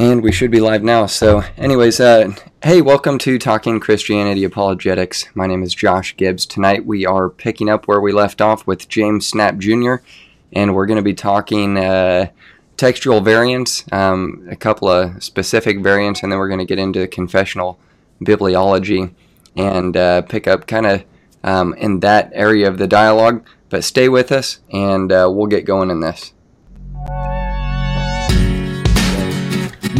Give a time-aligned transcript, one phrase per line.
[0.00, 1.04] And we should be live now.
[1.04, 5.26] So, anyways, uh, hey, welcome to Talking Christianity Apologetics.
[5.34, 6.46] My name is Josh Gibbs.
[6.46, 10.02] Tonight we are picking up where we left off with James Snapp Jr.,
[10.54, 12.30] and we're going to be talking uh,
[12.78, 17.06] textual variants, um, a couple of specific variants, and then we're going to get into
[17.06, 17.78] confessional
[18.22, 19.12] bibliology
[19.54, 21.04] and uh, pick up kind of
[21.44, 23.46] um, in that area of the dialogue.
[23.68, 26.32] But stay with us, and uh, we'll get going in this.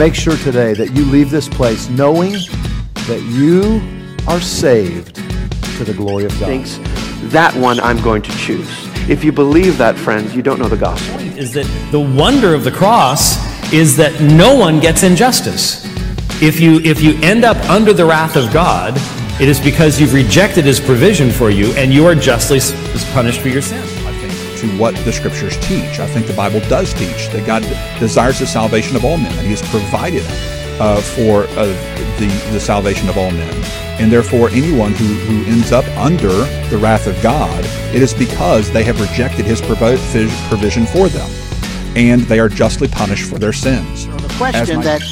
[0.01, 3.83] Make sure today that you leave this place knowing that you
[4.27, 5.17] are saved
[5.77, 6.47] to the glory of God.
[6.47, 6.79] Thanks.
[7.31, 8.67] that one I'm going to choose.
[9.11, 11.21] If you believe that, friends, you don't know the gospel.
[11.21, 13.37] Is that the wonder of the cross
[13.75, 15.85] is that no one gets injustice.
[16.41, 18.95] If you if you end up under the wrath of God,
[19.39, 22.61] it is because you've rejected his provision for you and you are justly
[23.13, 24.00] punished for your sin.
[24.61, 26.01] To what the scriptures teach.
[26.01, 27.63] I think the Bible does teach that God
[27.99, 30.23] desires the salvation of all men, and he has provided
[30.81, 31.67] uh, for uh,
[32.19, 33.65] the, the salvation of all men.
[34.01, 36.29] And therefore, anyone who, who ends up under
[36.69, 41.31] the wrath of God, it is because they have rejected his provision for them.
[41.97, 44.05] And they are justly punished for their sins.
[44.05, 45.03] So the question that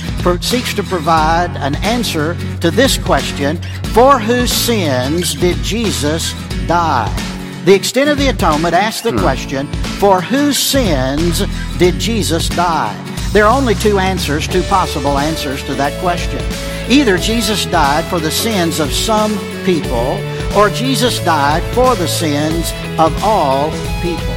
[0.43, 3.57] seeks to provide an answer to this question
[3.93, 6.33] For whose sins did Jesus
[6.67, 7.38] die?
[7.65, 9.19] The extent of the atonement asks the hmm.
[9.19, 9.67] question
[9.99, 11.43] For whose sins
[11.79, 12.97] did Jesus die?
[13.33, 16.41] There are only two answers, two possible answers to that question.
[16.91, 19.37] Either Jesus died for the sins of some
[19.67, 20.19] people,
[20.57, 23.71] or Jesus died for the sins of all
[24.01, 24.35] people.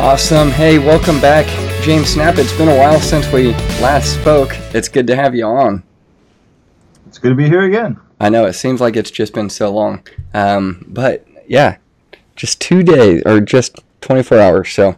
[0.00, 0.50] Awesome.
[0.50, 1.46] Hey, welcome back,
[1.82, 2.38] James Snapp.
[2.38, 4.50] It's been a while since we last spoke.
[4.74, 5.82] It's good to have you on.
[7.18, 7.98] It's good to be here again.
[8.20, 11.78] I know it seems like it's just been so long, um, but yeah,
[12.36, 14.70] just two days or just 24 hours.
[14.70, 14.94] So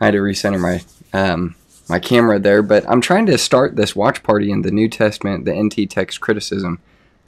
[0.00, 0.82] I had to recenter my
[1.16, 1.54] um,
[1.88, 5.44] my camera there, but I'm trying to start this watch party in the New Testament,
[5.44, 6.80] the NT Text Criticism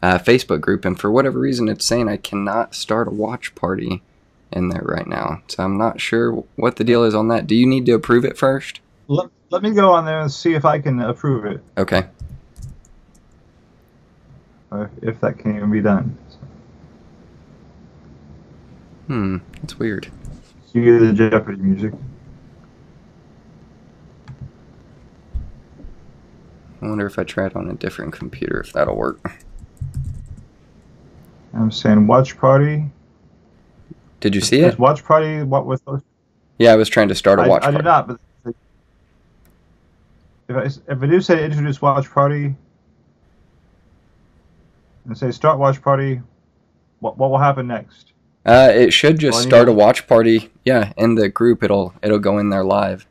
[0.03, 4.03] uh, Facebook group, and for whatever reason, it's saying I cannot start a watch party
[4.50, 5.43] in there right now.
[5.47, 7.47] So I'm not sure what the deal is on that.
[7.47, 8.81] Do you need to approve it first?
[9.06, 11.62] Let, let me go on there and see if I can approve it.
[11.79, 12.09] Okay.
[14.71, 16.17] Or if that can even be done.
[19.06, 20.11] Hmm, that's weird.
[20.73, 21.95] You hear the Jeopardy music.
[26.83, 29.41] I wonder if I try it on a different computer if that'll work.
[31.55, 32.85] I'm saying watch party.
[34.21, 34.79] Did you see it?
[34.79, 35.43] Watch party.
[35.43, 36.03] What was those?
[36.59, 37.77] Yeah, I was trying to start a watch I, party.
[37.77, 38.21] I did not, but
[40.49, 42.55] if I if I do say introduce watch party
[45.09, 46.21] and say start watch party,
[47.01, 48.13] what what will happen next?
[48.47, 50.51] Uh, it should just start a watch party.
[50.65, 53.07] Yeah, in the group, it'll it'll go in there live.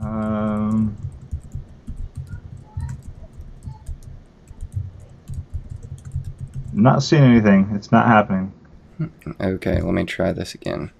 [0.00, 0.96] Um.
[6.72, 7.70] Not seeing anything.
[7.74, 8.52] It's not happening.
[9.40, 10.92] Okay, let me try this again.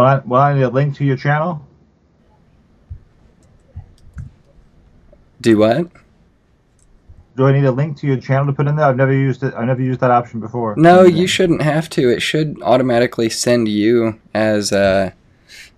[0.00, 1.66] Will I, will I need a link to your channel?
[5.40, 5.90] Do what?
[7.36, 8.86] Do I need a link to your channel to put in there?
[8.86, 9.54] I've never used it.
[9.54, 10.74] I've never used that option before.
[10.76, 12.08] No, you shouldn't have to.
[12.10, 15.12] It should automatically send you as uh,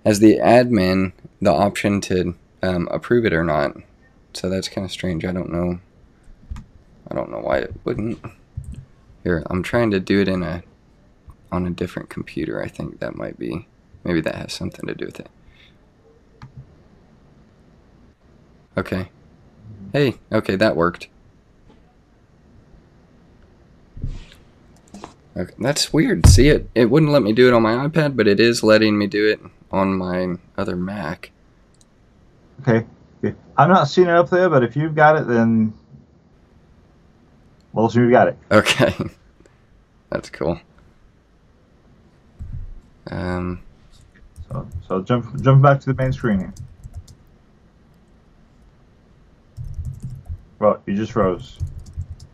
[0.05, 3.77] as the admin the option to um, approve it or not.
[4.35, 5.25] So that's kind of strange.
[5.25, 5.81] I don't know.
[7.11, 8.21] I don't know why it wouldn't.
[9.23, 10.63] Here, I'm trying to do it in a
[11.53, 12.63] on a different computer.
[12.63, 13.69] I think that might be
[14.05, 15.29] Maybe that has something to do with it.
[18.77, 19.09] Okay.
[19.93, 21.09] Hey, okay, that worked.
[25.37, 26.27] Okay, that's weird.
[26.27, 28.99] See it it wouldn't let me do it on my iPad, but it is letting
[28.99, 29.41] me do it
[29.71, 31.31] on my other Mac.
[32.61, 32.87] Okay.
[33.57, 35.73] I'm not seeing it up there, but if you've got it then
[37.73, 38.39] we'll assume you got it.
[38.51, 38.95] Okay.
[40.11, 40.59] That's cool.
[43.11, 43.63] Um
[44.89, 46.55] so, jump jump back to the main screen here.
[50.59, 51.59] Well, you just froze.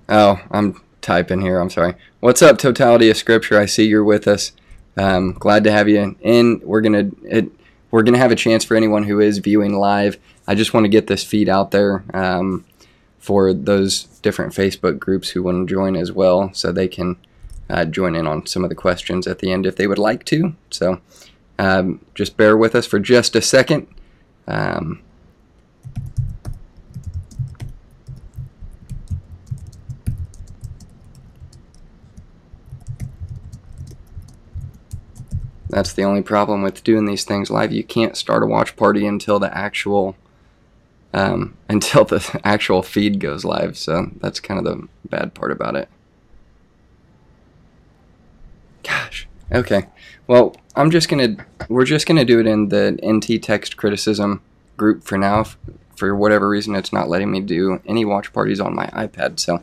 [0.09, 1.61] Oh, I'm typing here.
[1.61, 1.95] I'm sorry.
[2.21, 3.59] What's up, Totality of Scripture?
[3.59, 4.53] I see you're with us.
[4.97, 6.61] Um, glad to have you in.
[6.65, 7.51] We're gonna it,
[7.91, 10.19] we're gonna have a chance for anyone who is viewing live.
[10.47, 12.65] I just want to get this feed out there um,
[13.19, 17.17] for those different Facebook groups who want to join as well, so they can
[17.71, 20.25] uh, join in on some of the questions at the end if they would like
[20.27, 20.55] to.
[20.71, 21.01] So
[21.59, 23.87] um, just bear with us for just a second.
[24.47, 25.03] Um,
[35.71, 37.73] That's the only problem with doing these things live.
[37.73, 40.17] You can't start a watch party until the actual
[41.13, 43.77] um, until the actual feed goes live.
[43.77, 45.89] So that's kind of the bad part about it.
[48.83, 49.29] Gosh.
[49.53, 49.87] Okay.
[50.27, 51.37] Well, I'm just gonna
[51.69, 54.41] we're just gonna do it in the NT text criticism
[54.77, 55.45] group for now.
[55.97, 59.41] For whatever reason, it's not letting me do any watch parties on my iPad.
[59.41, 59.61] So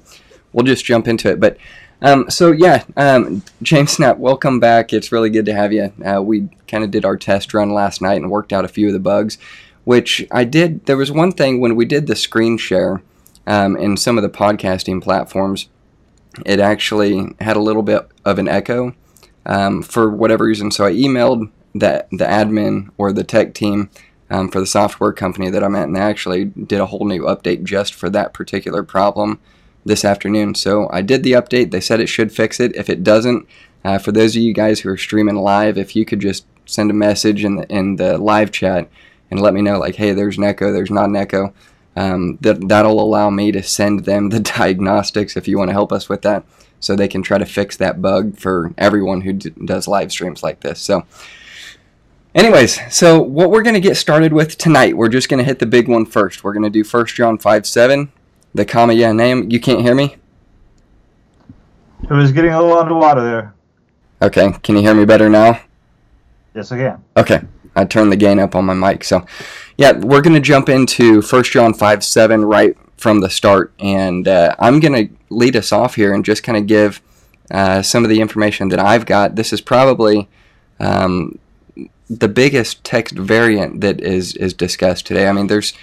[0.52, 1.40] we'll just jump into it.
[1.40, 1.56] But
[2.02, 4.92] um, so yeah, um, James Snapp, welcome back.
[4.92, 5.94] It's really good to have you.
[6.06, 8.88] Uh, we kind of did our test run last night and worked out a few
[8.88, 9.38] of the bugs,
[9.86, 10.86] which I did.
[10.86, 13.02] There was one thing when we did the screen share
[13.48, 15.70] um, in some of the podcasting platforms,
[16.46, 18.94] it actually had a little bit of an echo
[19.46, 20.72] um, for whatever reason.
[20.72, 23.90] So I emailed the the admin or the tech team.
[24.28, 27.26] Um, for the software company that I'm at, and they actually did a whole new
[27.26, 29.40] update just for that particular problem
[29.86, 30.56] this afternoon.
[30.56, 31.70] So I did the update.
[31.70, 32.76] They said it should fix it.
[32.76, 33.48] If it doesn't,
[33.84, 36.90] uh, for those of you guys who are streaming live, if you could just send
[36.90, 38.90] a message in the, in the live chat
[39.30, 41.54] and let me know, like, hey, there's an echo, there's not an echo.
[41.96, 45.92] Um, that that'll allow me to send them the diagnostics if you want to help
[45.92, 46.44] us with that,
[46.80, 50.44] so they can try to fix that bug for everyone who d- does live streams
[50.44, 50.82] like this.
[50.82, 51.06] So.
[52.34, 55.60] Anyways, so what we're going to get started with tonight, we're just going to hit
[55.60, 56.44] the big one first.
[56.44, 58.12] We're going to do 1 John 5 7
[58.56, 59.52] the comma yeah name.
[59.52, 60.16] You can't hear me?
[62.04, 63.54] It was getting a little underwater there.
[64.22, 65.62] Okay, can you hear me better now?
[66.56, 67.04] Yes, I can.
[67.18, 67.42] Okay,
[67.76, 69.04] I turned the gain up on my mic.
[69.04, 69.26] So,
[69.78, 73.74] yeah, we're going to jump into 1 John 5 7 right from the start.
[73.80, 77.02] And uh, I'm going to lead us off here and just kind of give
[77.52, 79.36] uh, some of the information that I've got.
[79.36, 80.30] This is probably
[80.80, 81.38] um,
[82.10, 85.28] the biggest text variant that is, is discussed today.
[85.28, 85.74] I mean, there's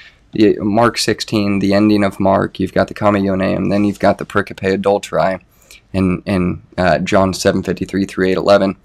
[0.59, 4.25] Mark 16, the ending of Mark, you've got the comma and then you've got the
[4.25, 5.41] pericope adulterae
[5.93, 8.77] in, in uh, John 7.53 through 8.11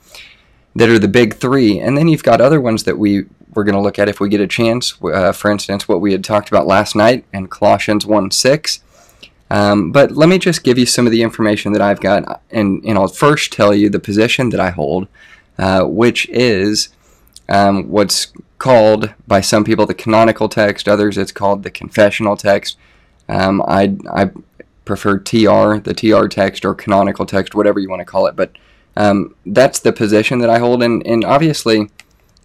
[0.78, 1.80] that are the big three.
[1.80, 3.26] And then you've got other ones that we,
[3.56, 4.94] we're going to look at if we get a chance.
[5.04, 8.80] Uh, for instance, what we had talked about last night in Colossians 1.6.
[9.50, 12.84] Um, but let me just give you some of the information that I've got, and,
[12.86, 15.08] and I'll first tell you the position that I hold,
[15.58, 16.90] uh, which is
[17.50, 22.78] um, what's called by some people the canonical text, others it's called the confessional text.
[23.28, 24.30] Um, I, I
[24.86, 28.36] prefer TR, the TR text, or canonical text, whatever you want to call it.
[28.36, 28.52] But
[28.98, 31.90] um, that's the position that I hold, and, and obviously,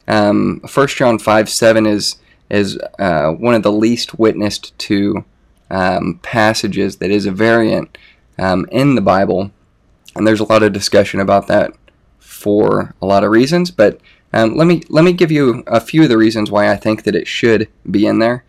[0.07, 2.17] um, 1 John 5 7 is,
[2.51, 5.25] is uh, one of the least witnessed to
[5.71, 7.97] um, passages that is a variant
[8.39, 9.51] um, in the Bible.
[10.15, 11.73] And there's a lot of discussion about that
[12.19, 13.99] for a lot of reasons, but
[14.35, 17.05] um, let me let me give you a few of the reasons why I think
[17.05, 18.45] that it should be in there,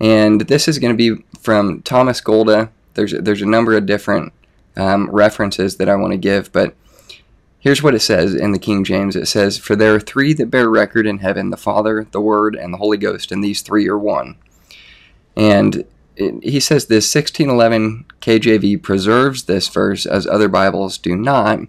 [0.00, 2.70] and this is going to be from Thomas Golda.
[2.94, 4.32] There's there's a number of different
[4.76, 6.74] um, references that I want to give, but
[7.60, 9.14] here's what it says in the King James.
[9.14, 12.56] It says, "For there are three that bear record in heaven: the Father, the Word,
[12.56, 14.36] and the Holy Ghost, and these three are one."
[15.36, 15.84] And
[16.16, 21.60] it, he says this 1611 KJV preserves this verse as other Bibles do not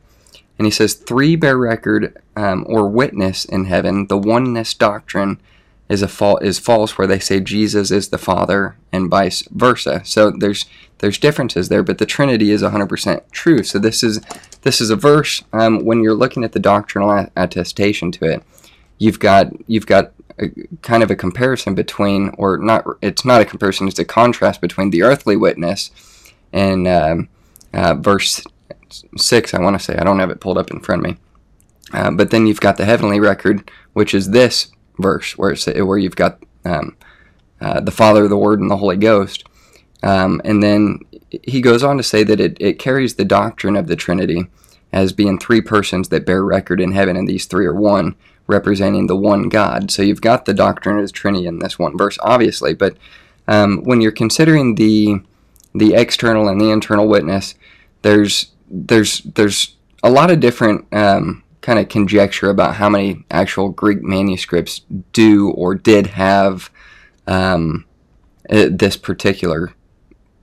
[0.62, 4.06] and he says, Three bear record um, or witness in heaven.
[4.06, 5.42] The oneness doctrine
[5.92, 10.02] is a fa- is false, where they say Jesus is the Father and vice versa.
[10.06, 10.66] So there's
[11.00, 13.64] there's differences there, but the Trinity is 100% true.
[13.64, 14.22] So this is
[14.62, 18.44] this is a verse um, when you're looking at the doctrinal attestation to it.
[19.00, 20.50] You've got you've got a,
[20.82, 22.86] kind of a comparison between, or not.
[23.02, 23.90] It's not a comparison.
[23.90, 25.92] It's a contrast between the earthly witness
[26.54, 27.30] and um,
[27.74, 28.44] uh, verse
[29.18, 29.96] 6, I want to say.
[29.96, 31.18] I don't have it pulled up in front of me.
[31.94, 34.72] Uh, but then you've got the heavenly record, which is this
[35.02, 36.96] verse, where, it's, where you've got um,
[37.60, 39.44] uh, the Father, the Word, and the Holy Ghost.
[40.04, 41.00] Um, and then
[41.44, 44.48] he goes on to say that it, it carries the doctrine of the Trinity
[44.92, 48.16] as being three persons that bear record in heaven, and these three are one,
[48.48, 49.92] representing the one God.
[49.92, 52.98] So you've got the doctrine of the Trinity in this one verse, obviously, but
[53.48, 55.22] um, when you're considering the
[55.74, 57.56] the external and the internal witness,
[58.02, 63.70] there's there's there's a lot of different um, kind of conjecture about how many actual
[63.70, 64.82] Greek manuscripts
[65.14, 66.70] do or did have
[67.28, 67.86] um,
[68.50, 69.74] uh, this particular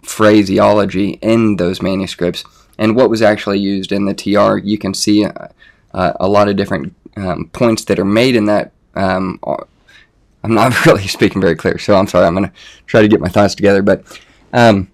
[0.03, 2.45] phraseology in those manuscripts,
[2.79, 4.59] and what was actually used in the TR.
[4.59, 5.49] You can see uh,
[5.93, 8.73] uh, a lot of different um, points that are made in that.
[8.95, 9.41] Um,
[10.45, 12.27] I'm not really speaking very clear, so I'm sorry.
[12.27, 12.53] I'm going to
[12.87, 14.05] try to get my thoughts together, but
[14.53, 14.91] um,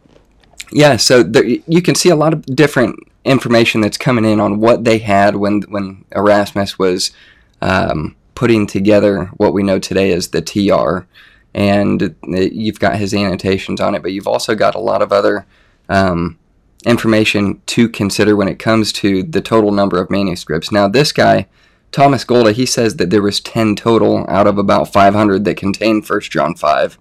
[0.72, 4.60] yeah, so there, you can see a lot of different information that's coming in on
[4.60, 7.12] what they had when when Erasmus was
[7.62, 11.06] um, putting together what we know today as the TR.
[11.54, 15.46] And you've got his annotations on it, but you've also got a lot of other
[15.88, 16.38] um,
[16.84, 20.72] information to consider when it comes to the total number of manuscripts.
[20.72, 21.46] Now, this guy,
[21.92, 26.08] Thomas Golda, he says that there was 10 total out of about 500 that contained
[26.08, 26.98] 1 John 5.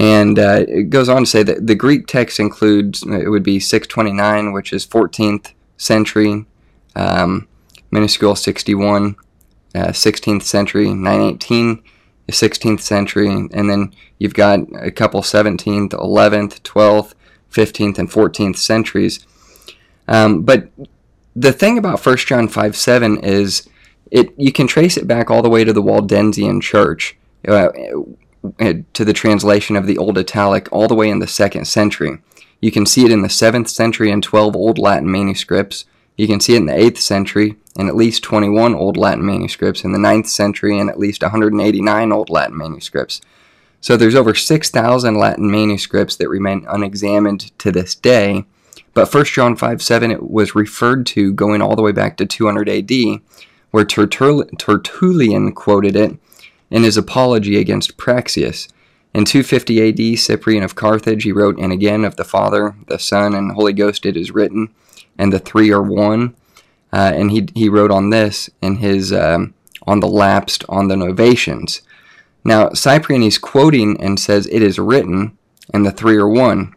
[0.00, 3.60] And uh, it goes on to say that the Greek text includes, it would be
[3.60, 6.46] 629, which is 14th century,
[6.96, 7.46] um,
[7.90, 9.14] minuscule 61,
[9.74, 11.82] uh, 16th century, 918,
[12.30, 17.12] 16th century, and then you've got a couple 17th, 11th, 12th,
[17.52, 19.26] 15th, and 14th centuries.
[20.08, 20.68] Um, but
[21.36, 23.68] the thing about 1 John 5 7 is
[24.10, 28.02] it you can trace it back all the way to the Waldensian Church, uh, uh,
[28.58, 32.22] Uh, to the translation of the Old Italic, all the way in the second century.
[32.58, 35.84] You can see it in the 7th century in 12 Old Latin manuscripts.
[36.16, 39.84] You can see it in the 8th century in at least 21 Old Latin manuscripts,
[39.84, 43.20] in the 9th century in at least 189 Old Latin manuscripts.
[43.82, 48.46] So there's over 6,000 Latin manuscripts that remain unexamined to this day.
[48.94, 52.26] But 1 John 5 7 it was referred to going all the way back to
[52.26, 52.90] 200 AD,
[53.70, 56.18] where Tertullian quoted it
[56.70, 58.68] in his apology against Praxeas.
[59.12, 63.34] In 250 AD, Cyprian of Carthage, he wrote, And again of the Father, the Son,
[63.34, 64.72] and Holy Ghost it is written,
[65.18, 66.36] and the three are one.
[66.92, 69.54] Uh, and he, he wrote on this in his, um,
[69.86, 71.82] on the lapsed, on the Novatians.
[72.44, 75.36] Now, Cyprian is quoting and says, It is written,
[75.74, 76.74] and the three are one.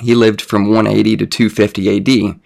[0.00, 2.40] He lived from 180 to 250 AD,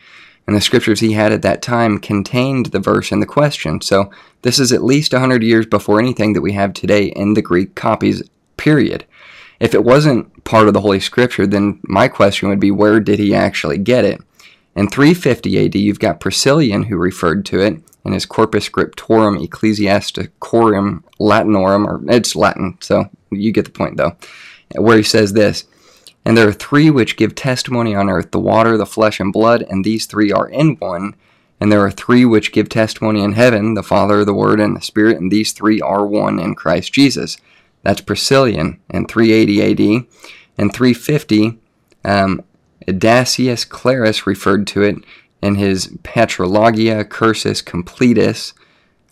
[0.46, 3.80] and the scriptures he had at that time contained the verse in the question.
[3.80, 4.10] So,
[4.42, 7.74] this is at least 100 years before anything that we have today in the Greek
[7.74, 8.22] copies,
[8.56, 9.04] period.
[9.58, 13.18] If it wasn't part of the Holy Scripture, then my question would be where did
[13.18, 14.20] he actually get it?
[14.76, 21.02] In 350 AD, you've got Priscillian who referred to it, in his Corpus Scriptorum Ecclesiasticorum
[21.18, 24.16] Latinorum, or it's Latin, so you get the point though,
[24.76, 25.64] where he says this.
[26.26, 29.62] And there are three which give testimony on earth the water, the flesh, and blood,
[29.62, 31.14] and these three are in one.
[31.60, 34.80] And there are three which give testimony in heaven the Father, the Word, and the
[34.80, 37.36] Spirit, and these three are one in Christ Jesus.
[37.84, 40.06] That's Priscillian in 380 AD.
[40.58, 41.60] In 350,
[42.04, 42.42] um,
[42.88, 44.96] Clarus referred to it
[45.40, 48.52] in his Patrologia Cursus Completus.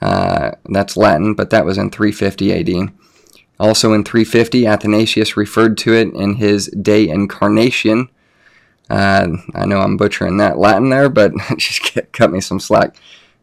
[0.03, 2.93] Uh, that's Latin, but that was in 350 AD.
[3.59, 8.09] Also in 350, Athanasius referred to it in his De Incarnation.
[8.91, 12.97] Uh, I know I'm butchering that Latin there, but just cut me some slack.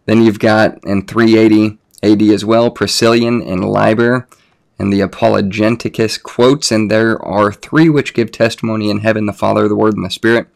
[0.05, 4.27] Then you've got in 380 AD as well, Priscillian in Liber
[4.81, 9.67] and the Apologeticus quotes, and there are three which give testimony in heaven the Father,
[9.67, 10.47] the Word, and the Spirit.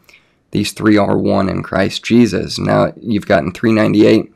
[0.49, 2.57] These three are one in Christ Jesus.
[2.57, 4.33] Now, you've got in 398,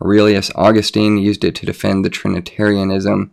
[0.00, 3.32] Aurelius Augustine used it to defend the Trinitarianism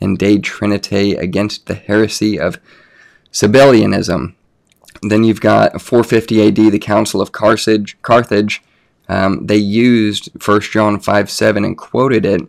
[0.00, 2.58] in De Trinite against the heresy of
[3.32, 4.34] Sabellianism.
[5.02, 8.00] Then you've got 450 AD, the Council of Carthage.
[8.02, 8.62] Carthage
[9.08, 12.42] um, they used 1 John 5 7 and quoted it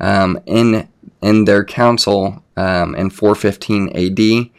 [0.00, 0.88] um, in,
[1.22, 4.50] in their council um, in 415 AD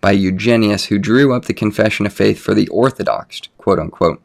[0.00, 4.20] by Eugenius, who drew up the Confession of Faith for the Orthodox, quote unquote.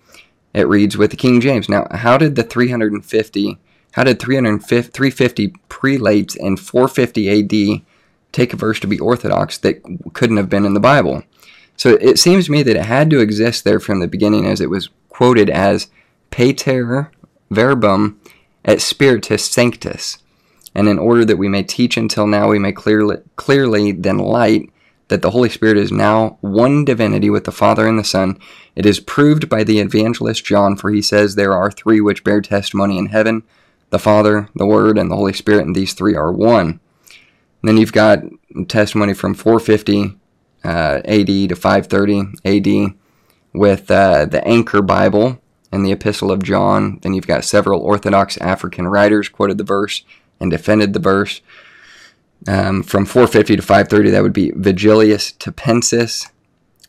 [0.53, 1.69] It reads with the King James.
[1.69, 3.59] Now, how did the 350,
[3.97, 7.29] how did 350 prelates in 450
[7.75, 7.81] AD
[8.31, 9.81] take a verse to be Orthodox that
[10.13, 11.23] couldn't have been in the Bible?
[11.77, 14.61] So it seems to me that it had to exist there from the beginning as
[14.61, 15.87] it was quoted as
[16.29, 17.09] Pater
[17.49, 18.21] verbum
[18.65, 20.19] et spiritus sanctus.
[20.75, 24.71] And in order that we may teach until now, we may clearly, clearly then light
[25.07, 28.37] that the Holy Spirit is now one divinity with the Father and the Son.
[28.75, 32.41] It is proved by the evangelist John, for he says there are three which bear
[32.41, 33.41] testimony in heaven
[33.89, 36.79] the Father, the Word, and the Holy Spirit, and these three are one.
[37.61, 38.19] And then you've got
[38.67, 40.17] testimony from 450
[40.63, 42.93] uh, AD to 530 AD
[43.53, 45.41] with uh, the Anchor Bible
[45.71, 46.99] and the Epistle of John.
[47.01, 50.03] Then you've got several Orthodox African writers quoted the verse
[50.39, 51.41] and defended the verse.
[52.47, 56.29] Um, from 450 to 530, that would be Vigilius Tapensis.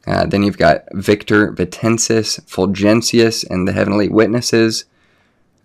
[0.06, 4.84] Uh, then you've got Victor Vitensis, Fulgentius, and the Heavenly Witnesses,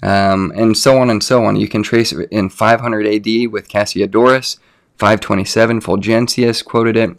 [0.03, 1.55] um, and so on and so on.
[1.55, 4.57] You can trace it in 500 AD with Cassiodorus,
[4.97, 7.11] 527, Fulgentius quoted it,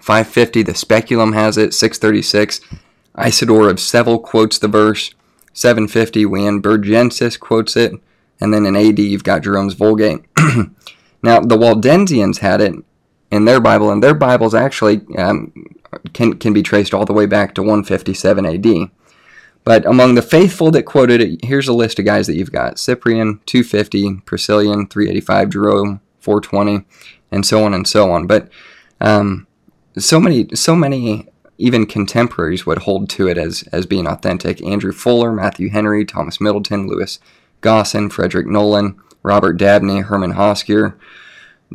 [0.00, 2.60] 550, the Speculum has it, 636,
[3.16, 5.14] Isidore of Seville quotes the verse,
[5.52, 7.92] 750, when Burgensis quotes it,
[8.40, 10.24] and then in AD you've got Jerome's Vulgate.
[11.24, 12.74] Now, the Waldensians had it
[13.30, 15.54] in their Bible, and their Bibles actually um,
[16.12, 18.90] can, can be traced all the way back to 157 AD.
[19.64, 22.78] But among the faithful that quoted it, here's a list of guys that you've got
[22.78, 26.84] Cyprian, 250, Priscillian, 385, Jerome, 420,
[27.32, 28.26] and so on and so on.
[28.26, 28.50] But
[29.00, 29.46] um,
[29.96, 34.62] so many, so many even contemporaries would hold to it as, as being authentic.
[34.62, 37.18] Andrew Fuller, Matthew Henry, Thomas Middleton, Lewis
[37.60, 40.94] Gaussen, Frederick Nolan, Robert Dabney, Herman Hoskier,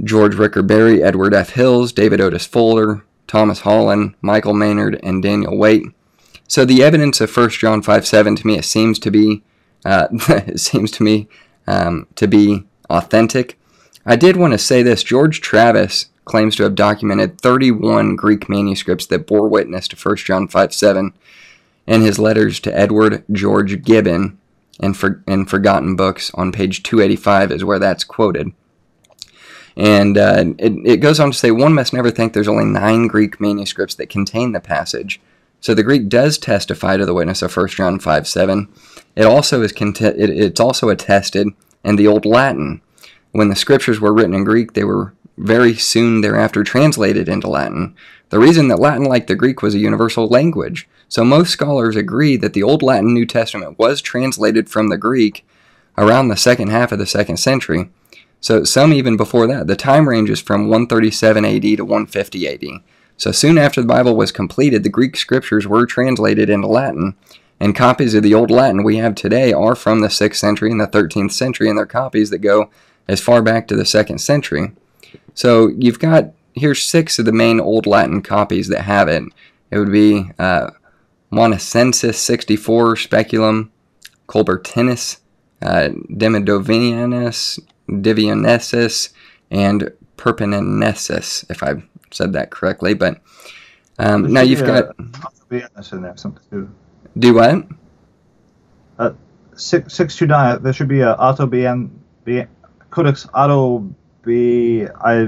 [0.04, 1.52] George Ricker Berry, Edward F.
[1.52, 5.88] Hills, David Otis Fuller, Thomas Holland, Michael Maynard, and Daniel Waite.
[6.50, 9.44] So the evidence of 1 John 5 7 to me, it seems to be,
[9.86, 11.30] uh, it seems to me
[11.68, 13.58] um, to be authentic.
[14.04, 19.06] I did want to say this George Travis claims to have documented 31 Greek manuscripts
[19.08, 21.14] that bore witness to 1 John 5 7
[21.86, 24.40] in his letters to Edward George Gibbon
[24.80, 28.52] and, for, and Forgotten Books on page 285 is where that's quoted.
[29.78, 33.06] And uh, it, it goes on to say one must never think there's only nine
[33.06, 35.22] Greek manuscripts that contain the passage.
[35.62, 38.68] So the Greek does testify to the witness of 1 John 5 7.
[39.16, 41.50] It also is cont- it, it's also attested
[41.84, 42.82] in the Old Latin.
[43.32, 47.96] When the scriptures were written in Greek, they were very soon thereafter translated into Latin.
[48.30, 50.88] The reason that Latin, like the Greek, was a universal language.
[51.08, 55.46] So most scholars agree that the Old Latin New Testament was translated from the Greek
[55.98, 57.90] around the second half of the second century.
[58.42, 59.68] So some even before that.
[59.68, 62.82] The time ranges from 137 AD to 150 AD.
[63.20, 67.18] So soon after the Bible was completed, the Greek scriptures were translated into Latin,
[67.60, 70.80] and copies of the Old Latin we have today are from the 6th century and
[70.80, 72.70] the 13th century, and they're copies that go
[73.10, 74.72] as far back to the 2nd century.
[75.34, 79.24] So you've got here's six of the main Old Latin copies that have it.
[79.70, 80.70] It would be uh,
[81.30, 83.70] Monacensis 64 Speculum,
[84.28, 85.20] Colbertinus,
[85.62, 87.60] uh, Demidovinianus,
[87.90, 89.12] Divionesis,
[89.52, 92.94] and Perpinensis, if I said that correctly.
[92.94, 93.22] But
[93.98, 96.70] um, There now you've be got Autobianus in there, something too.
[97.18, 97.66] do what?
[98.98, 99.12] Uh,
[99.56, 100.62] six six two nine.
[100.62, 101.90] There should be a Autobian,
[102.24, 102.46] be,
[102.90, 104.86] Codex Auto B.
[105.04, 105.28] I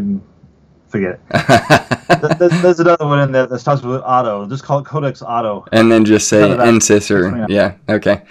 [0.88, 1.98] forget it.
[2.38, 4.46] There's, there's another one in there that starts with Auto.
[4.48, 5.66] Just call it Codex Auto.
[5.72, 6.60] and then just say of
[7.10, 8.24] or yeah, okay,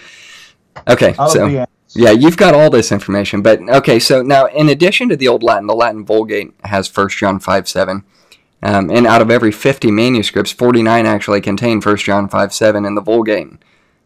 [0.87, 1.15] okay.
[1.15, 1.67] So Autobianus.
[1.95, 3.99] Yeah, you've got all this information, but okay.
[3.99, 7.69] So now, in addition to the Old Latin, the Latin Vulgate has First John 5
[7.69, 8.05] 7.
[8.63, 12.95] Um, and out of every 50 manuscripts, 49 actually contain 1 John 5 7 in
[12.95, 13.53] the Vulgate.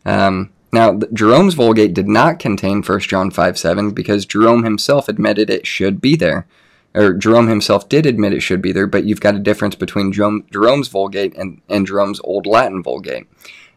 [0.04, 5.50] Um, now, Jerome's Vulgate did not contain 1 John 5 7 because Jerome himself admitted
[5.50, 6.46] it should be there.
[6.94, 10.12] Or Jerome himself did admit it should be there, but you've got a difference between
[10.12, 13.26] Jerome, Jerome's Vulgate and, and Jerome's Old Latin Vulgate.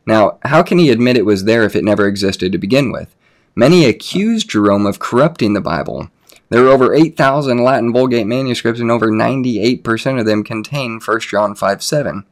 [0.06, 3.16] Now, how can he admit it was there if it never existed to begin with?
[3.56, 6.10] Many accused Jerome of corrupting the Bible.
[6.50, 11.56] There are over 8,000 Latin Vulgate manuscripts, and over 98% of them contain 1 John
[11.56, 12.26] 5 7.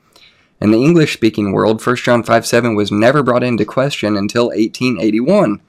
[0.61, 4.47] In the English speaking world, 1 John 5 7 was never brought into question until
[4.47, 5.61] 1881.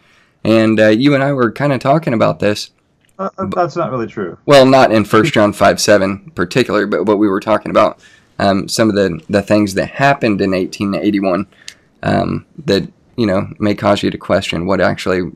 [0.44, 2.70] And uh, you and I were kind of talking about this.
[3.18, 4.38] Uh, uh, that's not really true.
[4.46, 7.98] Well, not in 1 John 5 7 particular, but what we were talking about,
[8.38, 11.48] um, some of the, the things that happened in 1881
[12.04, 15.32] um, that, you know, may cause you to question what actually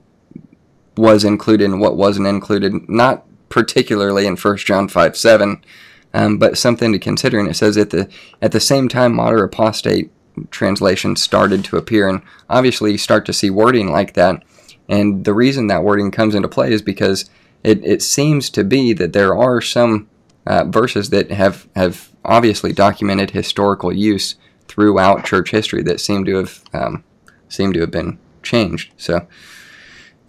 [1.00, 5.64] was included and what wasn't included, not particularly in 1 John 5 7,
[6.12, 7.38] um, but something to consider.
[7.40, 8.08] And it says at the,
[8.42, 10.10] at the same time, modern apostate
[10.50, 12.08] translations started to appear.
[12.08, 14.42] And obviously, you start to see wording like that.
[14.88, 17.30] And the reason that wording comes into play is because
[17.62, 20.08] it, it seems to be that there are some
[20.46, 24.36] uh, verses that have, have obviously documented historical use
[24.68, 27.04] throughout church history that seem to have um,
[27.48, 28.92] seem to have been changed.
[28.96, 29.26] So,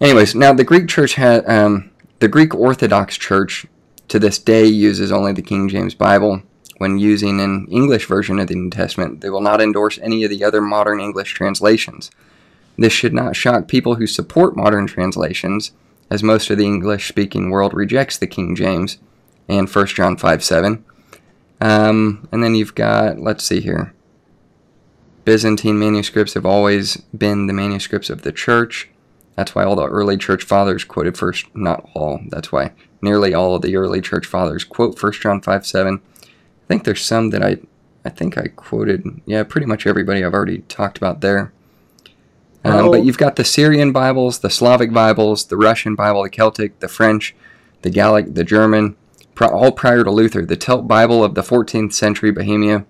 [0.02, 3.66] anyways, now the Greek Church had um, the Greek Orthodox Church
[4.08, 6.42] to this day uses only the King James Bible.
[6.78, 10.30] When using an English version of the New Testament, they will not endorse any of
[10.30, 12.10] the other modern English translations.
[12.76, 15.72] This should not shock people who support modern translations,
[16.10, 18.98] as most of the English speaking world rejects the King James
[19.48, 20.84] and 1 John 5 7.
[21.60, 23.94] Um, and then you've got, let's see here.
[25.24, 28.90] Byzantine manuscripts have always been the manuscripts of the church.
[29.36, 33.54] That's why all the early church fathers quoted first, not all, that's why nearly all
[33.54, 36.00] of the early church fathers quote 1 John 5 7.
[36.22, 36.26] I
[36.68, 37.56] think there's some that I,
[38.04, 41.52] I think I quoted, yeah, pretty much everybody I've already talked about there.
[42.64, 42.90] Um, Oh.
[42.92, 46.88] but you've got the Syrian Bibles, the Slavic Bibles, the Russian Bible, the Celtic, the
[46.88, 47.34] French,
[47.82, 48.96] the Gallic, the German,
[49.40, 50.46] all prior to Luther.
[50.46, 52.84] The Tepl Bible of the 14th century Bohemia,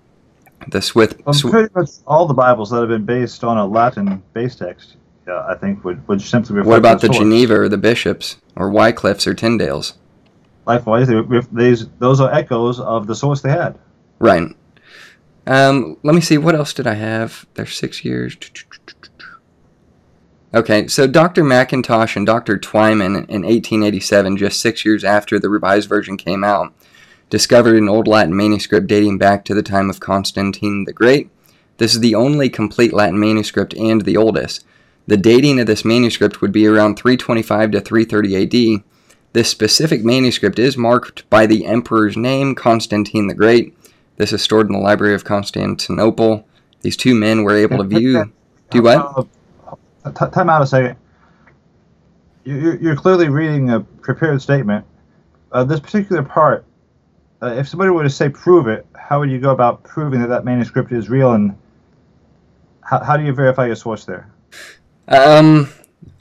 [0.68, 1.14] the Swiss.
[1.26, 4.96] Um, pretty much all the Bibles that have been based on a Latin base text,
[5.28, 7.14] uh, I think, would, would simply refer what about to the.
[7.14, 9.94] Geneva or the Bishops or Wycliffe's or Tyndale's?
[10.66, 11.20] Likewise, they,
[11.52, 13.78] these those are echoes of the source they had.
[14.18, 14.54] Right.
[15.46, 16.38] Um, let me see.
[16.38, 17.46] What else did I have?
[17.54, 18.36] There's six years.
[20.54, 21.42] Okay, so Dr.
[21.42, 22.58] McIntosh and Dr.
[22.58, 26.74] Twyman in 1887, just six years after the Revised Version came out,
[27.30, 31.30] discovered an Old Latin manuscript dating back to the time of Constantine the Great.
[31.78, 34.66] This is the only complete Latin manuscript and the oldest.
[35.06, 38.84] The dating of this manuscript would be around 325 to 330 AD.
[39.32, 43.76] This specific manuscript is marked by the emperor's name, Constantine the Great.
[44.16, 46.46] This is stored in the Library of Constantinople.
[46.82, 48.32] These two men were able to view.
[48.70, 49.28] Do what?
[50.04, 50.96] Uh, time out a second.
[52.44, 54.84] You- You're, you're clearly reading a prepared statement.
[55.50, 56.64] Uh, this particular part,
[57.42, 60.28] uh, if somebody were to say prove it, how would you go about proving that
[60.28, 61.56] that manuscript is real and
[62.82, 64.31] how, how do you verify your source there?
[65.12, 65.68] Um,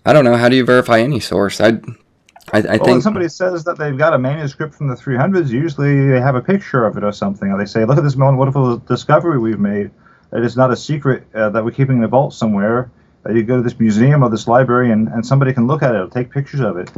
[0.06, 0.36] I don't know.
[0.36, 1.62] How do you verify any source?
[1.62, 3.04] I, I, I Well, when think.
[3.04, 6.86] somebody says that they've got a manuscript from the 300s, usually they have a picture
[6.86, 7.50] of it or something.
[7.52, 9.92] Or they say, look at this wonderful discovery we've made.
[10.34, 12.92] It is not a secret uh, that we're keeping in a vault somewhere.
[13.26, 15.94] Uh, you go to this museum or this library and, and somebody can look at
[15.96, 16.90] it or take pictures of it.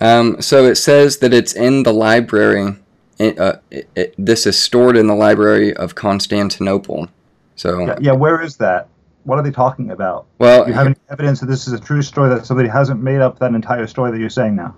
[0.00, 2.76] Um, so it says that it's in the library.
[3.18, 7.08] It, uh, it, it, this is stored in the library of Constantinople.
[7.56, 8.88] So, Yeah, yeah, where is that?
[9.24, 10.26] What are they talking about?
[10.38, 13.02] well, Do you have any evidence that this is a true story that somebody hasn't
[13.02, 14.74] made up that entire story that you're saying now?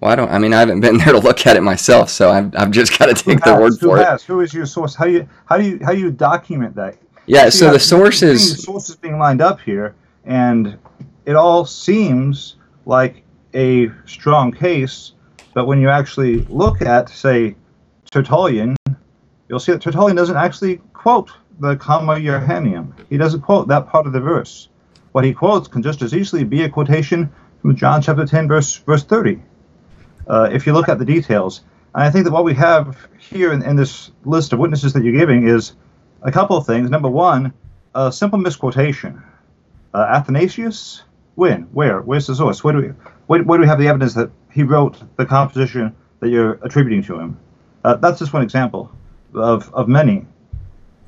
[0.00, 0.30] well, I don't.
[0.30, 2.98] I mean, I haven't been there to look at it myself, so I've, I've just
[2.98, 3.58] got to take has?
[3.58, 4.04] word Who for it.
[4.06, 4.22] has?
[4.24, 4.94] Who is your source?
[4.94, 6.96] How do you how do you how do you document that?
[7.26, 7.46] Yeah.
[7.46, 8.62] You So the source is.
[8.62, 9.94] sources being lined up here,
[10.24, 10.76] and
[11.24, 13.22] it all seems like
[13.54, 15.12] a strong case.
[15.54, 17.54] But when you actually look at, say,
[18.10, 18.74] Tertullian,
[19.48, 21.30] you'll see that Tertullian doesn't actually quote
[21.62, 22.92] the comma Johanneum.
[23.08, 24.68] He doesn't quote that part of the verse.
[25.12, 28.78] What he quotes can just as easily be a quotation from John chapter 10, verse
[28.78, 29.40] verse 30.
[30.26, 31.60] Uh, if you look at the details,
[31.94, 35.04] and I think that what we have here in, in this list of witnesses that
[35.04, 35.74] you're giving is
[36.22, 36.90] a couple of things.
[36.90, 37.52] Number one,
[37.94, 39.22] a simple misquotation.
[39.94, 41.04] Uh, Athanasius,
[41.36, 42.64] when, where, where's the source?
[42.64, 42.88] Where do we,
[43.28, 47.04] where, where do we have the evidence that he wrote the composition that you're attributing
[47.04, 47.38] to him?
[47.84, 48.90] Uh, that's just one example
[49.34, 50.26] of, of many.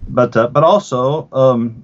[0.09, 1.83] But uh, but also, um,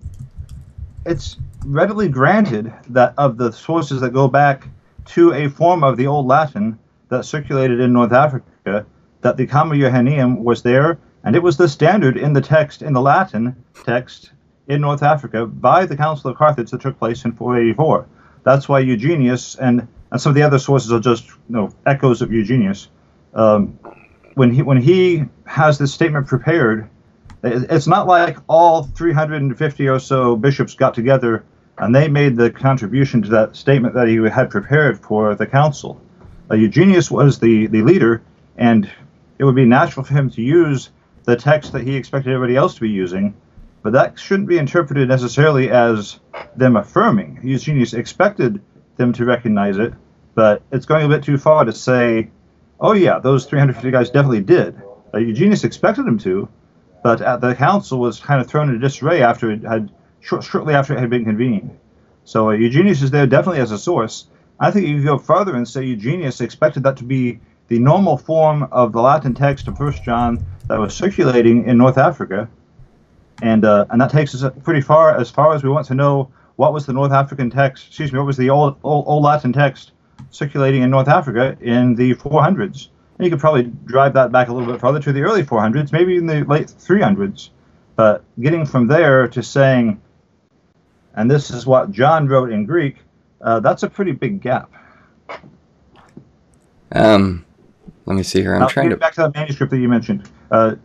[1.06, 4.68] it's readily granted that of the sources that go back
[5.06, 6.78] to a form of the Old Latin
[7.08, 8.86] that circulated in North Africa,
[9.20, 12.92] that the Comma Johanneum was there, and it was the standard in the text, in
[12.92, 14.32] the Latin text
[14.68, 18.06] in North Africa by the Council of Carthage that took place in 484.
[18.44, 22.22] That's why Eugenius and, and some of the other sources are just you know, echoes
[22.22, 22.88] of Eugenius.
[23.34, 23.78] Um,
[24.34, 26.88] when he when he has this statement prepared,
[27.42, 31.44] it's not like all 350 or so bishops got together
[31.80, 36.00] and they made the contribution to that statement that he had prepared for the council.
[36.50, 38.22] Uh, Eugenius was the, the leader,
[38.58, 38.90] and
[39.38, 40.90] it would be natural for him to use
[41.24, 43.34] the text that he expected everybody else to be using,
[43.82, 46.20] but that shouldn't be interpreted necessarily as
[46.54, 47.40] them affirming.
[47.42, 48.60] Eugenius expected
[48.96, 49.94] them to recognize it,
[50.34, 52.30] but it's going a bit too far to say,
[52.78, 54.80] oh yeah, those 350 guys definitely did.
[55.14, 56.46] Uh, Eugenius expected them to,
[57.02, 60.74] but at the council was kind of thrown into disarray after it had short, shortly
[60.74, 61.76] after it had been convened.
[62.24, 64.26] So uh, Eugenius is there definitely as a source.
[64.58, 68.64] I think you go further and say Eugenius expected that to be the normal form
[68.70, 72.48] of the Latin text of First John that was circulating in North Africa,
[73.42, 76.30] and uh, and that takes us pretty far as far as we want to know
[76.56, 77.86] what was the North African text.
[77.86, 79.92] Excuse me, what was the old old, old Latin text
[80.30, 82.88] circulating in North Africa in the 400s?
[83.20, 85.92] And you could probably drive that back a little bit further to the early 400s,
[85.92, 87.50] maybe in the late 300s.
[87.94, 90.00] But getting from there to saying,
[91.14, 92.96] and this is what John wrote in Greek,
[93.42, 94.70] uh, that's a pretty big gap.
[96.92, 97.44] Um,
[98.06, 98.54] let me see here.
[98.54, 98.96] I'm Now, trying to.
[98.96, 100.26] back to that manuscript that you mentioned.
[100.50, 100.76] Uh,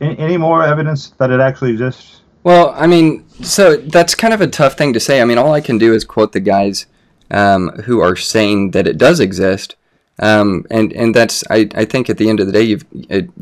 [0.00, 2.22] any, any more evidence that it actually exists?
[2.44, 5.20] Well, I mean, so that's kind of a tough thing to say.
[5.20, 6.86] I mean, all I can do is quote the guys
[7.30, 9.76] um, who are saying that it does exist,
[10.20, 12.84] um, and and that's I, I think at the end of the day you've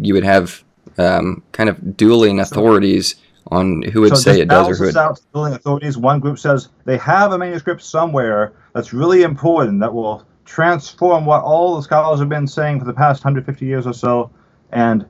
[0.01, 0.65] you would have
[0.99, 3.17] um, kind of dueling authorities
[3.51, 4.97] on who would so say it does or who it.
[4.97, 5.99] out to building authorities.
[5.99, 11.43] One group says they have a manuscript somewhere that's really important that will transform what
[11.43, 14.31] all the scholars have been saying for the past 150 years or so,
[14.71, 15.07] and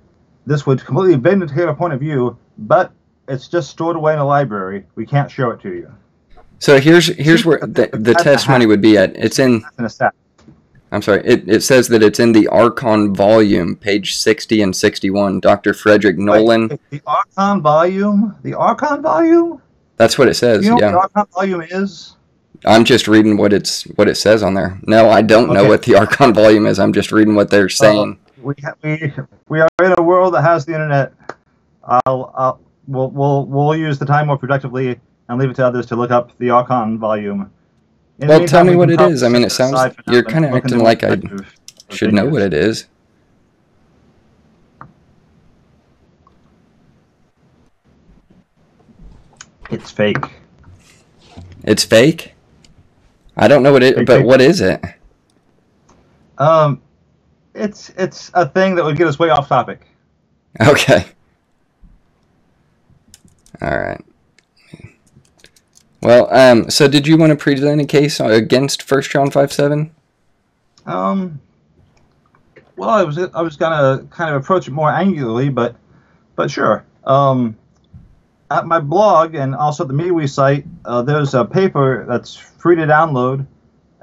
[0.47, 2.93] this would completely vindicate a point of view, but
[3.29, 4.85] it's just stored away in a library.
[4.95, 5.93] We can't show it to you.
[6.59, 9.17] So here's here's where the, the testimony would be at.
[9.17, 9.61] It's in.
[9.61, 10.15] That's in a stat.
[10.93, 11.23] I'm sorry.
[11.25, 15.41] It, it says that it's in the Archon volume, page 60 and 61.
[15.41, 15.73] Dr.
[15.73, 16.69] Frederick Nolan.
[16.69, 18.37] Wait, the Archon volume?
[18.43, 19.63] The Archon volume?
[19.97, 20.65] That's what it says.
[20.65, 20.95] You know yeah.
[20.95, 22.17] what the Archon volume is?
[22.67, 24.79] I'm just reading what it's what it says on there.
[24.83, 26.79] No, I don't know what the Archon volume is.
[26.79, 28.19] I'm just reading what they're uh, saying.
[28.43, 29.13] we, ha- we
[29.49, 31.13] we are in a world that has the internet.
[31.83, 35.87] I'll, I'll we'll, we'll we'll use the time more productively and leave it to others
[35.87, 37.51] to look up the Archon volume.
[38.19, 39.23] Well, tell me what it is.
[39.23, 41.21] I mean, it sounds you're kind of acting like I
[41.91, 42.87] should know what it is.
[49.71, 50.25] It's fake.
[51.65, 52.35] It's fake.
[53.37, 54.27] I don't know what it, Fake, but fake.
[54.27, 54.83] what is it?
[56.37, 56.83] Um,
[57.55, 59.87] it's it's a thing that would get us way off topic.
[60.61, 61.07] Okay.
[63.63, 64.05] All right.
[66.03, 69.93] Well, um, so did you want to present a case against First John five seven?
[70.85, 71.41] Um,
[72.77, 75.77] well, I was I was gonna kind of approach it more angularly, but
[76.35, 76.85] but sure.
[77.05, 77.57] Um,
[78.51, 82.83] at my blog and also the MeWe site, uh, there's a paper that's free to
[82.83, 83.47] download,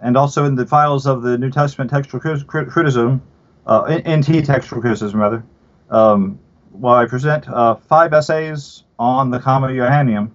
[0.01, 3.21] and also in the files of the New Testament textual crit- crit- criticism,
[3.67, 5.43] uh, NT textual criticism rather.
[5.89, 6.39] Um,
[6.71, 10.31] well, I present uh, five essays on the Comma Johanneum,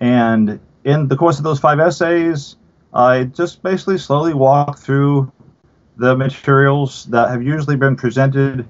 [0.00, 2.56] and in the course of those five essays,
[2.92, 5.30] I just basically slowly walk through
[5.96, 8.66] the materials that have usually been presented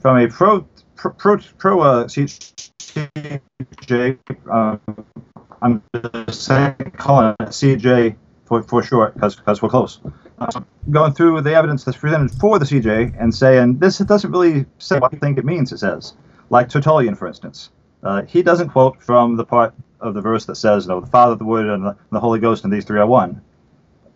[0.00, 3.40] from a pro pro pro, pro uh, CJ.
[4.50, 4.76] Uh,
[5.62, 6.48] I'm just
[6.96, 10.00] calling it CJ for, for short because we're close.
[10.38, 14.66] Uh, going through the evidence that's presented for the CJ and saying this doesn't really
[14.78, 15.72] say what you think it means.
[15.72, 16.14] It says,
[16.50, 17.70] like Tertullian, for instance,
[18.02, 21.06] uh, he doesn't quote from the part of the verse that says, "You know, the
[21.08, 23.40] Father, the Word, and the, Holy Ghost, and these three are one."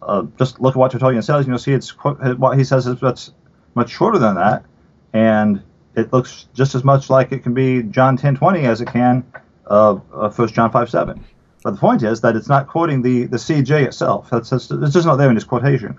[0.03, 3.01] uh, just look at what Tertullian says, and you'll see it's what he says is
[3.01, 3.33] that's
[3.75, 4.65] much shorter than that,
[5.13, 5.63] and
[5.95, 9.25] it looks just as much like it can be John 10:20 as it can
[9.67, 11.21] uh, uh, 1 John 5:7.
[11.63, 14.31] But the point is that it's not quoting the the CJ itself.
[14.31, 15.99] That's, it's just not there in his quotation.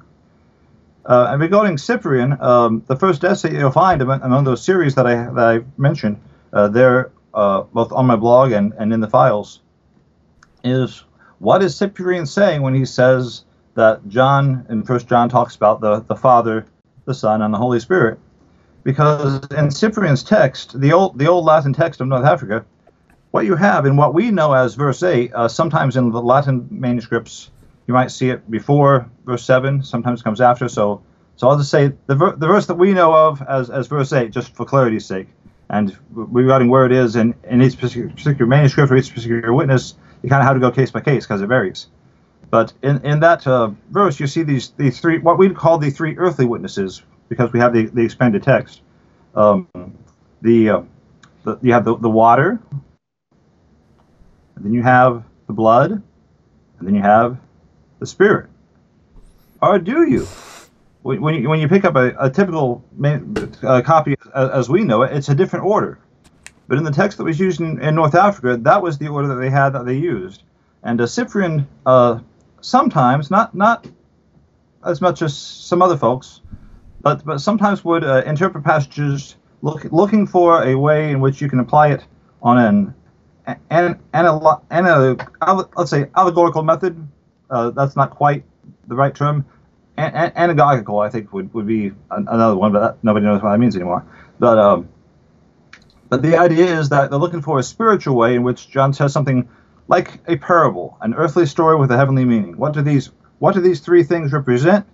[1.06, 5.16] Uh, and regarding Cyprian, um, the first essay you'll find among, those series that I
[5.16, 6.22] that I mentioned,
[6.54, 9.62] uh, there uh, both on my blog and, and in the files,
[10.64, 11.04] is
[11.40, 13.46] what is Cyprian saying when he says
[13.76, 16.66] that John in First John talks about the the Father,
[17.06, 18.20] the Son, and the Holy Spirit,
[18.84, 22.66] because in Cyprian's text, the old the old Latin text of North Africa,
[23.32, 26.68] what you have in what we know as verse eight, uh, sometimes in the Latin
[26.72, 27.52] manuscripts
[27.88, 30.70] you might see it before verse seven, sometimes comes after.
[30.70, 31.02] So
[31.38, 34.12] so I'll just say the ver- the verse that we know of as as verse
[34.14, 35.28] eight, just for clarity's sake,
[35.70, 40.30] and regarding where it is in in each particular manuscript or each particular witness, you
[40.30, 41.88] kind of have to go case by case because it varies.
[42.50, 45.92] But in, in that uh, verse, you see these these three what we call the
[45.92, 48.82] three earthly witnesses because we have the, the expanded text.
[49.36, 49.68] Um,
[50.42, 50.82] the, uh,
[51.44, 52.60] the you have the, the water,
[54.58, 57.38] then you have the blood, and then you have
[58.00, 58.50] the spirit.
[59.62, 60.28] Or do you?
[61.04, 62.84] When when you, when you pick up a, a typical
[63.64, 66.00] uh, copy as we know it, it's a different order.
[66.70, 69.28] But in the text that was used in, in North Africa, that was the order
[69.28, 70.44] that they had that they used.
[70.84, 72.20] And uh, Cyprian uh,
[72.62, 73.88] sometimes, not not
[74.86, 76.42] as much as some other folks,
[77.02, 81.50] but but sometimes would uh, interpret passages look, looking for a way in which you
[81.50, 82.06] can apply it
[82.44, 82.94] on an
[83.48, 86.96] an, an, an, an let's say allegorical method.
[87.50, 88.44] Uh, that's not quite
[88.88, 89.44] the right term.
[89.98, 93.42] An, an, anagogical, I think, would, would be an, another one, but that, nobody knows
[93.42, 94.06] what that means anymore.
[94.38, 94.88] But um,
[96.10, 99.14] but the idea is that they're looking for a spiritual way in which John says
[99.14, 99.48] something
[99.88, 102.58] like a parable, an earthly story with a heavenly meaning.
[102.58, 104.86] What do these what do these three things represent?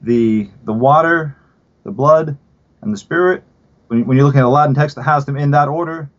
[0.00, 1.36] The the water,
[1.84, 2.36] the blood,
[2.80, 3.44] and the spirit.
[3.88, 6.10] When, when you're looking at a Latin text that has them in that order,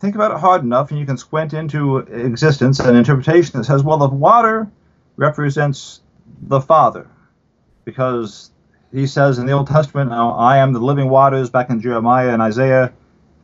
[0.00, 3.82] think about it hard enough, and you can squint into existence an interpretation that says,
[3.82, 4.68] well, the water
[5.16, 6.00] represents
[6.42, 7.08] the Father,
[7.84, 8.50] because
[8.92, 12.42] he says in the Old Testament, "I am the living waters." Back in Jeremiah and
[12.42, 12.92] Isaiah,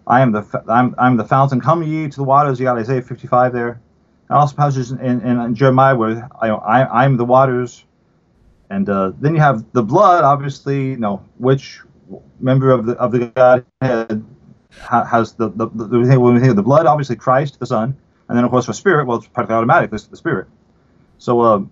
[0.07, 1.61] I am the I'm, I'm the fountain.
[1.61, 2.59] Come ye to the waters.
[2.59, 3.81] You got Isaiah 55 there.
[4.29, 7.85] And also passages in, in, in Jeremiah where I, I I'm the waters.
[8.71, 10.91] And uh, then you have the blood, obviously.
[10.91, 11.81] You know which
[12.41, 14.25] member of the of the Godhead
[14.81, 17.97] has the the, the, when we think of the blood, obviously Christ, the Son,
[18.29, 19.91] and then of course for spirit, well, it's practically automatic.
[19.91, 20.49] This the spirit.
[21.19, 21.63] So uh,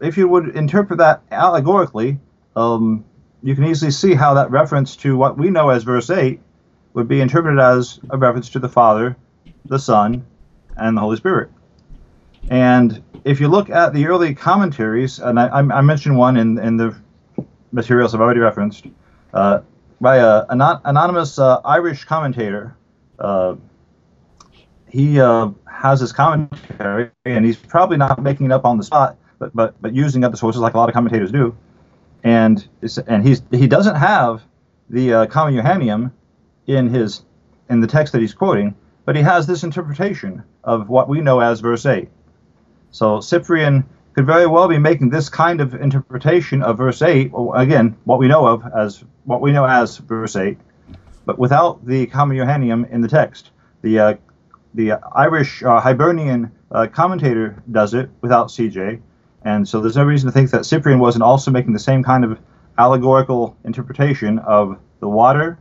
[0.00, 2.18] if you would interpret that allegorically,
[2.56, 3.04] um,
[3.42, 6.40] you can easily see how that reference to what we know as verse eight
[6.96, 9.14] would be interpreted as a reference to the Father,
[9.66, 10.24] the Son,
[10.78, 11.50] and the Holy Spirit.
[12.48, 16.78] And if you look at the early commentaries, and I, I mentioned one in, in
[16.78, 16.96] the
[17.70, 18.86] materials I've already referenced,
[19.34, 19.60] uh,
[20.00, 22.74] by an anonymous uh, Irish commentator.
[23.18, 23.56] Uh,
[24.88, 29.18] he uh, has his commentary, and he's probably not making it up on the spot,
[29.38, 31.54] but but but using other sources like a lot of commentators do.
[32.24, 32.66] And
[33.06, 34.42] and he's he doesn't have
[34.88, 36.12] the uh, Comma Johanneum
[36.66, 37.24] in his
[37.68, 38.74] in the text that he's quoting,
[39.04, 42.08] but he has this interpretation of what we know as verse eight.
[42.90, 43.84] So Cyprian
[44.16, 48.28] could very well be making this kind of interpretation of verse 8, again, what we
[48.28, 50.56] know of as what we know as verse 8,
[51.26, 53.50] but without the Comma Johanneum in the text.
[53.82, 54.14] The uh,
[54.72, 59.00] the Irish uh, Hibernian uh, commentator does it without CJ,
[59.42, 62.24] and so there's no reason to think that Cyprian wasn't also making the same kind
[62.24, 62.38] of
[62.78, 65.58] allegorical interpretation of the water,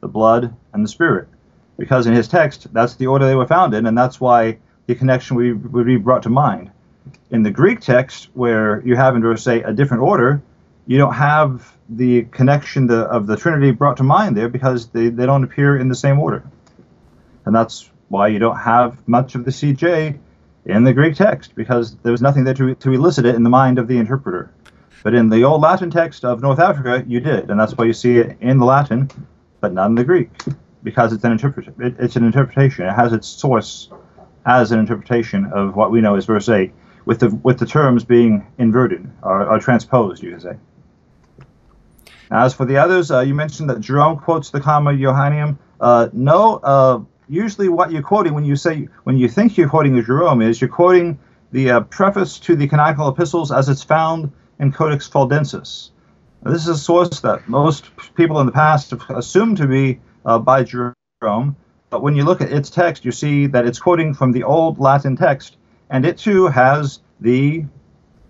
[0.00, 1.28] the blood, and the spirit,
[1.76, 4.94] because in his text that's the order they were found in, and that's why the
[4.94, 6.70] connection would be brought to mind.
[7.30, 10.42] In the Greek text, where you have in verse 8 a different order,
[10.86, 15.08] you don't have the connection the, of the Trinity brought to mind there because they,
[15.08, 16.42] they don't appear in the same order.
[17.44, 20.18] And that's why you don't have much of the CJ
[20.64, 23.50] in the Greek text, because there was nothing there to, to elicit it in the
[23.50, 24.50] mind of the interpreter.
[25.02, 27.92] But in the old Latin text of North Africa, you did, and that's why you
[27.92, 29.10] see it in the Latin,
[29.60, 30.30] but not in the Greek,
[30.82, 32.86] because it's an interpret it, it's an interpretation.
[32.86, 33.90] It has its source
[34.46, 36.72] as an interpretation of what we know as verse eight,
[37.04, 40.56] with the with the terms being inverted or, or transposed, you could say.
[42.30, 45.58] As for the others, uh, you mentioned that Jerome quotes the Comma Johanneum.
[45.80, 50.00] Uh, no, uh, usually what you're quoting when you say when you think you're quoting
[50.02, 51.18] Jerome is you're quoting
[51.52, 55.90] the uh, preface to the canonical epistles as it's found in Codex Fuldensis.
[56.42, 60.38] This is a source that most people in the past have assumed to be uh,
[60.38, 61.56] by Jerome,
[61.90, 64.78] but when you look at its text, you see that it's quoting from the old
[64.78, 65.56] Latin text,
[65.90, 67.64] and it too has the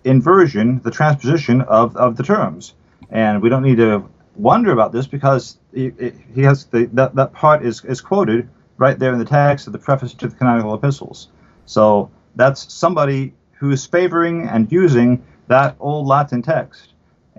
[0.05, 2.73] inversion, the transposition of, of the terms.
[3.11, 7.33] And we don't need to wonder about this because it, he has the, that, that
[7.33, 10.73] part is, is quoted right there in the text of the preface to the canonical
[10.73, 11.27] epistles.
[11.65, 16.88] So that's somebody who is favoring and using that old Latin text.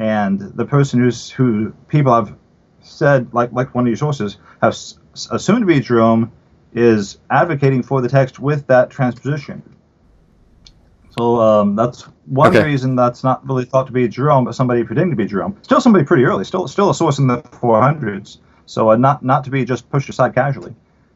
[0.00, 2.34] And the person who's who people have
[2.80, 4.98] said, like like one of your sources, have s-
[5.30, 6.32] assumed to be Jerome,
[6.72, 9.62] is advocating for the text with that transposition.
[11.10, 12.64] So um, that's one Okay.
[12.64, 15.58] reason that's not really thought to be Jerome, but somebody pretending to be Jerome.
[15.62, 16.44] Still somebody pretty early.
[16.44, 18.38] Still still a source in the 400s.
[18.66, 20.74] So uh, not not to be just pushed aside casually.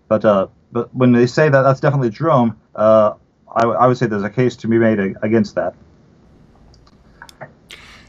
[0.08, 3.14] But uh, but when they say that that's definitely Jerome, uh,
[3.56, 5.74] I, would say there's a case to be made a- against that.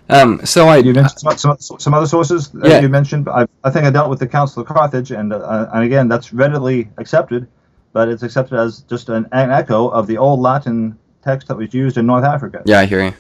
[0.10, 2.80] Um, so I You mentioned some, some, some other sources that Yeah.
[2.82, 3.28] you mentioned.
[3.28, 6.32] I, I think I dealt with the Council of Carthage, and uh, and again that's
[6.34, 7.48] readily accepted,
[7.94, 11.74] but it's accepted as just an, an echo of the old Latin text that was
[11.74, 12.62] used in North Africa.
[12.66, 13.14] Yeah, I hear you.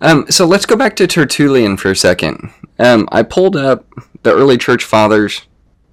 [0.00, 2.52] Um, so let's go back to Tertullian for a second.
[2.78, 3.84] Um, I pulled up
[4.22, 5.42] the early church fathers,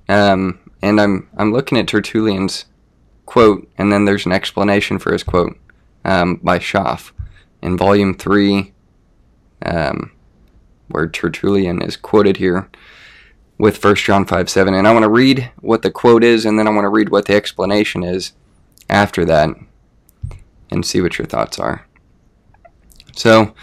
[0.09, 2.65] um, and I'm I'm looking at Tertullian's
[3.25, 5.57] quote, and then there's an explanation for his quote
[6.05, 7.13] um, by Schaff
[7.61, 8.73] in volume three,
[9.65, 10.11] um,
[10.87, 12.69] where Tertullian is quoted here
[13.57, 14.73] with 1 John 5 7.
[14.73, 17.09] And I want to read what the quote is, and then I want to read
[17.09, 18.33] what the explanation is
[18.89, 19.49] after that,
[20.69, 21.85] and see what your thoughts are.
[23.15, 23.53] So,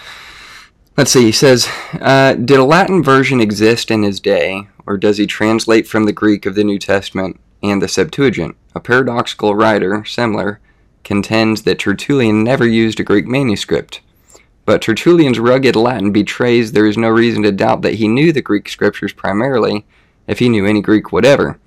[0.97, 1.27] let's see.
[1.27, 1.69] He says,
[2.01, 6.13] uh, Did a Latin version exist in his day, or does he translate from the
[6.13, 8.57] Greek of the New Testament and the Septuagint?
[8.75, 10.59] A paradoxical writer, Semler,
[11.05, 14.01] contends that Tertullian never used a Greek manuscript.
[14.65, 18.43] But Tertullian's rugged Latin betrays there is no reason to doubt that he knew the
[18.43, 19.85] Greek scriptures primarily,
[20.27, 21.59] if he knew any Greek whatever.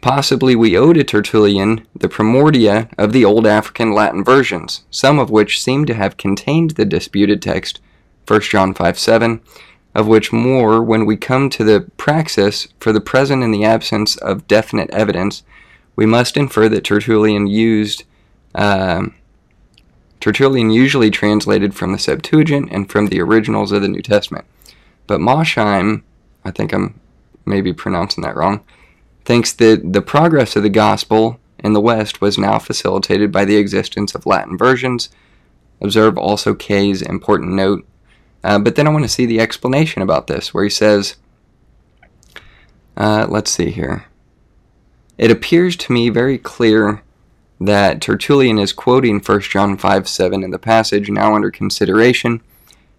[0.00, 5.30] Possibly we owe to Tertullian the primordia of the old African Latin versions, some of
[5.30, 7.80] which seem to have contained the disputed text,
[8.26, 9.40] 1 John 5 7,
[9.94, 14.16] of which more when we come to the praxis, for the present in the absence
[14.16, 15.42] of definite evidence,
[15.94, 18.04] we must infer that Tertullian used.
[18.54, 19.14] um
[20.22, 24.44] Tertullian usually translated from the Septuagint and from the originals of the New Testament.
[25.08, 26.04] But Mosheim,
[26.44, 27.00] I think I'm
[27.44, 28.62] maybe pronouncing that wrong,
[29.24, 33.56] thinks that the progress of the gospel in the West was now facilitated by the
[33.56, 35.08] existence of Latin versions.
[35.80, 37.84] Observe also Kaye's important note.
[38.44, 41.16] Uh, but then I want to see the explanation about this, where he says,
[42.96, 44.04] uh, let's see here.
[45.18, 47.02] It appears to me very clear
[47.66, 52.40] that Tertullian is quoting 1 John 5 7 in the passage now under consideration,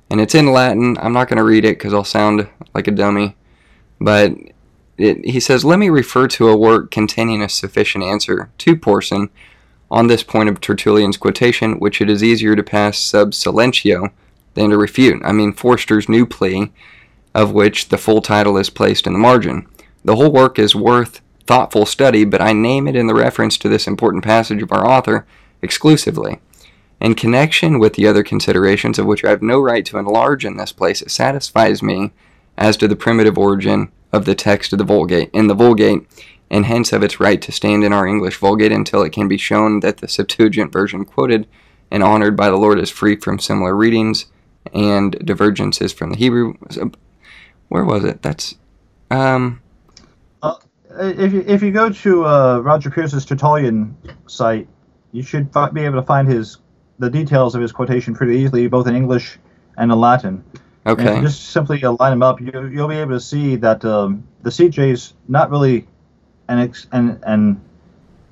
[0.09, 0.97] and it's in Latin.
[0.99, 3.35] I'm not going to read it because I'll sound like a dummy,
[3.99, 4.33] but
[4.97, 9.29] it, he says, Let me refer to a work containing a sufficient answer to Porson
[9.89, 14.11] on this point of Tertullian's quotation, which it is easier to pass sub silentio
[14.53, 15.21] than to refute.
[15.25, 16.71] I mean, Forster's new plea,
[17.33, 19.67] of which the full title is placed in the margin.
[20.05, 23.69] The whole work is worth thoughtful study, but I name it in the reference to
[23.69, 25.25] this important passage of our author
[25.61, 26.39] exclusively.
[26.99, 30.57] In connection with the other considerations of which I have no right to enlarge in
[30.57, 32.11] this place, it satisfies me
[32.57, 36.07] as to the primitive origin of the text of the Vulgate in the Vulgate,
[36.49, 39.37] and hence of its right to stand in our English Vulgate until it can be
[39.37, 41.47] shown that the Septuagint version quoted
[41.89, 44.27] and honored by the Lord is free from similar readings
[44.71, 46.53] and divergences from the Hebrew.
[47.69, 48.21] Where was it?
[48.21, 48.55] That's
[49.09, 49.62] um.
[50.99, 53.95] If you if you go to uh, Roger Pearse's Tertullian
[54.27, 54.67] site,
[55.11, 56.57] you should fi- be able to find his
[56.99, 59.39] the details of his quotation pretty easily, both in English
[59.77, 60.43] and in Latin.
[60.85, 61.15] And if Okay.
[61.15, 64.23] you just simply uh, line them up, you, you'll be able to see that um,
[64.43, 65.87] the CJ's not really
[66.49, 67.59] an ex- an, an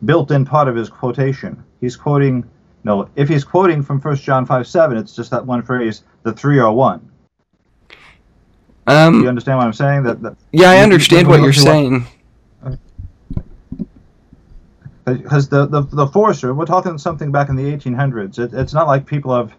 [0.06, 1.64] built-in part of his quotation.
[1.80, 2.44] He's quoting,
[2.84, 6.34] no, if he's quoting from First John 5 7, it's just that one phrase, the
[6.34, 7.00] three are one.
[7.90, 7.96] Do
[8.94, 9.28] you Um.
[9.28, 10.04] understand what I'm saying?
[10.04, 12.06] That, that Yeah, I understand what you- you're you- saying.
[15.06, 18.38] Because the, the the Forster, we're talking something back in the 1800s.
[18.38, 19.54] It, it's not like people have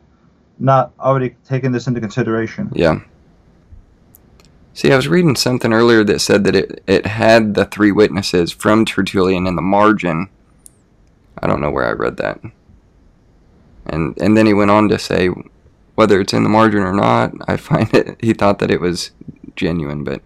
[0.59, 2.71] not already taken this into consideration.
[2.75, 3.01] Yeah.
[4.75, 8.53] See, I was reading something earlier that said that it, it had the three witnesses
[8.53, 10.29] from Tertullian in the margin.
[11.39, 12.41] I don't know where I read that.
[13.87, 15.29] And and then he went on to say
[15.95, 19.11] whether it's in the margin or not, I find it he thought that it was
[19.57, 20.23] genuine, but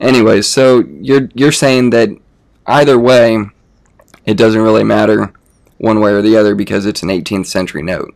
[0.00, 2.10] anyways, so you're you're saying that
[2.66, 3.46] either way
[4.26, 5.32] it doesn't really matter
[5.78, 8.14] one way or the other because it's an 18th century note.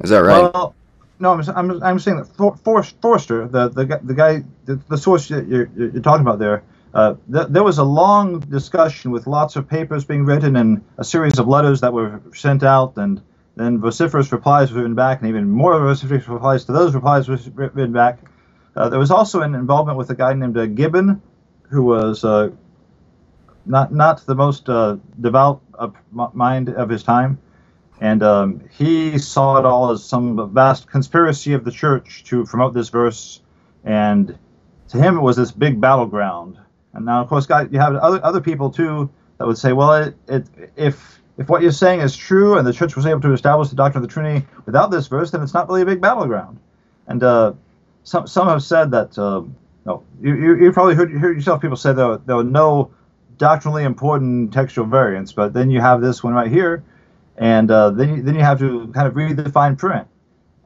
[0.00, 0.52] Is that right?
[0.52, 0.74] Well,
[1.18, 4.98] no, I'm, I'm, I'm saying that For, For, Forster, the the the, guy the, the
[4.98, 6.62] source that you're, you're talking about there,
[6.94, 11.04] uh, th- there was a long discussion with lots of papers being written and a
[11.04, 13.22] series of letters that were sent out, and
[13.56, 17.38] then vociferous replies were written back, and even more vociferous replies to those replies were
[17.54, 18.18] writ- written back.
[18.76, 21.22] Uh, there was also an involvement with a guy named uh, Gibbon,
[21.70, 22.50] who was uh,
[23.66, 25.60] not not the most uh, devout
[26.32, 27.38] mind of his time
[28.00, 32.74] and um, he saw it all as some vast conspiracy of the church to promote
[32.74, 33.40] this verse,
[33.84, 34.38] and
[34.88, 36.58] to him it was this big battleground.
[36.92, 39.94] And now, of course, God, you have other other people too that would say, well,
[39.94, 40.46] it, it
[40.76, 43.76] if if what you're saying is true, and the church was able to establish the
[43.76, 46.58] doctrine of the Trinity without this verse, then it's not really a big battleground.
[47.06, 47.54] And uh,
[48.04, 49.56] some some have said that um,
[49.86, 52.90] no, you, you you probably heard, heard yourself people say there there were no
[53.38, 56.82] doctrinally important textual variants, but then you have this one right here
[57.38, 60.06] and uh, then you, then you have to kind of read the fine print.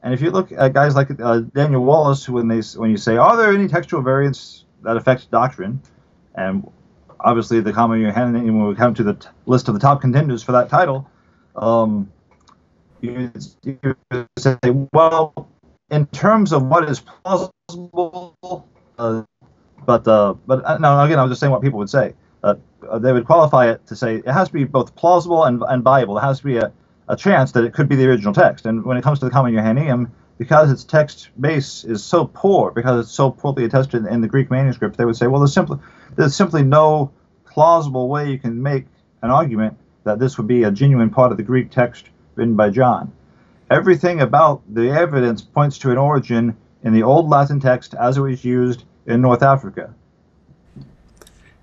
[0.03, 3.17] And if you look at guys like uh, Daniel Wallace, when they when you say,
[3.17, 5.81] are there any textual variants that affect doctrine,
[6.35, 6.67] and
[7.19, 10.41] obviously the Comma Johanneum when we come to the t- list of the top contenders
[10.41, 11.07] for that title,
[11.55, 12.11] um,
[13.01, 13.31] you,
[13.63, 13.95] you
[14.39, 14.57] say,
[14.91, 15.47] well,
[15.91, 18.65] in terms of what is plausible,
[18.97, 19.21] uh,
[19.85, 22.15] but uh, but uh, no, again, I was just saying what people would say.
[22.43, 22.55] Uh,
[22.99, 26.17] they would qualify it to say it has to be both plausible and, and viable.
[26.17, 26.71] It has to be a,
[27.07, 28.65] a chance that it could be the original text.
[28.65, 32.71] And when it comes to the Comma Johanneum, because its text base is so poor,
[32.71, 35.77] because it's so poorly attested in the Greek manuscript, they would say, well, there's simply
[36.15, 37.11] there's simply no
[37.45, 38.85] plausible way you can make
[39.21, 42.69] an argument that this would be a genuine part of the Greek text written by
[42.71, 43.11] John.
[43.69, 48.21] Everything about the evidence points to an origin in the Old Latin text as it
[48.21, 49.93] was used in North Africa.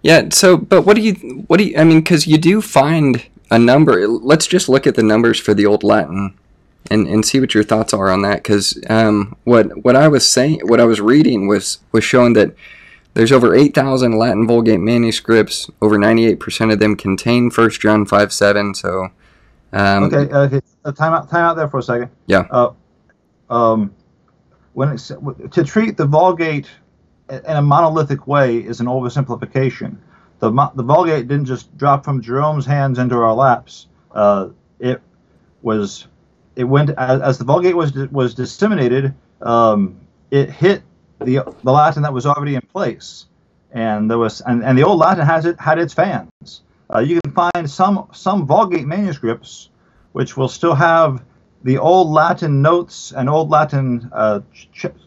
[0.03, 0.29] Yeah.
[0.31, 1.15] So, but what do you,
[1.49, 4.07] what do you, I mean, because you do find a number.
[4.07, 6.35] Let's just look at the numbers for the Old Latin,
[6.91, 8.43] and and see what your thoughts are on that.
[8.43, 12.55] Because um, what what I was saying, what I was reading was was showing that
[13.15, 15.71] there's over eight thousand Latin Vulgate manuscripts.
[15.83, 18.75] Over ninety eight percent of them contain First John five seven.
[18.75, 19.09] So,
[19.73, 20.61] um, Okay, okay.
[20.85, 22.11] Uh, time out, time out there for a second.
[22.27, 22.47] Yeah.
[22.51, 22.73] Uh,
[23.51, 23.95] um,
[24.75, 26.69] when it's, to treat the Vulgate
[27.31, 29.97] in a monolithic way is an oversimplification.
[30.39, 33.87] The the Vulgate didn't just drop from Jerome's hands into our laps.
[34.13, 35.01] Uh, it
[35.63, 36.07] was
[36.57, 39.15] it went as, as the Vulgate was was disseminated.
[39.43, 40.01] Um,
[40.31, 40.83] it hit
[41.21, 43.27] the the Latin that was already in place,
[43.73, 46.63] and there was and, and the old Latin has it had its fans.
[46.93, 49.71] Uh, you can find some some Vulgate manuscripts
[50.13, 51.23] which will still have
[51.65, 54.41] the old Latin notes and old Latin uh,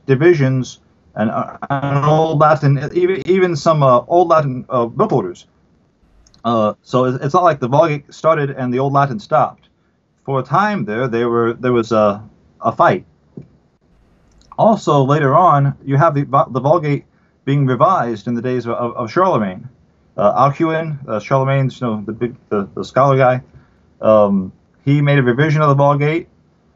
[0.06, 0.80] divisions
[1.16, 5.48] and, uh, and old Latin, even even some uh, old Latin uh, book orders.
[6.44, 9.70] Uh, so it's not like the Vulgate started and the old Latin stopped.
[10.26, 12.28] For a time there, there were there was a
[12.62, 13.06] a fight.
[14.58, 17.06] Also, later on, you have the the Vulgate
[17.46, 19.68] being revised in the days of, of Charlemagne.
[20.18, 23.42] Uh, Alcuin, uh, Charlemagne's, you know, the big the, the scholar guy,
[24.02, 24.52] um,
[24.84, 26.28] he made a revision of the Vulgate.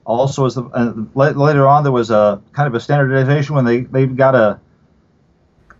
[0.05, 3.81] Also, as the, uh, later on, there was a kind of a standardization when they
[3.81, 4.59] they got a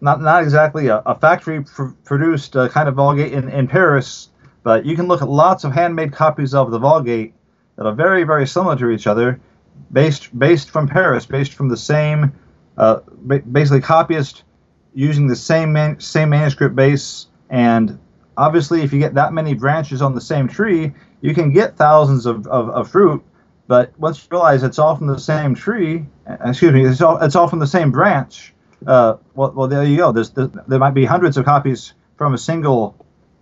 [0.02, 4.30] not not exactly a, a factory pr- produced uh, kind of Vulgate in, in Paris,
[4.64, 7.34] but you can look at lots of handmade copies of the Vulgate
[7.76, 9.40] that are very very similar to each other,
[9.92, 12.34] based based from Paris, based from the same,
[12.78, 14.44] uh, ba- basically copyist
[14.96, 18.00] using the same man, same manuscript base, and
[18.38, 22.26] obviously if you get that many branches on the same tree, you can get thousands
[22.26, 23.24] of, of, of fruit,
[23.68, 27.18] But once you realize it's all from the same tree, uh, excuse me, it's all
[27.18, 28.54] it's all from the same branch.
[28.86, 30.12] Uh, well, well, there you go.
[30.12, 32.96] There's, there, there might be hundreds of copies from a single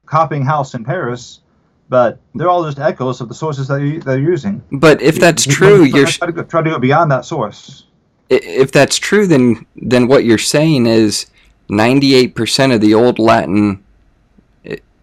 [0.06, 1.42] copying house in Paris,
[1.90, 4.62] but they're all just echoes of the sources that you, they're using.
[4.72, 7.26] But if that's You- true, you you're try to, go, try to go beyond that
[7.26, 7.86] source.
[8.30, 11.26] if that's true, then then what you're saying is
[11.70, 13.84] 98% of the old Latin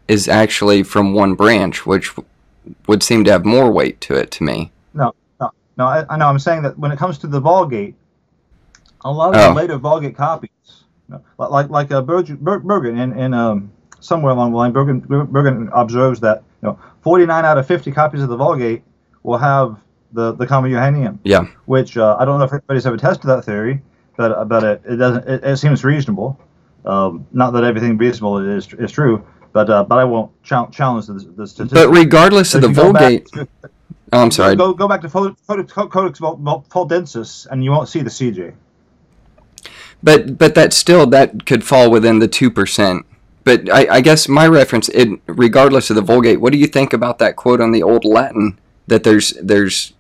[0.09, 2.13] is actually from one branch, which
[2.87, 4.73] would seem to have more weight to it to me.
[5.81, 6.07] No, no, no.
[6.09, 6.27] I, I know.
[6.29, 7.95] I'm saying that when it comes to the Vulgate,
[9.03, 9.49] a lot of Oh.
[9.49, 10.51] the later Vulgate copies,
[11.09, 13.71] you know, like like uh, Berg, Berg, Burgon in, in um,
[14.01, 18.23] somewhere along the line, Burgon, Burgon observes that you know 49 out of 50 copies
[18.23, 18.83] of the Vulgate
[19.23, 19.77] will have
[20.13, 21.47] the the Comma Johanneum, Yeah.
[21.67, 23.81] which uh, I don't know if anybody's ever tested that theory,
[24.17, 25.29] but uh, but it, it doesn't.
[25.29, 26.39] It, it seems reasonable.
[26.85, 31.07] Um, not that everything reasonable is is true, but uh, but I won't chal- challenge
[31.07, 31.73] the, the statistics.
[31.73, 33.49] But regardless of the back Vulgate, to-
[34.13, 34.57] oh, I'm sorry.
[34.57, 36.41] Go, go back to Codex Vol-
[37.51, 38.55] and you won't see the CJ.
[40.03, 43.05] But but that still that could fall within the two percent.
[43.45, 46.93] But I, I guess my reference, it, regardless of the Vulgate, what do you think
[46.93, 49.93] about that quote on the Old Latin that there's there's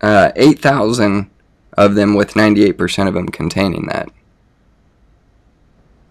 [0.00, 1.30] uh, eight thousand
[1.76, 4.10] of them with ninety eight percent of them containing that?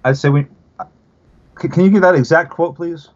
[0.03, 0.47] I'd say we.
[1.55, 3.09] Can you give that exact quote, please?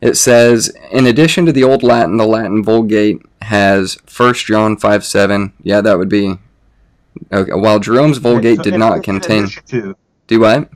[0.00, 5.04] It says, in addition to the Old Latin, the Latin Vulgate has 1 John 5
[5.04, 5.52] 7.
[5.62, 6.38] Yeah, that would be.
[7.32, 9.48] Okay, while Jerome's Vulgate So did in- not in contain.
[9.66, 9.96] to-
[10.26, 10.70] Do what?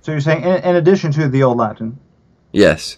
[0.00, 1.98] so you're saying in, in addition to the Old Latin,
[2.52, 2.96] Yes.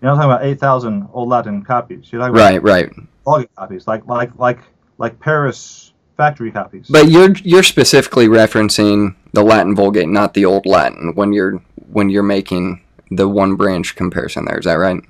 [0.00, 2.08] you're not talking about eight thousand Old Latin copies.
[2.12, 2.90] You're talking Right, right.
[3.24, 4.58] Vulgate copies, like like like
[4.98, 6.86] like Paris factory copies.
[6.88, 11.60] But you're you're specifically referencing the Latin Vulgate, not the Old Latin, when you're
[11.92, 12.80] when you're making
[13.10, 14.44] the one branch comparison.
[14.44, 15.02] There is that right?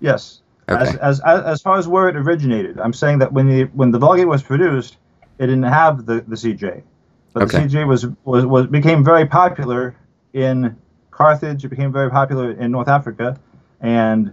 [0.00, 0.40] Yes.
[0.68, 0.98] Okay.
[1.00, 3.98] As, as, as, far as where it originated, I'm saying that when the when the
[3.98, 4.98] Vulgate was produced,
[5.38, 6.82] it didn't have the, the CJ,
[7.32, 7.58] but Okay.
[7.58, 9.96] the CJ was, was was became very popular
[10.32, 10.76] in
[11.10, 11.64] Carthage.
[11.64, 13.36] It became very popular in North Africa,
[13.80, 14.32] and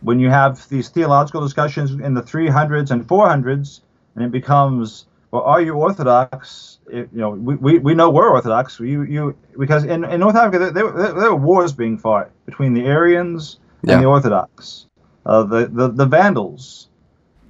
[0.00, 3.80] when you have these theological discussions in the 300s and 400s,
[4.14, 5.06] and it becomes,
[5.36, 6.78] well, are you Orthodox?
[6.88, 8.80] It, you know, we, we, we know we're Orthodox.
[8.80, 12.72] You you because in, in North Africa there, there, there were wars being fought between
[12.74, 13.94] the Arians Yeah.
[13.94, 14.86] and the Orthodox.
[15.26, 16.88] Uh, the, the the Vandals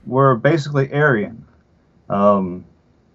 [0.07, 1.45] were basically Arian.
[2.09, 2.64] Um,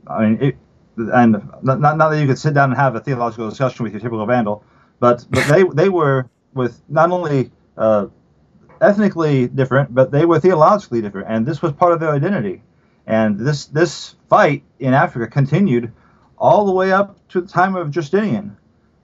[0.07, 0.55] I mean, it,
[0.97, 1.31] and
[1.63, 4.01] not, not not that you could sit down and have a theological discussion with your
[4.01, 4.63] typical Vandal,
[4.99, 8.07] but but they they were with not only uh,
[8.81, 12.61] ethnically different, but they were theologically different, and this was part of their identity.
[13.07, 15.91] And this this fight in Africa continued
[16.37, 18.57] all the way up to the time of Justinian,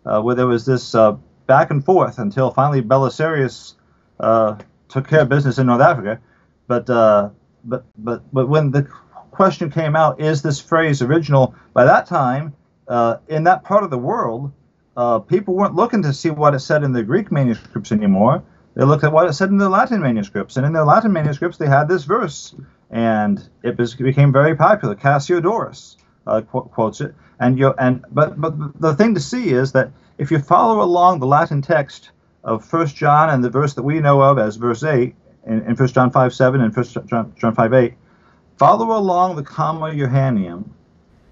[0.05, 3.75] uh, where there was this uh, back and forth until finally Belisarius
[4.19, 4.55] uh,
[4.89, 6.19] took care of business in North Africa.
[6.67, 7.29] But uh,
[7.63, 8.87] but but but when the
[9.31, 11.55] question came out, is this phrase original?
[11.73, 12.55] By that time,
[12.87, 14.51] uh, in that part of the world,
[14.95, 18.43] uh, people weren't looking to see what it said in the Greek manuscripts anymore.
[18.77, 21.57] They looked at what it said in the Latin manuscripts, and in their Latin manuscripts,
[21.57, 22.53] they had this verse,
[22.91, 24.93] and it became very popular.
[24.93, 25.97] Cassiodorus
[26.27, 29.89] uh, qu- quotes it, and you and but but the thing to see is that
[30.19, 32.11] if you follow along the Latin text
[32.43, 35.15] of First John and the verse that we know of as verse eight
[35.47, 37.95] in, in First John five seven and First John, John five eight,
[38.57, 40.69] follow along the comma Johanneum,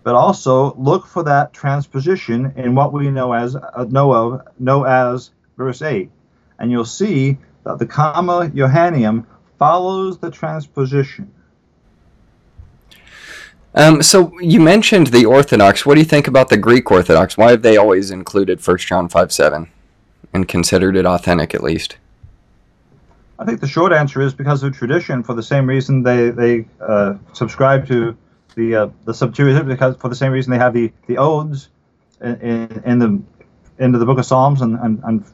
[0.02, 4.84] but also look for that transposition in what we know as uh, know of know
[4.84, 6.10] as verse eight,
[6.60, 9.26] and you'll see that the comma Johanneum
[9.58, 11.32] follows the transposition.
[13.74, 15.86] Um, so you mentioned the Orthodox.
[15.86, 17.38] What do you think about the Greek Orthodox?
[17.38, 19.70] Why have they always included 1 John 5 7
[20.34, 21.98] and considered it authentic at least?
[23.38, 25.24] I think the short answer is because of tradition.
[25.24, 28.16] For the same reason they they uh, subscribe to
[28.56, 31.68] the uh, the Septuagint, because for the same reason they have the the odes
[32.22, 33.22] in, in, in the
[33.78, 35.26] into the Book of Psalms and and, and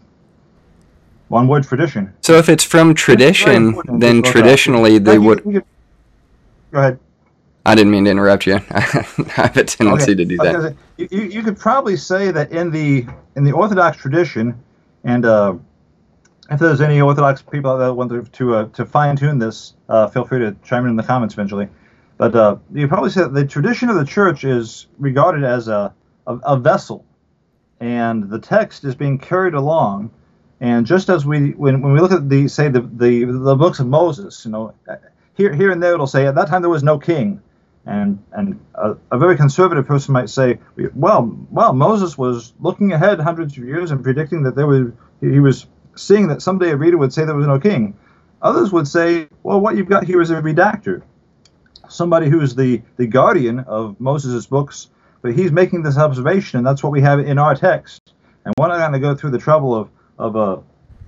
[1.31, 2.13] one word tradition.
[2.21, 4.31] So if it's from tradition, then to look up.
[4.31, 5.43] traditionally they would.
[5.43, 5.61] Go
[6.73, 6.99] ahead.
[7.65, 8.55] I didn't mean to interrupt you.
[8.71, 8.79] I
[9.29, 10.75] have a tendency Okay, to do that.
[10.97, 13.05] say, You, you could probably say that in the
[13.35, 14.61] in the Orthodox tradition,
[15.03, 15.55] and uh,
[16.49, 19.75] if there's any Orthodox people out that want to to, uh, to fine tune this,
[19.89, 21.67] uh, feel free to chime in in the comments eventually.
[22.17, 25.93] But uh, you probably say that the tradition of the church is regarded as a,
[26.27, 27.05] a a vessel,
[27.79, 30.11] and the text is being carried along.
[30.61, 33.79] And just as we when, when we look at the say the, the the books
[33.79, 34.95] of Moses, you know, uh,
[35.33, 37.41] here here and there it'll say at that time there was no king
[37.85, 40.59] and and a, a very conservative person might say,
[40.95, 45.39] well, well, Moses was looking ahead hundreds of years and predicting that there was he
[45.39, 47.97] was seeing that someday a reader would say there was no king.
[48.41, 51.03] Others would say, well, what you've got here is a redactor,
[51.89, 54.89] somebody who's the, the guardian of Moses' books,
[55.21, 58.13] but he's making this observation, and that's what we have in our text.
[58.43, 59.89] And we're not going to go through the trouble of,
[60.21, 60.57] of uh,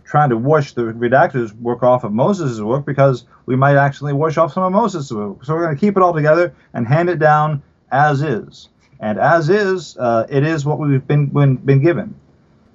[0.05, 4.38] trying to wash the redactors' work off of Moses' work because we might actually wash
[4.38, 5.43] off some of Moses' work.
[5.45, 7.61] So we're going to keep it all together and hand it down
[7.91, 8.70] as is.
[8.99, 12.16] And as is, uh, it is what we've been, been, been given.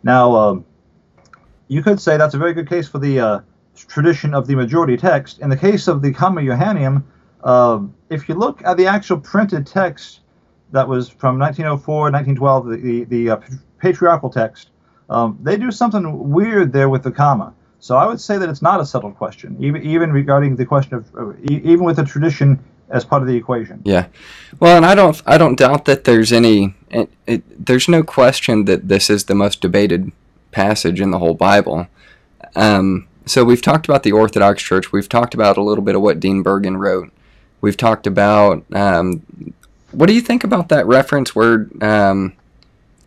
[0.02, 0.64] Now, um,
[1.68, 3.40] you could say that's a very good case for the uh,
[3.74, 5.38] tradition of the majority text.
[5.40, 7.04] In the case of the Comma Johanneum,
[7.44, 7.80] uh,
[8.10, 10.20] if you look at the actual printed text
[10.72, 13.40] that was from 1904, 1912, the, the, the uh,
[13.78, 14.70] patriarchal text,
[15.08, 17.54] um, they do something weird there with the comma.
[17.80, 20.94] So I would say that it's not a settled question, even even regarding the question
[20.94, 22.58] of even with the tradition
[22.90, 23.80] as part of the equation.
[23.84, 24.06] Yeah,
[24.58, 28.64] well, and I don't I don't doubt that there's any it, it, there's no question
[28.64, 30.10] that this is the most debated
[30.50, 31.86] passage in the whole Bible.
[32.56, 34.90] Um, so we've talked about the Orthodox Church.
[34.90, 37.12] We've talked about a little bit of what Dean Burgon wrote.
[37.60, 39.22] We've talked about um,
[39.92, 42.32] what do you think about that reference where um,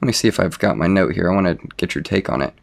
[0.01, 1.31] let me see if I've got my note here.
[1.31, 2.53] I want to get your take on it.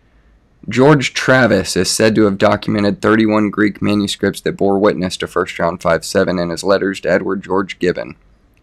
[0.69, 5.47] George Travis is said to have documented 31 Greek manuscripts that bore witness to 1
[5.47, 8.17] John 5 7 in his letters to Edward George Gibbon.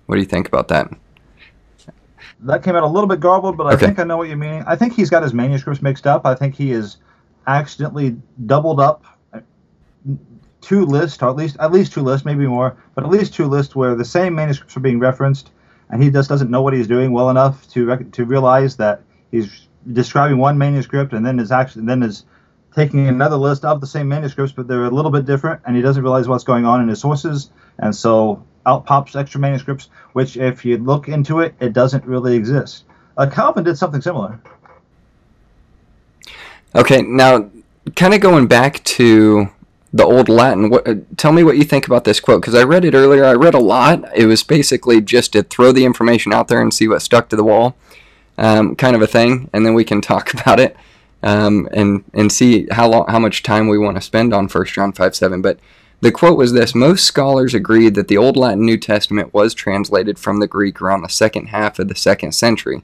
[0.05, 0.91] What do you think about that?
[2.41, 3.85] That came out a little bit garbled, but I Okay.
[3.85, 4.63] think I know what you mean.
[4.67, 6.25] I think he's got his manuscripts mixed up.
[6.25, 6.97] I think he is
[7.47, 9.39] accidentally doubled up uh,
[10.61, 13.45] two lists, or at least at least two lists, maybe more, but at least two
[13.47, 15.51] lists where the same manuscripts are being referenced,
[15.89, 19.01] and he just doesn't know what he's doing well enough to rec- to realize that
[19.31, 22.25] he's describing one manuscript and then is actually then is
[22.75, 25.81] taking another list of the same manuscripts, but they're a little bit different, and he
[25.81, 30.35] doesn't realize what's going on in his sources, and so out pops extra manuscripts, which
[30.35, 32.83] if you look into it, it doesn't really exist.
[33.17, 34.39] Uh, Calvin did something similar.
[36.75, 37.49] Okay, now
[37.95, 39.49] kind of going back to
[39.95, 40.69] the old Latin.
[40.69, 43.23] What, uh, tell me what you think about this quote because I read it earlier.
[43.23, 44.03] I read a lot.
[44.13, 47.37] It was basically just to throw the information out there and see what stuck to
[47.37, 47.77] the wall,
[48.37, 50.75] um, kind of a thing, and then we can talk about it
[51.23, 54.73] um, and and see how long, how much time we want to spend on First
[54.73, 55.41] John five seven.
[55.41, 55.59] But
[56.01, 60.19] the quote was this: Most scholars agree that the Old Latin New Testament was translated
[60.19, 62.83] from the Greek around the second half of the second century.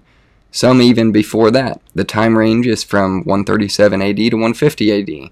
[0.50, 1.82] Some even before that.
[1.94, 4.92] The time range is from 137 AD to 150
[5.26, 5.32] AD.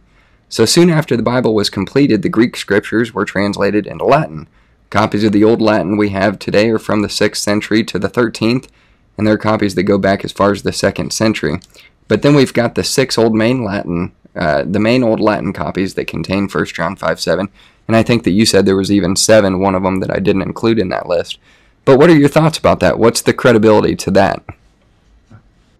[0.49, 4.47] So soon after the Bible was completed, the Greek scriptures were translated into Latin.
[4.89, 8.09] Copies of the Old Latin we have today are from the 6th century to the
[8.09, 8.67] 13th,
[9.15, 11.59] and there are copies that go back as far as the 2nd century.
[12.07, 15.93] But then we've got the six Old Main Latin, uh, the main Old Latin copies
[15.93, 17.47] that contain 1 John 5 7.
[17.87, 20.19] And I think that you said there was even seven, one of them that I
[20.19, 21.37] didn't include in that list.
[21.85, 22.97] But what are your thoughts about that?
[22.97, 24.43] What's the credibility to that?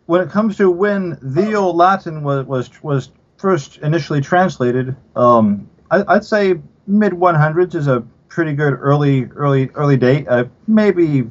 [0.09, 3.09] when it comes to when the old Latin was was was
[3.39, 6.55] first initially translated, um, I, I'd say
[6.87, 10.27] mid 100s is a pretty good early early early date.
[10.27, 11.29] Uh, maybe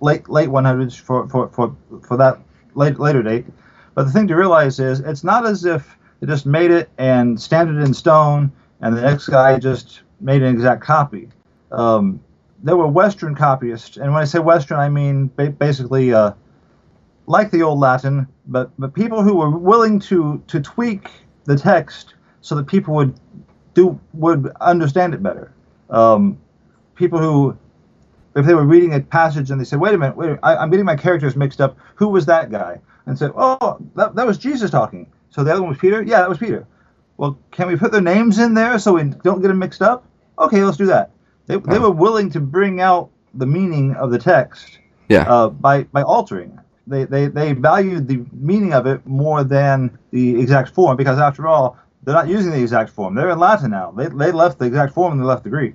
[0.00, 2.38] late late 100s for for, for, for that
[2.74, 3.46] late, later date.
[3.94, 7.40] But the thing to realize is it's not as if they just made it and
[7.40, 11.28] stamped it in stone, and the next guy just made an exact copy.
[11.72, 12.20] Um,
[12.62, 16.12] there were Western copyists, and when I say Western, I mean ba- basically.
[16.12, 16.32] Uh,
[17.28, 21.10] like the old Latin, but but people who were willing to to tweak
[21.46, 23.18] the text so that people would
[23.74, 25.52] do would understand it better.
[25.90, 26.38] Um,
[26.94, 27.56] people who,
[28.34, 30.40] if they were reading a passage and they said, "Wait a minute, wait, a minute,
[30.42, 31.76] I, I'm getting my characters mixed up.
[31.96, 35.60] Who was that guy?" and said, "Oh, that, that was Jesus talking." So the other
[35.62, 36.02] one was Peter.
[36.02, 36.66] Yeah, that was Peter.
[37.18, 40.04] Well, can we put their names in there so we don't get them mixed up?
[40.38, 41.10] Okay, let's do that.
[41.46, 44.78] They, they were willing to bring out the meaning of the text
[45.08, 45.22] Yeah.
[45.22, 46.58] uh, by by altering.
[46.86, 51.48] They, they they valued the meaning of it more than the exact form because after
[51.48, 53.14] all, they're not using the exact form.
[53.14, 53.90] They're in Latin now.
[53.90, 55.74] They, they left the exact form and they left the Greek.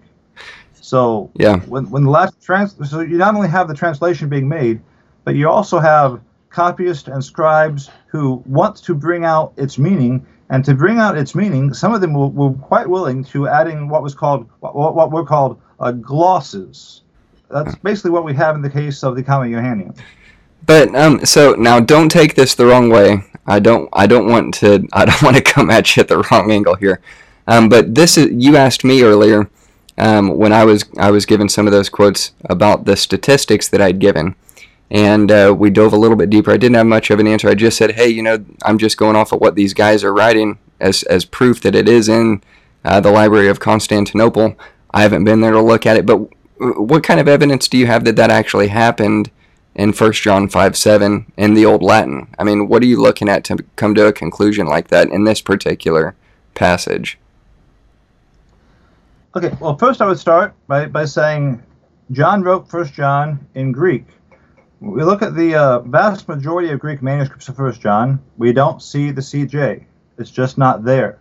[0.80, 1.60] So Yeah.
[1.62, 4.82] when when the Latin trans so you not only have the translation being made,
[5.26, 10.26] but you also have copyists and scribes who want to bring out its meaning.
[10.50, 13.88] And to bring out its meaning, some of them were, were quite willing to adding
[13.88, 17.04] what was called what, what were called uh, glosses.
[17.50, 19.96] That's basically what we have in the case of the Comma Johanneum.
[20.66, 23.24] But um, so now don't take this the wrong way.
[23.48, 23.90] I don't.
[23.94, 24.88] I don't want to.
[24.94, 27.02] I don't want to come at you at the wrong angle here.
[27.48, 28.30] Um, but this is.
[28.32, 29.50] You asked me earlier
[29.98, 33.82] um, when I was I was given some of those quotes about the statistics that
[33.82, 34.36] I'd given,
[34.90, 36.52] and uh, we dove a little bit deeper.
[36.52, 37.50] I didn't have much of an answer.
[37.50, 40.14] I just said, hey, you know, I'm just going off of what these guys are
[40.14, 42.42] writing as as proof that it is in
[42.86, 44.56] uh, the Library of Constantinople.
[44.92, 47.88] I haven't been there to look at it, but what kind of evidence do you
[47.88, 49.32] have that that actually happened?
[49.76, 52.28] In 1 John 5 7 in the Old Latin.
[52.38, 55.24] I mean, what are you looking at to come to a conclusion like that in
[55.24, 56.16] this particular
[56.56, 57.18] passage?
[59.36, 61.64] Okay, well, first I would start by, by saying
[62.12, 64.06] John wrote First John in Greek.
[64.82, 68.22] We look at the uh, vast majority of Greek manuscripts of First John.
[68.38, 69.86] We don't see the CJ.
[70.18, 71.20] It's just not there.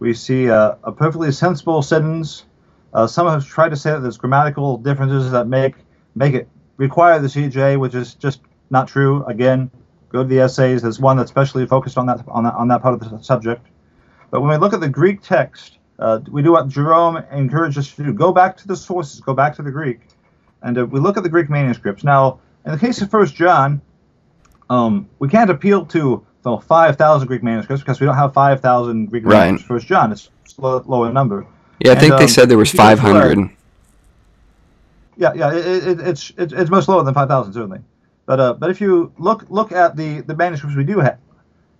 [0.00, 2.44] We see uh, a perfectly sensible sentence.
[2.92, 5.76] Uh, some have tried to say that there's grammatical differences that make
[6.14, 6.48] make it
[6.82, 9.24] require the CJ, which is just not true.
[9.26, 9.70] Again,
[10.10, 10.82] go to the essays.
[10.82, 13.64] There's one that's specially focused on that on that on that part of the subject.
[14.30, 17.96] But when we look at the Greek text, uh, we do what Jerome encourages us
[17.96, 20.00] to do: go back to the sources, go back to the Greek,
[20.62, 22.02] and uh, we look at the Greek manuscripts.
[22.04, 23.80] Now, in the case of First John,
[24.68, 29.24] um, we can't appeal to the 5,000 Greek manuscripts because we don't have 5,000 Greek
[29.24, 29.46] Right.
[29.46, 29.68] manuscripts.
[29.68, 30.28] First John, it's
[30.58, 31.46] low, lower number.
[31.78, 33.50] Yeah, I think they um, said there was if you go to, uh, 500.
[35.22, 37.78] Yeah, yeah, it, it, it's, it's it's much lower than 5,000 certainly.
[38.26, 41.18] But uh, but if you look look at the the manuscripts we do have,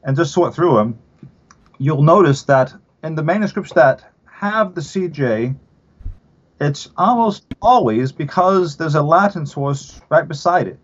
[0.04, 0.96] and just sort through them,
[1.78, 2.72] you'll notice that
[3.02, 5.56] in the manuscripts that have the CJ,
[6.60, 10.78] it's almost always because there's a Latin source right beside it,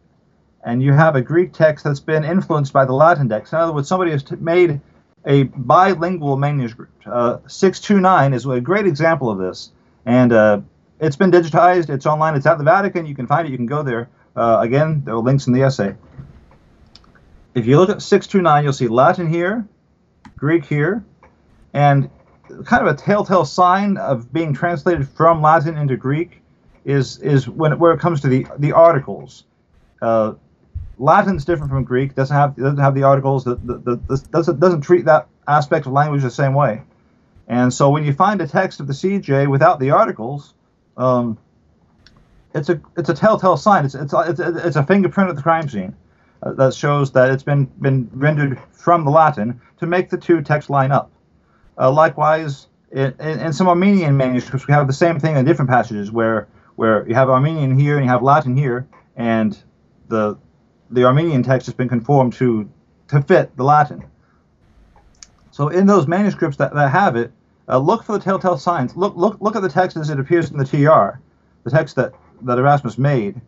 [0.64, 3.52] and you have a Greek text that's been influenced by the Latin text.
[3.52, 4.80] In other words, somebody has t- made
[5.26, 7.06] a bilingual manuscript.
[7.06, 9.70] Uh, 629 is a great example of this,
[10.06, 10.60] and uh,
[11.00, 11.90] it's been digitized.
[11.90, 12.34] It's online.
[12.34, 13.06] It's at the Vatican.
[13.06, 13.50] You can find it.
[13.50, 14.08] You can go there.
[14.36, 15.94] Uh, again, there are links in the essay.
[17.54, 19.66] If you look at 629, you'll see Latin here,
[20.36, 21.04] Greek here,
[21.72, 22.10] and
[22.64, 26.40] kind of a telltale sign of being translated from Latin into Greek
[26.84, 29.44] is is when where it comes to the the articles.
[30.00, 30.34] Uh,
[30.98, 32.14] Latin's different from Greek.
[32.14, 33.44] Doesn't have doesn't have the articles.
[33.44, 36.82] The, the, the, the, doesn't doesn't treat that aspect of language the same way.
[37.46, 40.54] And so when you find a text of the CJ without the articles,
[40.98, 41.38] um,
[42.54, 43.84] it's a it's a telltale sign.
[43.84, 45.94] It's it's it's, it's a fingerprint of the crime scene
[46.42, 50.42] uh, that shows that it's been been rendered from the Latin to make the two
[50.42, 51.10] texts line up.
[51.78, 55.70] Uh, likewise, in, in, in some Armenian manuscripts, we have the same thing in different
[55.70, 58.86] passages where where you have Armenian here and you have Latin here,
[59.16, 59.56] and
[60.08, 60.36] the
[60.90, 62.68] the Armenian text has been conformed to
[63.08, 64.04] to fit the Latin.
[65.50, 67.32] So in those manuscripts that, that have it,
[67.68, 68.96] uh, look for the telltale signs.
[68.96, 71.20] Look look look at the text as it appears in the TR,
[71.64, 73.40] the text that that Erasmus made,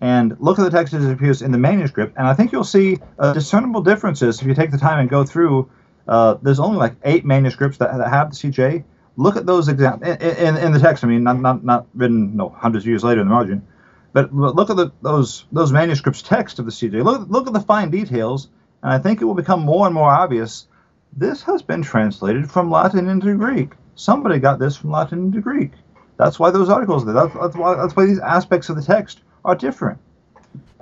[0.00, 2.14] and look at the text as it appears in the manuscript.
[2.16, 5.24] And I think you'll see uh, discernible differences if you take the time and go
[5.24, 5.70] through.
[6.06, 8.82] Uh, there's only like eight manuscripts that, that have the CJ.
[9.16, 11.04] Look at those examples in, in, in the text.
[11.04, 13.66] I mean, not not not written no hundreds of years later in the margin.
[14.12, 17.02] But, look at the, those those manuscripts text of the CJ.
[17.02, 18.48] Look look at the fine details,
[18.82, 20.66] and I think it will become more and more obvious.
[21.14, 23.72] This has been translated from Latin into Greek.
[23.96, 25.72] Somebody got this from Latin into Greek.
[26.16, 27.04] That's why those articles.
[27.04, 29.98] That's, that's why that's why these aspects of the text are different.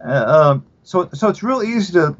[0.04, 2.16] Uh, um, so so it's real easy to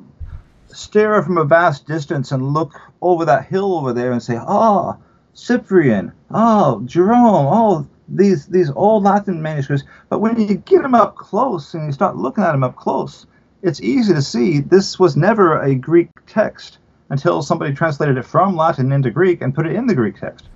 [0.66, 4.96] stare from a vast distance and look over that hill over there and say, ah,
[5.34, 9.84] Cyprian, oh, Jerome, oh, these these old Latin manuscripts.
[10.08, 13.26] But when you get them up close and you start looking at them up close,
[13.62, 16.78] it's easy to see this was never a Greek text
[17.10, 20.48] until somebody translated it from Latin into Greek and put it in the Greek text.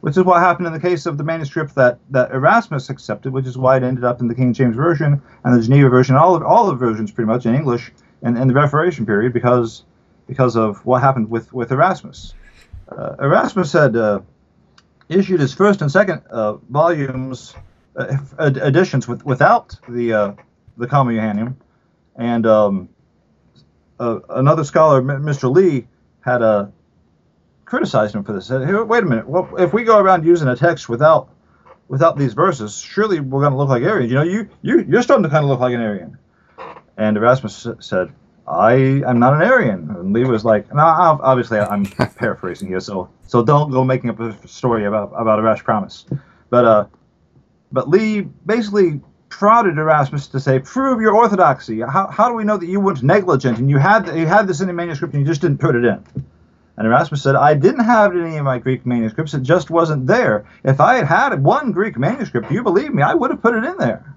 [0.00, 3.46] Which is what happened in the case of the manuscript that, that Erasmus accepted, which
[3.46, 6.34] is why it ended up in the King James Version and the Geneva Version, all
[6.34, 7.92] of all the versions pretty much in English
[8.22, 9.84] in, in the Reformation period because
[10.26, 12.34] because of what happened with, with Erasmus.
[12.88, 14.20] Uh, Erasmus had uh,
[15.08, 17.54] issued his first and second uh, volumes
[17.96, 20.32] uh, ed- editions with, without the uh,
[20.78, 21.54] the Comma Johanneum,
[22.16, 22.88] and um,
[24.02, 25.52] uh, another scholar, Mr.
[25.52, 25.86] Lee,
[26.20, 26.66] had uh,
[27.64, 28.46] criticized him for this.
[28.46, 31.30] Said, hey, wait a minute, well, if we go around using a text without
[31.88, 34.10] without these verses, surely we're going to look like Arians.
[34.10, 36.18] You know, you you you're starting to kind of look like an Arian.
[36.96, 38.12] And Erasmus said,
[38.46, 38.74] I
[39.06, 39.88] am not an Arian.
[39.90, 41.84] And Lee was like, no, ob- obviously I'm
[42.16, 46.06] paraphrasing here, so so don't go making up a story about about a rash promise.
[46.50, 46.86] But uh,
[47.70, 49.00] but Lee basically
[49.32, 51.80] prodded Erasmus to say, prove your orthodoxy.
[51.80, 54.60] How, how do we know that you weren't negligent and you had you had this
[54.60, 56.04] in a manuscript and you just didn't put it in?
[56.76, 59.34] And Erasmus said, I didn't have it in any of my Greek manuscripts.
[59.34, 60.44] It just wasn't there.
[60.64, 63.64] If I had had one Greek manuscript, you believe me, I would have put it
[63.64, 64.14] in there.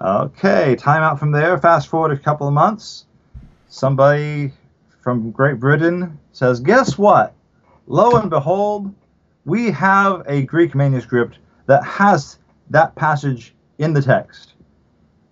[0.00, 1.58] Okay, time out from there.
[1.58, 3.04] Fast forward a couple of months.
[3.68, 4.52] Somebody
[5.02, 7.34] from Great Britain says, Guess what?
[7.86, 8.92] Lo and behold,
[9.44, 12.38] we have a Greek manuscript that has
[12.70, 14.54] that passage in the text.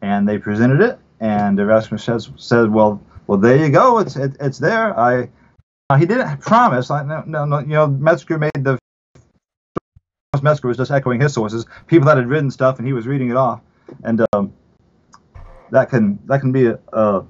[0.03, 3.99] And they presented it, and Erasmus says, said, Well, well, there you go.
[3.99, 4.99] It's it, it's there.
[4.99, 5.29] I
[5.91, 6.91] now, he didn't promise.
[6.91, 8.79] I, no, no, no, you know, Metzger made the.
[10.43, 13.31] Metzger was just echoing his sources, people that had written stuff, and he was reading
[13.31, 13.61] it off,
[14.03, 14.53] and um,
[15.71, 17.25] that can that can be a, a,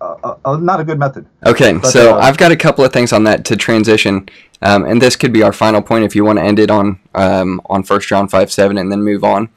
[0.00, 1.26] a, a not a good method.
[1.46, 4.28] Okay, But, so uh, I've got a couple of things on that to transition,
[4.62, 6.98] um, and this could be our final point if you want to end it on
[7.14, 9.48] um, on First John five seven and then move on.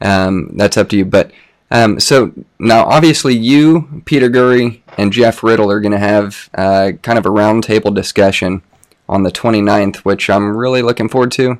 [0.00, 1.04] Um, that's up to you.
[1.04, 1.32] But
[1.70, 6.92] um, so now, obviously, you, Peter Gurry, and Jeff Riddle are going to have uh,
[7.02, 8.62] kind of a roundtable discussion
[9.08, 11.58] on the 29th, which I'm really looking forward to.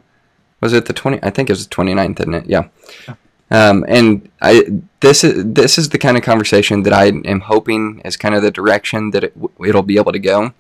[0.61, 1.20] Was it the 20?
[1.22, 2.47] I think it was the 29th, isn't it?
[2.47, 2.68] Yeah.
[3.53, 8.01] Um, and I this is this is the kind of conversation that I am hoping
[8.05, 10.53] is kind of the direction that it, it'll be able to go.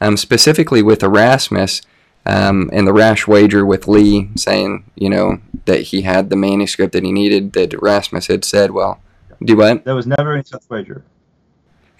[0.00, 1.82] Um, specifically with Erasmus
[2.26, 6.92] um, and the rash wager with Lee saying, you know, that he had the manuscript
[6.92, 7.52] that he needed.
[7.54, 9.00] That Erasmus had said, well,
[9.42, 9.84] do what?
[9.84, 11.04] There was never any such wager.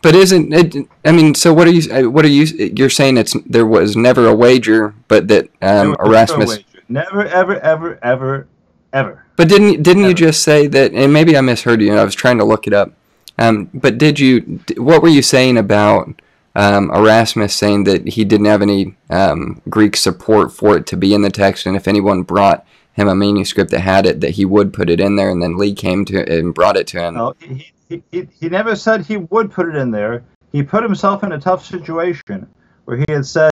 [0.03, 0.89] But isn't it?
[1.05, 2.11] I mean, so what are you?
[2.11, 2.45] What are you?
[2.45, 6.61] You're saying it's there was never a wager, but that um, Erasmus.
[6.89, 8.49] Never, ever, ever, ever,
[8.93, 9.25] ever.
[9.37, 10.93] But didn't didn't you just say that?
[10.93, 11.91] And maybe I misheard you.
[11.91, 12.93] and I was trying to look it up.
[13.39, 14.61] Um, but did you?
[14.77, 16.21] What were you saying about
[16.55, 21.15] um, Erasmus saying that he didn't have any um, Greek support for it to be
[21.15, 24.45] in the text, and if anyone brought him a manuscript that had it, that he
[24.45, 27.15] would put it in there, and then Lee came to and brought it to him.
[27.15, 30.25] No, he, he, he, he never said he would put it in there.
[30.51, 32.49] He put himself in a tough situation
[32.87, 33.51] where he had said,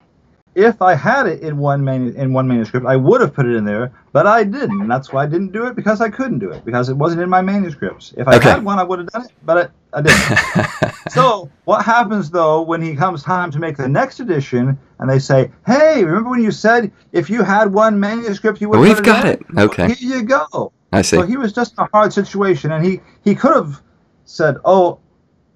[0.55, 3.55] if I had it in one manu- in one manuscript, I would have put it
[3.55, 6.39] in there, but I didn't, and that's why I didn't do it because I couldn't
[6.39, 8.13] do it because it wasn't in my manuscripts.
[8.17, 8.49] If I Okay.
[8.49, 10.81] had one, I would have done it, but I, I didn't.
[11.11, 15.19] so what happens though when he comes time to make the next edition, and they
[15.19, 19.03] say, "Hey, remember when you said if you had one manuscript, you would." We've it
[19.05, 19.41] got in?" it.
[19.57, 19.93] Okay.
[19.93, 20.71] Here you go.
[20.91, 21.17] I see.
[21.17, 23.81] So he was just in a hard situation, and he he could have
[24.25, 24.99] said, "Oh,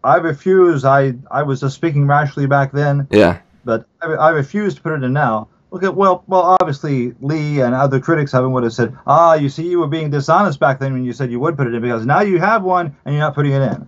[0.03, 0.85] I refuse.
[0.85, 3.39] I I was just speaking rationally back then, yeah.
[3.65, 7.61] But I, I refuse to put it in now." Look at well, well, obviously Lee
[7.61, 10.79] and other critics him would have said, "Ah, you see, you were being dishonest back
[10.79, 13.15] then when you said you would put it in because now you have one and
[13.15, 13.87] you're not putting it in."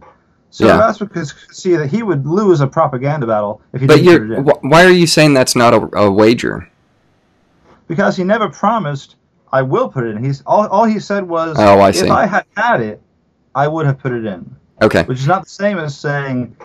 [0.50, 0.78] So Yeah.
[0.78, 4.32] Erasmus could see that he would lose a propaganda battle if he But didn't put
[4.32, 4.56] it you're.
[4.62, 6.68] Why are you saying that's not a, a wager?
[7.88, 9.16] because he never promised,
[9.54, 12.06] "I will put it in." He's all, all he said was, Oh, I see.
[12.08, 13.00] "If I had had it,
[13.54, 15.04] I would have put it in." Okay.
[15.04, 16.56] which is not the same as saying,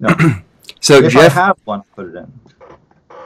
[0.00, 0.08] no,
[0.80, 1.36] So if Jeff.
[1.36, 2.32] I have one, put it in.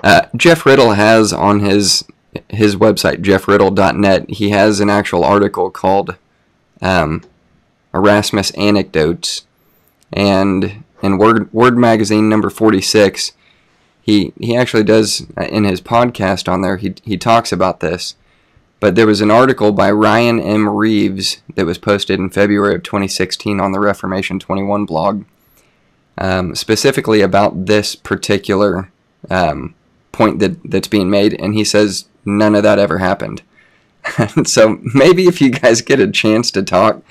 [0.04, 2.04] Uh, Jeff Riddle has on his
[2.50, 4.28] his website jeffriddle.net.
[4.28, 6.16] He has an actual article called
[6.82, 7.22] um,
[7.94, 9.46] Erasmus Anecdotes,
[10.12, 13.32] and in Word Word Magazine number forty six,
[14.02, 16.76] he he actually does uh, in his podcast on there.
[16.76, 18.14] He he talks about this.
[18.80, 20.68] But there was an article by Ryan M.
[20.68, 25.24] Reeves that was posted in February of 2016 on the Reformation 21 blog,
[26.18, 28.90] um, specifically about this particular
[29.30, 29.74] um,
[30.14, 33.42] point that that's being made, and he says none of that ever happened.
[34.44, 37.02] so maybe if you guys get a chance to talk,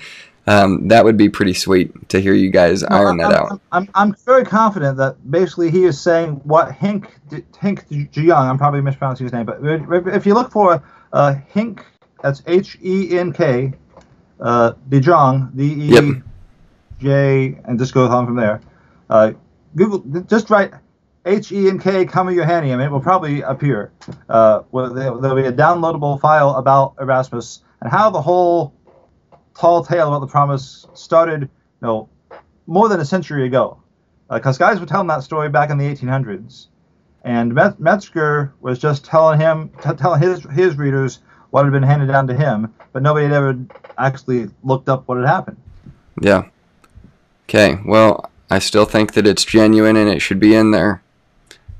[0.45, 3.61] um, that would be pretty sweet to hear you guys iron I'm, that I'm, out.
[3.71, 7.13] I'm, I'm very confident that basically he is saying what Hink
[7.59, 9.59] Hink de Jonge, I'm probably mispronouncing his name, but
[10.13, 10.83] if you look for
[11.13, 11.85] uh, Hink,
[12.21, 13.73] that's H E N K,
[14.39, 16.23] uh, De Jong, D E Yep.
[16.99, 18.61] J, and just go on from there.
[19.09, 19.33] Uh,
[19.75, 20.73] Google, just write
[21.25, 23.91] H E N K Comma Johanneum, it will probably appear.
[24.27, 28.73] Uh, well, there, there'll be a downloadable file about Erasmus and how the whole
[29.57, 31.49] tall tale about the promise started, you
[31.81, 32.09] know,
[32.67, 33.79] more than a century ago.
[34.29, 36.67] Because guys were telling that story back in the 1800s,
[37.23, 41.19] and Met- Metzger was just telling him, t- telling his his readers
[41.51, 43.59] what had been handed down to him, but nobody had ever
[43.97, 45.57] actually looked up what had happened.
[46.19, 46.49] Yeah.
[47.47, 47.77] Okay.
[47.85, 51.02] Well, I still think that it's genuine and it should be in there,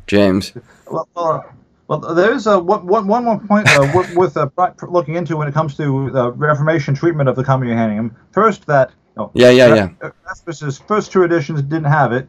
[0.08, 0.54] James.
[0.90, 1.54] Well, well,
[1.88, 4.50] well there's a one, one, one more point uh, worth, worth uh,
[4.88, 8.16] looking into when it comes to the Reformation treatment of the Comma Johanneum.
[8.32, 9.90] First, that know, Yeah, yeah, yeah.
[10.02, 12.28] Erasmus's first two editions didn't have it.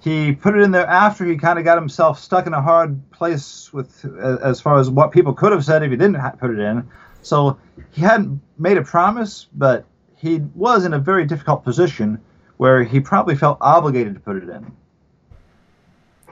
[0.00, 3.10] He put it in there after he kind of got himself stuck in a hard
[3.10, 6.30] place with uh, as far as what people could have said if he didn't ha-
[6.30, 6.88] put it in.
[7.22, 7.58] So
[7.90, 9.84] he hadn't made a promise, but
[10.16, 12.18] he was in a very difficult position
[12.56, 14.72] where he probably felt obligated to put it in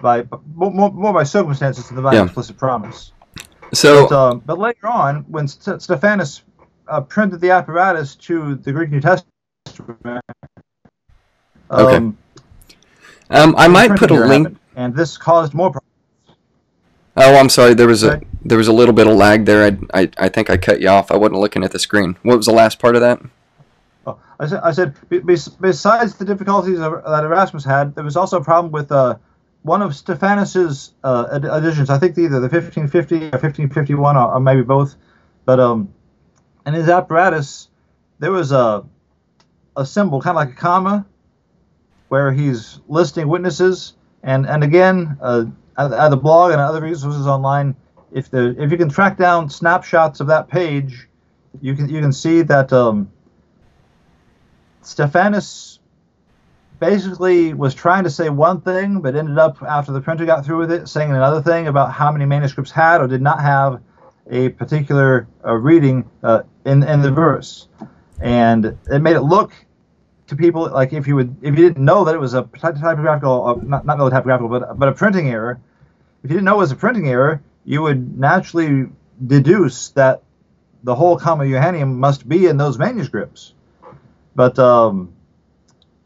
[0.00, 0.24] by
[0.54, 2.24] more, more, more by circumstances than by Yeah.
[2.24, 3.12] explicit promise.
[3.74, 6.42] So But, um, but later on, when St- Stephanus
[6.88, 9.28] uh, printed the apparatus to the Greek New Testament,
[11.70, 11.96] Okay.
[11.96, 12.16] um,
[13.30, 14.46] um, I might put a link.
[14.46, 15.84] happened, and this caused more problems.
[17.16, 17.74] Oh, I'm sorry.
[17.74, 19.64] There was a there was a little bit of lag there.
[19.92, 21.10] I, I I think I cut you off.
[21.10, 22.16] I wasn't looking at the screen.
[22.22, 23.20] What was the last part of that?
[24.06, 28.40] Oh, I said, I said be- besides the difficulties that Erasmus had, there was also
[28.40, 29.16] a problem with uh,
[29.62, 31.90] one of Stephanus's uh, editions.
[31.90, 34.96] I think either the 1550 or 1551, or, or maybe both.
[35.44, 35.92] But um,
[36.66, 37.68] in his apparatus,
[38.18, 38.84] there was a
[39.76, 41.06] a symbol, kind of like a comma,
[42.08, 43.94] where he's listing witnesses.
[44.22, 45.46] And and again, uh,
[45.76, 47.76] at, the blog and other resources online,
[48.12, 51.08] if the if you can track down snapshots of that page,
[51.60, 53.10] you can you can see that um,
[54.82, 55.77] Stephanus
[56.78, 60.58] basically was trying to say one thing, but ended up after the printer got through
[60.58, 63.80] with it saying another thing about how many manuscripts had or did not have
[64.30, 67.68] a particular uh, reading uh, in in the verse,
[68.20, 69.52] and it made it look
[70.28, 73.46] to people like if you would if you didn't know that it was a typographical
[73.46, 75.58] uh, not not really typographical but but a printing error,
[76.22, 78.86] if you didn't know it was a printing error, you would naturally
[79.26, 80.22] deduce that
[80.84, 83.54] the whole Comma Johanneum must be in those manuscripts.
[84.34, 85.12] But um,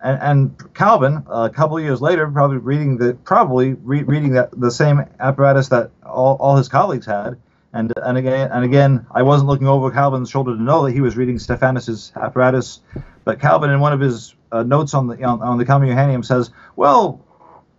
[0.02, 4.70] and, and Calvin, a couple years later, probably reading the probably re- reading that the
[4.70, 7.36] same apparatus that all, all his colleagues had,
[7.72, 11.00] and and again and again, I wasn't looking over Calvin's shoulder to know that he
[11.00, 12.80] was reading Stephanus's apparatus,
[13.24, 16.24] but Calvin, in one of his uh, notes on the on, on the Comma Johanneum,
[16.24, 17.24] says, "Well,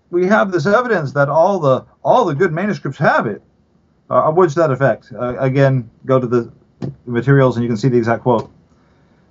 [0.10, 3.42] we have this evidence that all the all the good manuscripts have it."
[4.10, 5.12] Uh, words that effect.
[5.14, 6.52] Uh, again, go to the
[7.06, 8.52] materials and you can see the exact quote.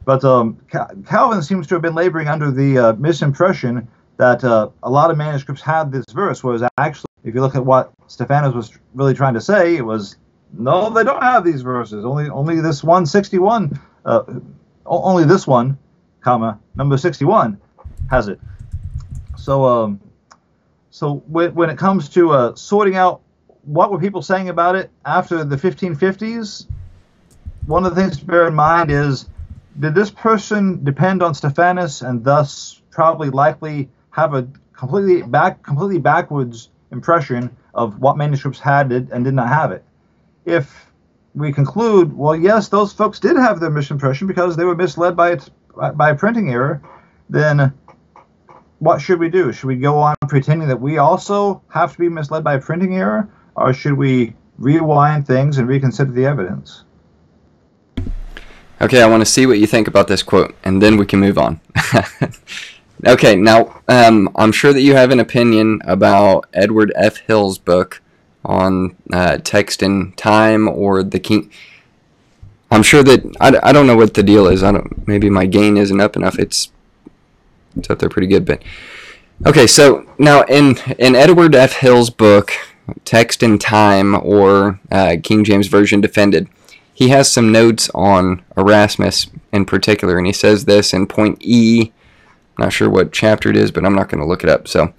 [0.05, 0.59] But um,
[1.07, 3.87] Calvin seems to have been laboring under the uh, misimpression
[4.17, 7.65] that uh, a lot of manuscripts had this verse, whereas actually, if you look at
[7.65, 10.17] what Stephanus was really trying to say, it was
[10.53, 12.05] no, they don't have these verses.
[12.05, 14.23] Only only this 161, uh,
[14.85, 15.79] only this one,
[16.21, 17.59] comma number 61,
[18.11, 18.41] has it.
[19.37, 20.01] So um,
[20.91, 23.23] so when, when it comes to uh, sorting out
[23.65, 26.67] what were people saying about it after the 1550s,
[27.67, 29.27] one of the things to bear in mind is
[29.79, 35.99] did this person depend on Stephanus and thus probably likely have a completely back completely
[35.99, 39.85] backwards impression of what manuscripts had it and did not have it?
[40.45, 40.91] If
[41.35, 45.33] we conclude, well, yes, those folks did have their misimpression because they were misled by
[45.33, 45.51] it,
[45.95, 46.83] by a printing error,
[47.31, 47.73] then
[48.81, 49.53] what should we do?
[49.53, 52.97] Should we go on pretending that we also have to be misled by a printing
[52.97, 56.85] error, or should we rewind things and reconsider the evidence?
[58.83, 61.21] Okay, I want to see what you think about this quote, and then we can
[61.21, 61.61] move on.
[63.07, 67.19] okay, now um, I'm sure that you have an opinion about Edward F.
[67.19, 68.03] Hill's book
[68.45, 71.49] on uh, text and time, or the king.
[72.73, 74.65] I'm sure that I, I don't know what the deal is.
[74.65, 75.07] I don't.
[75.07, 76.37] Maybe my gain isn't up enough.
[76.41, 76.73] It's
[77.77, 78.65] it's up there pretty good, but
[79.47, 79.69] okay.
[79.69, 81.75] So now in in Edward F.
[81.75, 82.51] Hill's book,
[83.05, 86.49] Text and Time, or uh, King James Version Defended
[86.95, 91.93] he has some notes on Erasmus in particular, and he says this in point E.
[92.59, 94.69] Not sure what chapter it is, but I'm not going to look it up.
[94.69, 94.93] So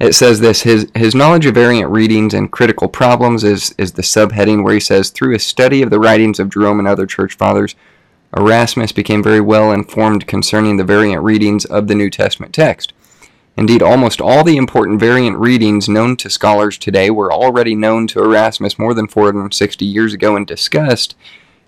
[0.00, 4.02] it says this his, his knowledge of variant readings and critical problems is, is the
[4.02, 7.36] subheading where he says, through his study of the writings of Jerome and other church
[7.36, 7.74] fathers,
[8.36, 12.92] Erasmus became very well informed concerning the variant readings of the New Testament text.
[13.56, 18.22] Indeed, almost all the important variant readings known to scholars today were already known to
[18.22, 21.14] Erasmus more than 460 years ago and discussed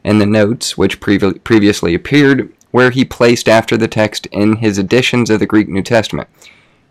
[0.04, 4.78] in the notes which previ- previously appeared, where he placed after the text in his
[4.78, 6.28] editions of the Greek New Testament.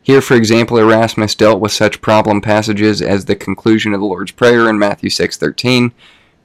[0.03, 4.31] Here, for example, Erasmus dealt with such problem passages as the conclusion of the Lord's
[4.31, 5.91] Prayer in Matthew 6:13,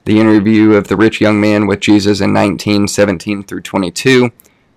[0.04, 4.30] the interview of the rich young man with Jesus in 19:17 through 22,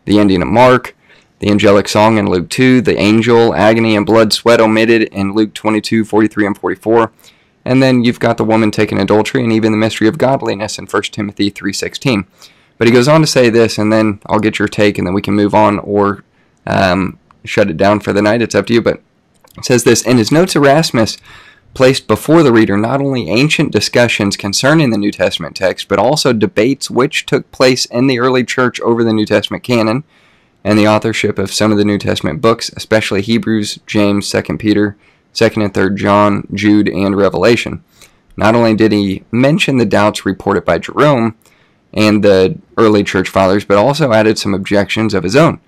[0.06, 0.96] the ending of Mark,
[1.40, 5.54] the angelic song in Luke 2, the angel, agony, and blood sweat omitted in Luke
[5.54, 7.12] 22, 43, and 44.
[7.66, 10.86] And then you've got the woman taken adultery and even the mystery of godliness in
[10.86, 12.26] 1 Timothy 3.16.
[12.78, 15.14] But he goes on to say this, and then I'll get your take, and then
[15.14, 16.24] we can move on or
[16.66, 18.42] um, shut it down for the night.
[18.42, 18.82] It's up to you.
[18.82, 19.02] But
[19.58, 21.18] it says this In his notes, Erasmus
[21.74, 26.34] placed before the reader not only ancient discussions concerning the New Testament text, but also
[26.34, 30.04] debates which took place in the early church over the New Testament canon
[30.64, 34.98] and the authorship of some of the New Testament books, especially Hebrews, James, 2 Peter,
[35.34, 37.84] 2nd and 3rd John, Jude, and Revelation.
[38.36, 41.36] Not only did he mention the doubts reported by Jerome
[41.94, 45.60] and the early church fathers, but also added some objections of his own.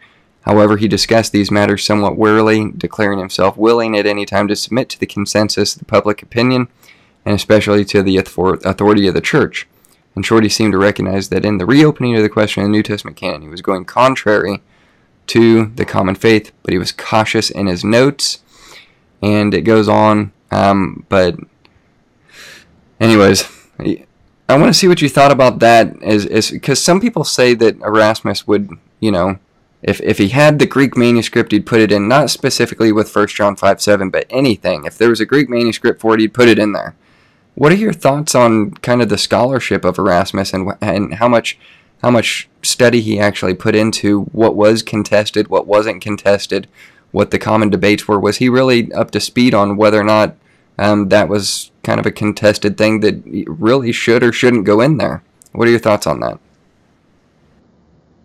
[0.42, 4.90] However, he discussed these matters somewhat warily, declaring himself willing at any time to submit
[4.90, 6.68] to the consensus of the public opinion,
[7.26, 9.68] and especially to the authority of the church.
[10.16, 12.72] In short, he seemed to recognize that in the reopening of the question of the
[12.72, 14.62] New Testament canon, he was going contrary
[15.28, 18.42] to the common faith, but he was cautious in his notes,
[19.22, 20.32] and it goes on.
[20.52, 21.36] Um, but,
[23.00, 23.50] anyways,
[23.80, 27.54] I want to see what you thought about that, is is because some people say
[27.54, 29.40] that Erasmus would, you know,
[29.82, 33.28] if, if he had the Greek manuscript, he'd put it in, not specifically with 1
[33.28, 34.86] John 5 7, but anything.
[34.86, 36.96] If there was a Greek manuscript for it, he'd put it in there.
[37.56, 41.58] What are your thoughts on kind of the scholarship of Erasmus and, and how much
[42.02, 46.68] how much study he actually put into what was contested, what wasn't contested,
[47.12, 48.20] what the common debates were.
[48.20, 50.36] Was he really up to speed on whether or not
[50.78, 54.98] um, that was kind of a contested thing that really should or shouldn't go in
[54.98, 55.24] there.
[55.52, 56.40] What are your thoughts on that?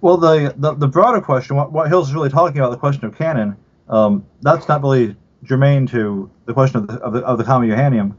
[0.00, 3.16] Well, the, the, the broader question, what, what Hill's really talking about, the question of
[3.16, 3.56] canon,
[3.88, 7.66] um, that's not really germane to the question of the, of the, of the Comma
[7.66, 8.14] Johanneum.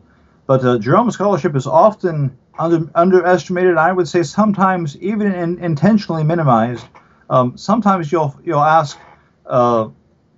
[0.46, 3.78] But uh, Jerome's scholarship is often under, underestimated.
[3.78, 6.86] I would say sometimes even in, intentionally minimized.
[7.30, 8.98] Um, sometimes you'll you'll ask
[9.46, 9.90] uh,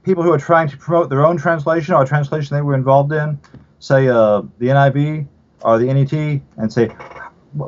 [0.04, 3.12] people who are trying to promote their own translation or a translation they were involved
[3.12, 3.40] in,
[3.80, 5.28] say uh, the NIV
[5.62, 6.90] or the NET, and say,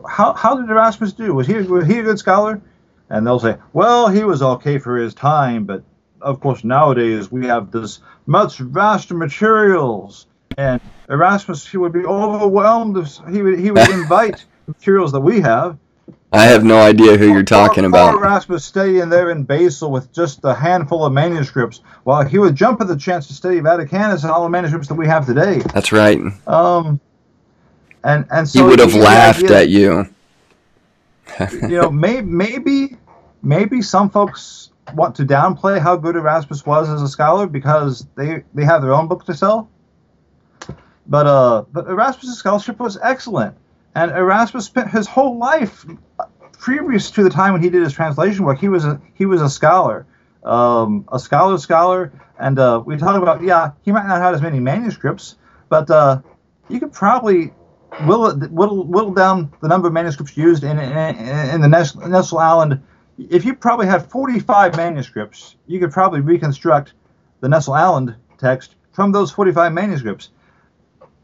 [0.09, 1.33] how, how did Erasmus do?
[1.33, 2.61] Was he was he a good scholar?
[3.09, 5.83] And they'll say, well, he was okay for his time, but
[6.21, 10.27] of course nowadays we have this much vaster materials,
[10.57, 10.79] and
[11.11, 15.77] Erasmus he would be overwhelmed if he would he would invite materials that we have.
[16.33, 18.15] I have no idea who you're talking about.
[18.15, 22.55] Erasmus stay in there in Basel with just a handful of manuscripts, while he would
[22.55, 25.59] jump at the chance to study Vaticanus and all the manuscripts that we have today.
[25.73, 26.21] That's right.
[26.47, 27.01] Um,
[28.05, 30.09] and and so He would have laughed idea- at you.
[31.63, 32.97] you know, may, maybe
[33.41, 38.43] maybe some folks want to downplay how good Erasmus was as a scholar because they
[38.53, 39.69] they have their own book to sell.
[41.07, 43.55] But uh, but Erasmus' scholarship was excellent,
[43.95, 45.85] and Erasmus spent his whole life
[46.53, 48.59] previous to the time when he did his translation work.
[48.59, 50.05] He was a he was a scholar,
[50.43, 54.41] um, a scholar scholar, and uh, we talk about yeah, he might not have as
[54.41, 55.37] many manuscripts,
[55.69, 56.21] but uh,
[56.69, 57.53] you could probably
[58.05, 62.81] whittle, whittle, whittle down the number of manuscripts used in in, in the Nes- Nestle-Aland.
[63.17, 66.93] If you probably had 45 manuscripts, you could probably reconstruct
[67.41, 70.29] the Nestle-Aland text from those 45 manuscripts,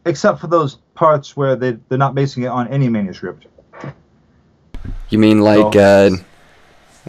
[0.07, 3.47] except for those parts where they, they're not basing it on any manuscript.
[5.09, 6.11] You mean like uh,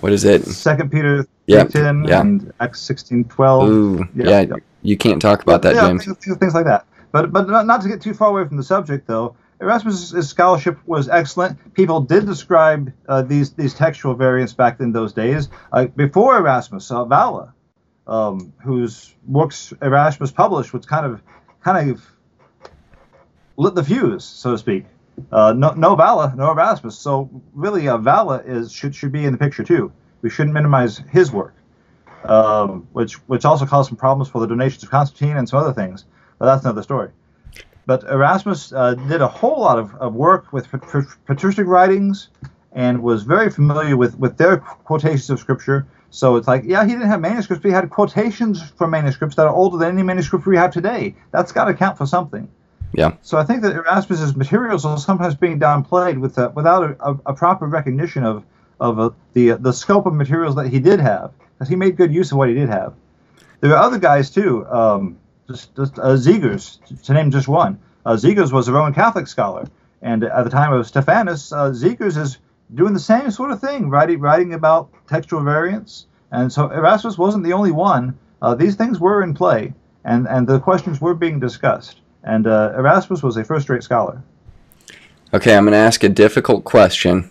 [0.01, 0.44] what is it?
[0.44, 2.20] Second Peter Yeah, 3.10 yeah.
[2.20, 3.68] and Acts 16.12.
[3.68, 4.44] Ooh, yeah,
[4.82, 6.05] you can't talk about that, yeah, James.
[6.05, 6.86] Things, things- like that.
[7.11, 9.34] But but not, not to get too far away from the subject, though.
[9.61, 11.74] Erasmus' scholarship was excellent.
[11.74, 15.49] People did describe uh, these these textual variants back in those days.
[15.72, 17.55] Uh, before Erasmus, uh, Valla,
[18.07, 21.22] um, whose works Erasmus published, was kind of
[21.64, 22.03] kind of
[23.59, 24.86] lit the fuse, so to speak.
[25.30, 26.98] Uh, no, no Valla, no Erasmus.
[26.98, 29.92] So really, uh, Valla is should should be in the picture too.
[30.22, 31.54] We shouldn't minimize his work,
[32.24, 35.72] um, which which also caused some problems for the donations of Constantine and some other
[35.72, 36.06] things.
[36.38, 37.11] But that's another story.
[37.84, 42.28] But Erasmus uh, did a whole lot of, of work with pat- pat- patristic writings
[42.72, 45.86] and was very familiar with, with their quotations of scripture.
[46.11, 49.46] So it's like, yeah, he didn't have manuscripts, but he had quotations from manuscripts that
[49.46, 51.16] are older than any manuscript we have today.
[51.32, 52.48] That's got to count for something.
[52.93, 53.16] Yeah.
[53.22, 57.18] So I think that Erasmus's materials are sometimes being downplayed with uh, without a, a,
[57.26, 58.45] a proper recognition of
[58.80, 62.12] of uh, the the scope of materials that he did have, because he made good
[62.12, 62.95] use of what he did have.
[63.61, 64.66] There are other guys too.
[64.66, 65.18] Um,
[65.49, 67.78] just, just uh, Zegers, to name just one.
[68.05, 69.66] Uh, Zegers was a Roman Catholic scholar,
[70.03, 72.39] and at the time of Stephanus, uh, Zegers is
[72.74, 76.07] doing the same sort of thing, writing writing about textual variants.
[76.30, 78.18] And so Erasmus wasn't the only one.
[78.43, 79.72] Uh, these things were in play,
[80.05, 82.01] and and the questions were being discussed.
[82.24, 84.22] And uh, Erasmus was a first-rate scholar.
[85.32, 87.30] Okay, I'm going to ask a difficult question.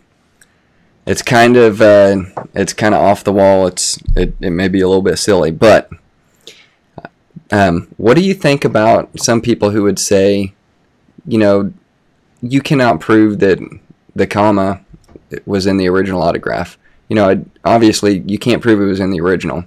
[1.05, 2.17] It's kind of uh,
[2.53, 3.65] it's kind of off the wall.
[3.67, 5.89] It's it, it may be a little bit silly, but
[7.51, 10.53] um, what do you think about some people who would say,
[11.25, 11.71] you know,
[12.41, 13.59] you cannot prove that
[14.15, 14.81] the comma
[15.45, 16.77] was in the original autograph.
[17.09, 19.65] You know, obviously you can't prove it was in the original.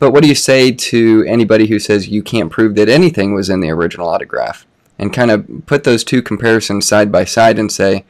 [0.00, 3.48] But what do you say to anybody who says you can't prove that anything was
[3.48, 4.66] in the original autograph?
[4.98, 8.04] And kind of put those two comparisons side by side and say,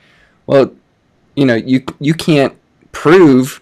[0.46, 0.72] well,
[1.36, 2.56] you know, you you can't
[2.90, 3.60] prove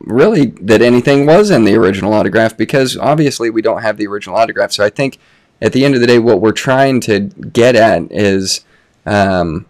[0.00, 4.36] really that anything was in the original autograph because obviously we don't have the original
[4.36, 4.72] autograph.
[4.72, 5.18] So I think
[5.62, 8.64] at the end of the day, what we're trying to get at is
[9.06, 9.66] um,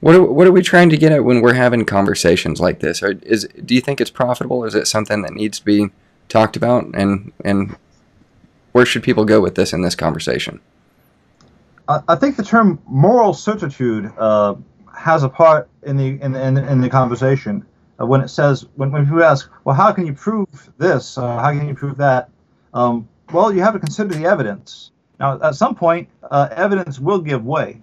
[0.00, 3.02] what are, what are we trying to get at when we're having conversations like this?
[3.02, 4.64] Or is do you think it's profitable?
[4.64, 5.90] Is it something that needs to be
[6.28, 6.84] talked about?
[6.94, 7.76] And and
[8.72, 10.60] where should people go with this in this conversation?
[11.88, 14.54] I, I think the term moral certitude uh,
[14.94, 17.64] has a part in the in, in, in the conversation
[18.00, 20.48] uh, when it says when, when people ask, well, how can you prove
[20.78, 21.18] this?
[21.18, 22.28] Uh, how can you prove that?
[22.74, 24.90] Um, well, you have to consider the evidence.
[25.18, 27.80] Now, at some point, uh, evidence will give way.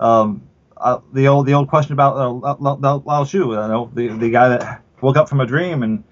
[0.00, 0.42] Um,
[0.76, 4.30] uh, the old the old question about uh, Lao, Lao, Shu, you know, the the
[4.30, 6.02] guy that woke up from a dream and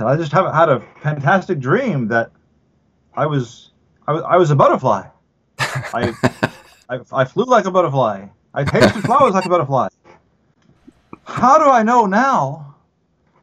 [0.00, 2.30] "I just have had a fantastic dream that
[3.16, 3.70] I was
[4.08, 5.04] I was, I was a butterfly.
[5.58, 6.12] I,
[6.90, 8.26] I I flew like a butterfly.
[8.54, 9.88] I tasted flowers like a butterfly.
[11.24, 12.74] How do I know now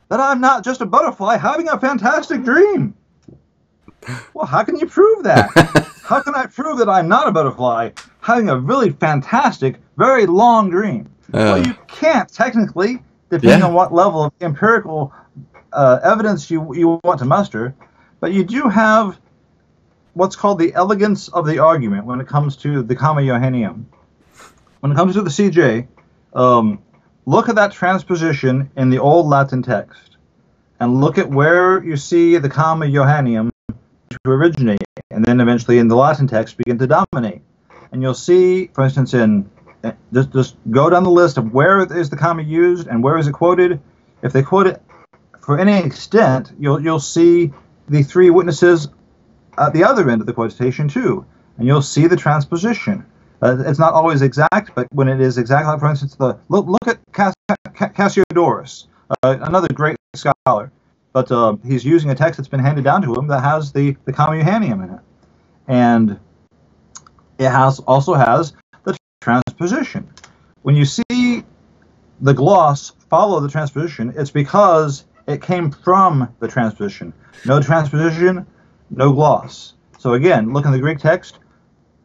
[0.09, 2.93] that I'm not just a butterfly having a fantastic dream?"
[4.33, 5.49] Well, how can you prove that?
[6.03, 10.69] How can I prove that I'm not a butterfly having a really fantastic, very long
[10.69, 11.09] dream.
[11.31, 11.63] well, Uh.
[11.65, 13.67] you can't technically, depending Yeah.
[13.67, 15.13] on what level of empirical
[15.73, 17.75] uh, evidence you you want to muster,
[18.19, 19.19] but you do have
[20.13, 23.85] what's called the elegance of the argument when it comes to the comma Johanneum.
[24.79, 25.87] When it comes to the CJ,
[26.33, 26.81] um,
[27.25, 30.17] look at that transposition in the old Latin text,
[30.79, 35.87] and look at where you see the comma Johanneum to originate, and then eventually in
[35.87, 37.41] the Latin text begin to dominate.
[37.91, 39.49] And you'll see, for instance, in
[39.83, 43.17] eh, just just go down the list of where is the comma used and where
[43.17, 43.81] is it quoted.
[44.21, 44.81] If they quote it
[45.43, 47.51] for any extent, you'll you'll see
[47.89, 48.87] the three witnesses
[49.57, 51.25] at the other end of the quotation too,
[51.57, 53.05] and you'll see the transposition.
[53.41, 56.65] Uh, it's not always exact, but when it is exact, like for instance, the look
[56.65, 60.71] look at Cass, Ca- Cassiodorus, uh, another great scholar,
[61.11, 63.97] but uh, he's using a text that's been handed down to him that has the
[64.05, 64.99] the comma Johanneum in it,
[65.67, 66.19] and
[67.37, 68.53] it has also has
[68.85, 70.09] the transposition.
[70.61, 71.43] When you see
[72.21, 77.13] the gloss follow the transposition, it's because it came from the transposition.
[77.45, 78.45] No transposition,
[78.89, 79.73] no gloss.
[79.97, 81.39] So again, look in the Greek text,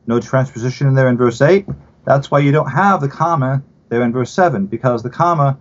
[0.06, 1.66] no transposition in there in verse 8.
[2.04, 5.58] That's why you don't have the comma there in verse 7, because the comma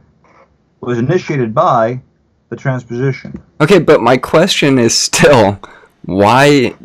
[0.81, 2.01] was initiated by
[2.49, 3.41] the transposition.
[3.59, 5.59] Okay, but my question is still,
[6.05, 6.75] why,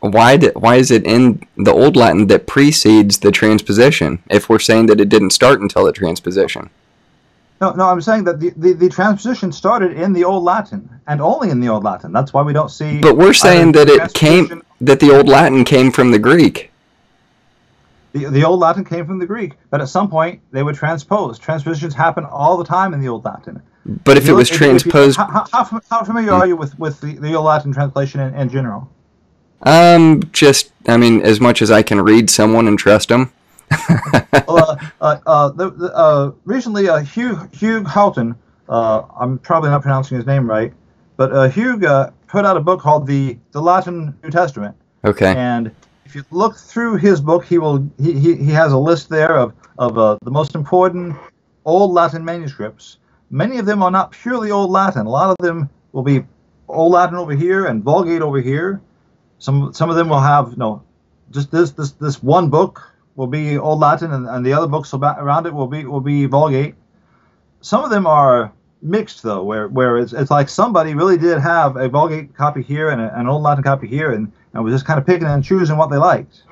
[0.00, 4.22] why, did, why is it in the Old Latin that precedes the transposition?
[4.30, 6.70] If we're saying that it didn't start until the transposition.
[7.60, 11.20] No, no, I'm saying that the, the, the transposition started in the Old Latin, and
[11.20, 12.10] only in the Old Latin.
[12.10, 13.00] That's why we don't see.
[13.00, 16.70] But we're saying that it came, that the Old Latin came from the Greek.
[18.12, 21.38] The, the Old Latin came from the Greek, but at some point they would transpose.
[21.38, 23.62] Transpositions happen all the time in the Old Latin.
[23.84, 26.78] But if it was look- if you- transposed, how, how, how familiar are you with,
[26.78, 28.90] with the, the Old Latin translation in, in general?
[29.62, 33.32] um, just, I mean, as much as I can read someone and trust them.
[34.48, 38.34] Well, uh, uh, uh, the, the, recently, uh, Hugh Hugh Houghton,
[38.68, 40.72] uh, I'm probably not pronouncing his name right,
[41.16, 45.34] but uh, Hugh uh, put out a book called the the Latin New Testament, Okay.
[45.36, 45.70] and
[46.04, 49.36] if you look through his book, he will he, he, he has a list there
[49.36, 51.16] of of uh, the most important
[51.64, 52.98] Old Latin manuscripts.
[53.30, 55.06] Many of them are not purely Old Latin.
[55.06, 56.24] A lot of them will be
[56.68, 58.80] Old Latin over here and Vulgate over here.
[59.38, 60.82] Some some of them will have you know
[61.30, 64.94] just this this this one book will be Old Latin, and, and the other books
[64.94, 66.74] around it will be will be Vulgate.
[67.60, 71.76] Some of them are mixed though, where where it's, it's like somebody really did have
[71.76, 74.86] a Vulgate copy here and a, an Old Latin copy here, and, and was just
[74.86, 76.42] kind of picking and choosing what they liked.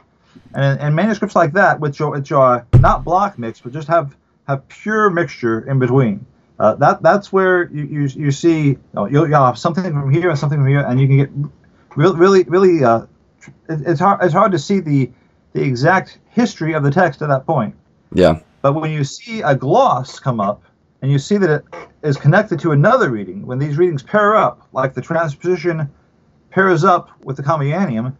[0.55, 4.17] And, and manuscripts like that, which are, which are not block mixed, but just have
[4.47, 6.27] have pure mixture in between.
[6.59, 10.11] Uh, that that's where you you, you see you know, you'll, you'll have something from
[10.11, 11.31] here and something from here, and you can get
[11.97, 12.85] really really really.
[12.85, 13.07] Uh,
[13.69, 15.11] it, it's hard it's hard to see the
[15.53, 17.75] the exact history of the text at that point.
[18.13, 18.41] Yeah.
[18.63, 20.63] But when you see a gloss come up
[21.03, 21.65] and you see that it
[22.03, 25.91] is connected to another reading, when these readings pair up, like the transposition
[26.51, 28.17] pairs up with the Comma Johanneum,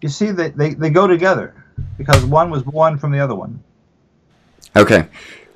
[0.00, 1.54] you see that they, they go together
[1.98, 3.62] because one was born from the other one.
[4.74, 5.06] Okay.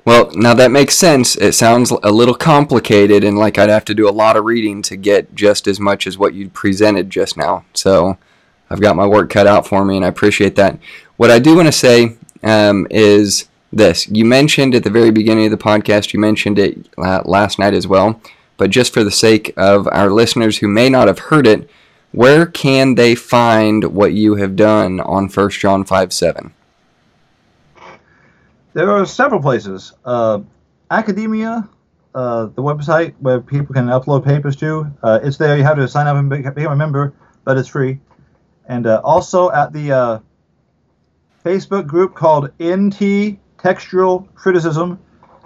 [0.05, 1.35] Well, now that makes sense.
[1.35, 4.81] It sounds a little complicated, and like I'd have to do a lot of reading
[4.83, 7.65] to get just as much as what you presented just now.
[7.73, 8.17] So
[8.69, 10.79] I've got my work cut out for me, and I appreciate that.
[11.17, 14.07] What I do want to say um, is this.
[14.07, 17.73] You mentioned at the very beginning of the podcast, you mentioned it uh, last night
[17.73, 18.21] as well,
[18.57, 21.67] but just for the sake of our listeners who may not have heard it,
[22.11, 26.53] where can they find what you have done on 1 John 5 7?
[28.73, 29.93] There are several places.
[30.05, 30.41] Uh,
[30.91, 31.67] Academia,
[32.13, 35.57] uh, the website where people can upload papers to, uh, it's there.
[35.57, 37.13] You have to sign up and become a member,
[37.43, 37.99] but it's free.
[38.67, 40.19] And uh, also at the uh,
[41.47, 44.99] Facebook group called NT Textual Criticism.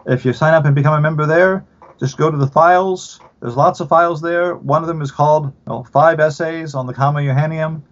[0.07, 1.63] If you sign up and become a member there,
[1.99, 3.19] just go to the files.
[3.39, 4.55] There's lots of files there.
[4.55, 7.83] One of them is called you know, Five Essays on the Comma Johanneum.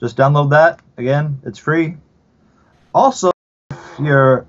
[0.00, 0.80] Just download that.
[0.98, 1.96] Again, it's free.
[2.94, 3.32] Also,
[3.70, 4.46] if you're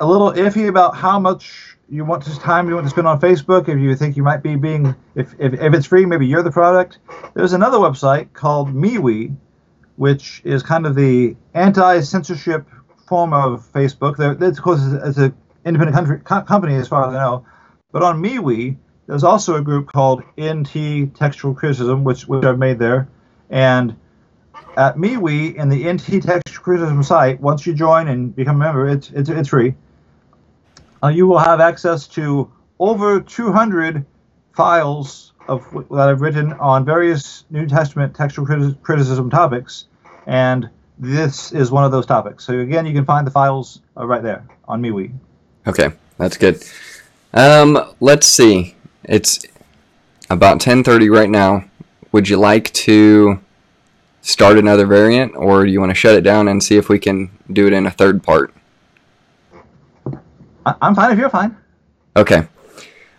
[0.00, 3.20] a little iffy about how much you want to time you want to spend on
[3.20, 6.44] Facebook, if you think you might be being, if, if, if it's free, maybe you're
[6.44, 6.98] the product.
[7.34, 9.34] There's another website called MeWe,
[9.96, 12.66] which is kind of the anti-censorship
[13.06, 14.18] form of Facebook.
[14.40, 17.46] It's, of course, it's an independent country, co- company as far as I know.
[17.90, 22.78] But on MeWe, there's also a group called NT Textual Criticism, which, which I've made
[22.78, 23.08] there.
[23.50, 23.96] And
[24.76, 28.88] at MeWe, in the NT Textual Criticism site, once you join and become a member,
[28.88, 29.74] it's, it's, it's free.
[31.02, 34.06] Uh, you will have access to over 200
[34.54, 39.86] files of that I've written on various New Testament textual criti- criticism topics,
[40.26, 42.44] and this is one of those topics.
[42.44, 45.12] So again, you can find the files uh, right there on MeWe.
[45.66, 46.64] Okay, that's good.
[47.34, 48.76] Um, let's see.
[49.04, 49.44] It's
[50.30, 51.64] about 10:30 right now.
[52.12, 53.40] Would you like to
[54.20, 56.98] start another variant, or do you want to shut it down and see if we
[56.98, 58.54] can do it in a third part?
[60.64, 61.56] I- I'm fine if you're fine.
[62.16, 62.46] Okay.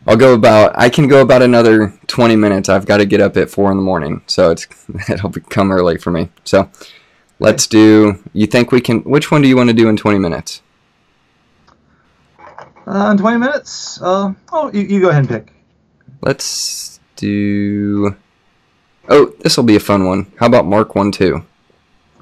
[0.06, 0.74] I'll go about.
[0.76, 2.70] I can go about another 20 minutes.
[2.70, 4.68] I've got to get up at four in the morning, so it's
[5.10, 6.30] it'll become early for me.
[6.44, 6.70] So
[7.40, 8.22] let's do.
[8.34, 9.02] You think we can?
[9.02, 10.62] Which one do you want to do in 20 minutes?
[12.86, 14.02] Uh, in 20 minutes.
[14.02, 15.54] Uh, oh, you, you go ahead and pick.
[16.22, 18.16] Let's do.
[19.10, 20.32] Oh, this will be a fun one.
[20.38, 21.46] How about Mark one two?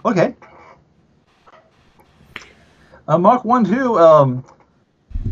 [0.06, 0.36] Okay.
[3.08, 4.46] Uh, Mark 1 2, um,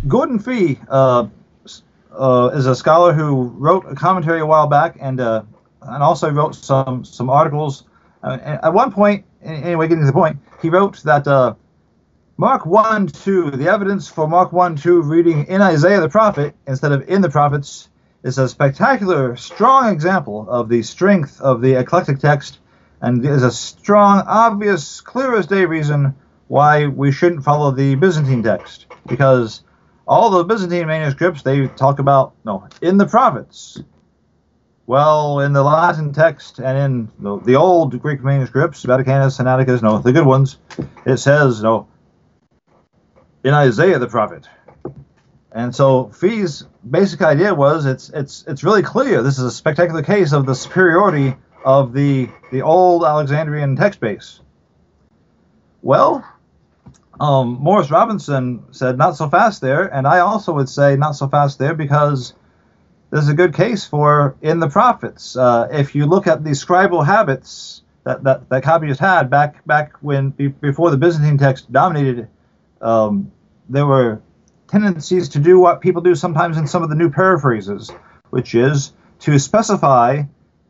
[0.07, 1.27] Gordon Fee uh,
[2.11, 5.43] uh, is a scholar who wrote a commentary a while back and uh,
[5.81, 7.83] and also wrote some, some articles.
[8.21, 11.55] Uh, at one point, anyway, getting to the point, he wrote that uh,
[12.37, 16.91] Mark 1 2, the evidence for Mark 1 2 reading in Isaiah the prophet instead
[16.91, 17.89] of in the prophets
[18.23, 22.59] is a spectacular, strong example of the strength of the eclectic text
[23.01, 26.15] and is a strong, obvious, clear as day reason
[26.47, 28.87] why we shouldn't follow the Byzantine text.
[29.07, 29.63] Because
[30.09, 33.79] all the Byzantine manuscripts, they talk about, no, in the prophets.
[34.87, 39.99] Well, in the Latin text and in the, the old Greek manuscripts, Vaticanus, Sinaiticus, no,
[39.99, 40.57] the good ones,
[41.05, 41.87] it says, no,
[43.43, 44.47] in Isaiah the prophet.
[45.51, 49.23] And so Fee's basic idea was it's it's it's really clear.
[49.23, 54.41] This is a spectacular case of the superiority of the the old Alexandrian text base.
[55.81, 56.23] Well,
[57.19, 61.27] um, Maurice Robinson said not so fast there, and I also would say not so
[61.27, 62.33] fast there because
[63.09, 65.35] there's a good case for in the prophets.
[65.35, 69.93] Uh, if you look at the scribal habits that that, that copyists had back back
[70.01, 72.29] when be, before the Byzantine text dominated,
[72.81, 73.31] um,
[73.67, 74.21] there were
[74.67, 77.91] tendencies to do what people do sometimes in some of the new paraphrases,
[78.29, 80.23] which is to specify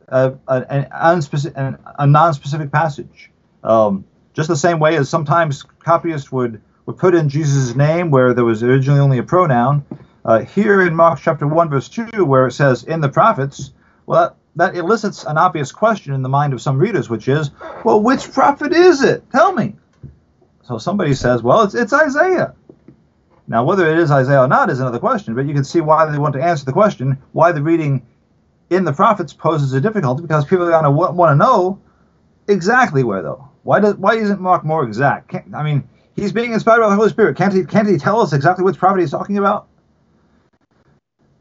[0.08, 3.30] a, a, an unspecific, a non-specific passage.
[3.64, 4.06] Um,
[4.40, 8.45] just the same way as sometimes copyists would, would put in Jesus' name where there
[8.45, 9.84] was originally only a pronoun.
[10.24, 13.74] Uh, here in Mark chapter 1, verse 2, where it says, in the prophets,
[14.06, 17.52] well, that, that elicits an obvious question in the mind of some readers, which is,
[17.84, 19.30] well, which prophet is it?
[19.30, 19.76] Tell me.
[20.64, 22.56] So somebody says, well, it's, it's Isaiah.
[23.45, 26.10] Now, whether it is Isaiah or not is another question, but you can see why
[26.10, 28.06] they want to answer the question, why the reading
[28.70, 31.82] in the prophets poses a difficulty, because people are going to want to know
[32.48, 33.49] exactly where, though.
[33.64, 35.30] Why does why isn't Mark more exact?
[35.30, 37.38] Can't, I mean, he's being inspired by the Holy Spirit.
[37.38, 37.64] Can't he?
[37.64, 39.68] Can't he tell us exactly which prophet he's talking about?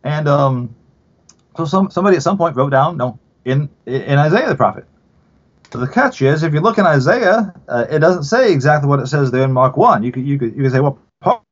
[0.05, 0.75] And um,
[1.57, 4.87] so some somebody at some point wrote down, no, in in Isaiah the prophet.
[5.73, 9.01] So the catch is, if you look in Isaiah, uh, it doesn't say exactly what
[9.01, 10.03] it says there in Mark one.
[10.03, 11.43] You could you could you could say, well, part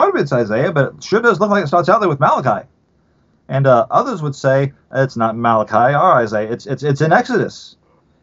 [0.00, 2.66] of it's Isaiah, but it sure does look like it starts out there with Malachi.
[3.48, 6.50] And uh, others would say it's not Malachi or Isaiah.
[6.50, 7.76] It's it's it's in Exodus.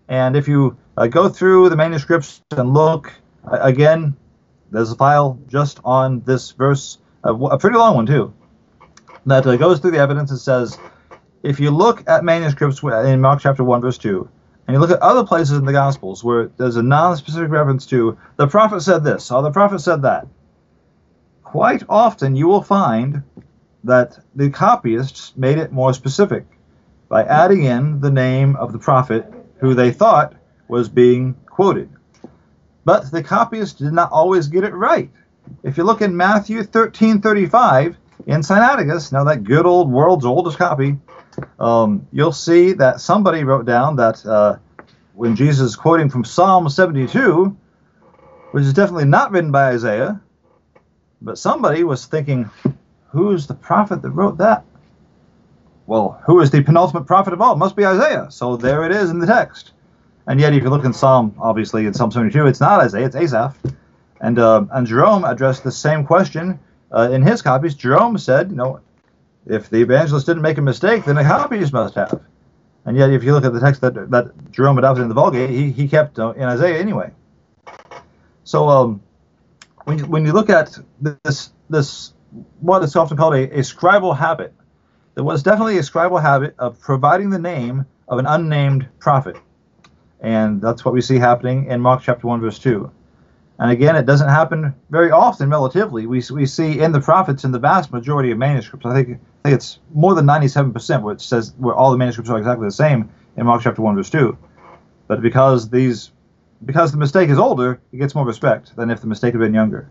[0.07, 3.13] And if you uh, go through the manuscripts and look
[3.49, 4.15] uh, again,
[4.69, 8.33] there's a file just on this verse, uh, a pretty long one too,
[9.25, 10.77] that uh, goes through the evidence and says,
[11.41, 14.29] if you look at manuscripts in Mark chapter one verse two,
[14.67, 18.17] and you look at other places in the Gospels where there's a non-specific reference to
[18.35, 20.27] the prophet said this or the prophet said that,
[21.43, 23.23] quite often you will find
[23.85, 26.45] that the copyists made it more specific
[27.07, 30.35] by adding in the name of the prophet who they thought
[30.69, 31.89] was being quoted.
[32.85, 35.09] But the copyists did not always get it right.
[35.63, 37.97] If you look in Matthew 13:35
[38.27, 40.97] in Sinaiticus, now that good old world's oldest copy,
[41.59, 44.57] um, you'll see that somebody wrote down that uh,
[45.13, 47.55] when Jesus is quoting from Psalm 72,
[48.51, 50.21] which is definitely not written by Isaiah,
[51.21, 52.49] but somebody was thinking,
[53.09, 54.63] who's the prophet that wrote that?
[55.87, 57.53] Well, who is the penultimate prophet of all?
[57.53, 58.27] It must be Isaiah.
[58.29, 59.71] So there it is in the text.
[60.29, 63.15] And yet, if you look in Psalm, obviously in Psalm 72, it's not Isaiah, it's
[63.15, 63.57] Asaph.
[64.21, 66.59] And uh, and Jerome addressed the same question
[66.91, 67.73] uh, in his copies.
[67.73, 68.79] Jerome said, you know,
[69.47, 72.21] if the evangelist didn't make a mistake, then the copies must have.
[72.85, 75.49] And yet, if you look at the text that that Jerome adopted in the Vulgate,
[75.49, 77.11] he, he kept uh, in Isaiah anyway.
[78.43, 79.01] So um,
[79.85, 82.13] when you, when you look at this this
[82.59, 84.53] what is often called a, a scribal habit,
[85.15, 89.35] there was definitely a scribal habit of providing the name of an unnamed prophet.
[90.21, 92.91] And that's what we see happening in Mark chapter 1, verse 2.
[93.59, 96.05] And again, it doesn't happen very often relatively.
[96.05, 99.49] We, we see in the prophets in the vast majority of manuscripts, I think, I
[99.49, 102.71] think it's more than 97% where it says where all the manuscripts are exactly the
[102.71, 104.37] same in Mark chapter 1, verse 2.
[105.07, 106.11] But because these
[106.65, 109.53] because the mistake is older, it gets more respect than if the mistake had been
[109.53, 109.89] younger.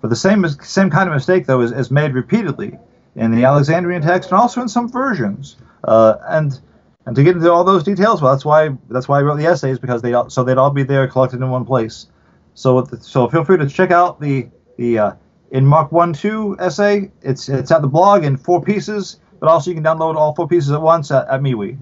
[0.00, 2.78] But the same same kind of mistake though is, is made repeatedly
[3.16, 5.56] in the Alexandrian text and also in some versions.
[5.84, 6.60] Uh, and
[7.06, 9.46] and to get into all those details, well, that's why that's why I wrote the
[9.46, 12.06] essays because they so they'd all be there collected in one place.
[12.54, 15.12] So so feel free to check out the the uh,
[15.50, 17.10] in Mark one two essay.
[17.22, 20.46] It's it's at the blog in four pieces, but also you can download all four
[20.46, 21.78] pieces at once at, at MeWe.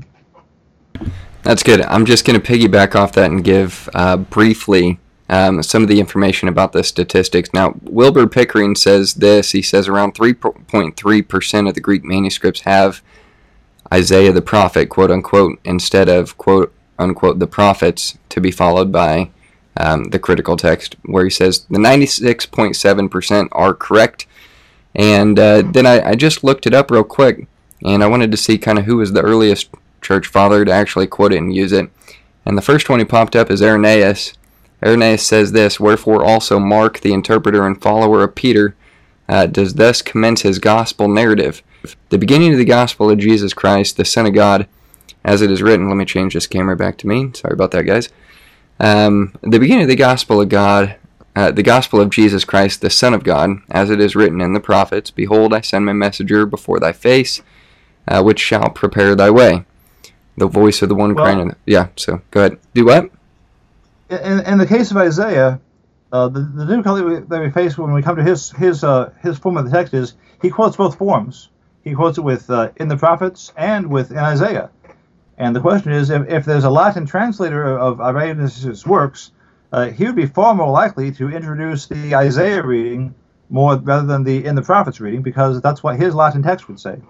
[1.42, 1.80] That's good.
[1.82, 6.00] I'm just going to piggyback off that and give uh, briefly um, some of the
[6.00, 7.52] information about the statistics.
[7.52, 9.52] Now, Wilbur Pickering says this.
[9.52, 13.02] He says around 3.3% of the Greek manuscripts have
[13.92, 19.30] Isaiah the prophet, quote unquote, instead of quote unquote the prophets to be followed by
[19.76, 24.26] um, the critical text, where he says the 96.7% are correct.
[24.94, 27.46] And uh, then I, I just looked it up real quick,
[27.84, 29.70] and I wanted to see kind of who was the earliest
[30.02, 31.90] church father to actually quote it and use it.
[32.44, 34.32] And the first one he popped up is Irenaeus.
[34.84, 38.74] Irenaeus says this Wherefore also Mark, the interpreter and follower of Peter,
[39.28, 41.62] uh, does thus commence his gospel narrative.
[42.08, 44.66] The beginning of the gospel of Jesus Christ, the Son of God,
[45.24, 45.88] as it is written.
[45.88, 47.30] Let me change this camera back to me.
[47.34, 48.08] Sorry about that, guys.
[48.80, 50.96] Um, the beginning of the gospel of God,
[51.36, 54.52] uh, the gospel of Jesus Christ, the Son of God, as it is written in
[54.52, 57.42] the prophets Behold, I send my messenger before thy face,
[58.06, 59.64] uh, which shall prepare thy way.
[60.36, 61.54] The voice of the one well, crying.
[61.66, 62.58] Yeah, so go ahead.
[62.72, 63.10] Do what?
[64.08, 65.60] In, in the case of Isaiah,
[66.12, 69.38] uh, the, the difficulty that we face when we come to his his uh, his
[69.38, 71.50] form of the text is he quotes both forms.
[71.84, 74.70] He quotes it with uh, in the prophets and with in Isaiah.
[75.38, 79.30] And the question is, if, if there's a Latin translator of Irenaeus' works,
[79.72, 83.14] uh, he would be far more likely to introduce the Isaiah reading
[83.48, 86.80] more rather than the in the prophets reading, because that's what his Latin text would
[86.80, 87.00] say.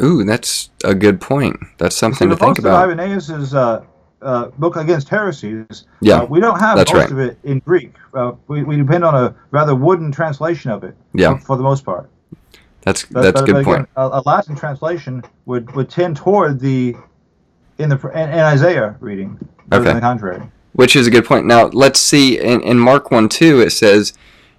[0.00, 1.56] Ooh, that's a good point.
[1.78, 2.88] That's something to think about.
[2.88, 3.84] Irenaeus' uh,
[4.22, 7.10] uh, book against heresies, yeah, uh, we don't have most right.
[7.10, 7.94] of it in Greek.
[8.14, 10.96] Uh, we, we depend on a rather wooden translation of it.
[11.14, 11.36] Yeah.
[11.38, 12.10] For, for the most part.
[12.82, 13.88] That's but, that's a good point.
[13.96, 16.96] a, a, Latin translation would, would tend toward the
[17.78, 19.38] in the in, in Isaiah reading,
[19.72, 19.92] okay.
[19.92, 20.42] the contrary.
[20.72, 21.46] Which is a good point.
[21.46, 24.12] Now let's see in, in Mark one two it says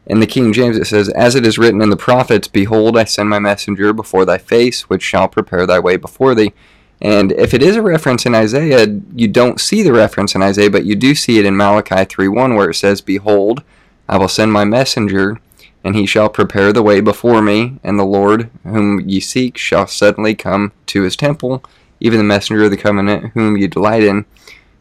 [0.10, 3.03] in the King James it says, As it is written in the prophets, Behold, I
[3.03, 6.52] send my messenger before thy face, which shall prepare thy way before thee.
[7.01, 8.85] And if it is a reference in Isaiah,
[9.15, 12.57] you don't see the reference in Isaiah, but you do see it in Malachi 3.1
[12.57, 13.63] where it says, Behold,
[14.07, 15.39] I will send my messenger,
[15.84, 19.88] and he shall prepare the way before me, and the Lord whom ye seek shall
[19.88, 21.63] suddenly come to his temple,
[22.01, 24.26] even the messenger of the covenant whom ye delight in.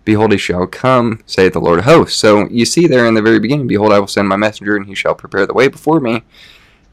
[0.04, 2.18] Behold, he shall come, saith the Lord of hosts.
[2.18, 4.86] So you see there in the very beginning, Behold, I will send my messenger, and
[4.86, 6.22] he shall prepare the way before me.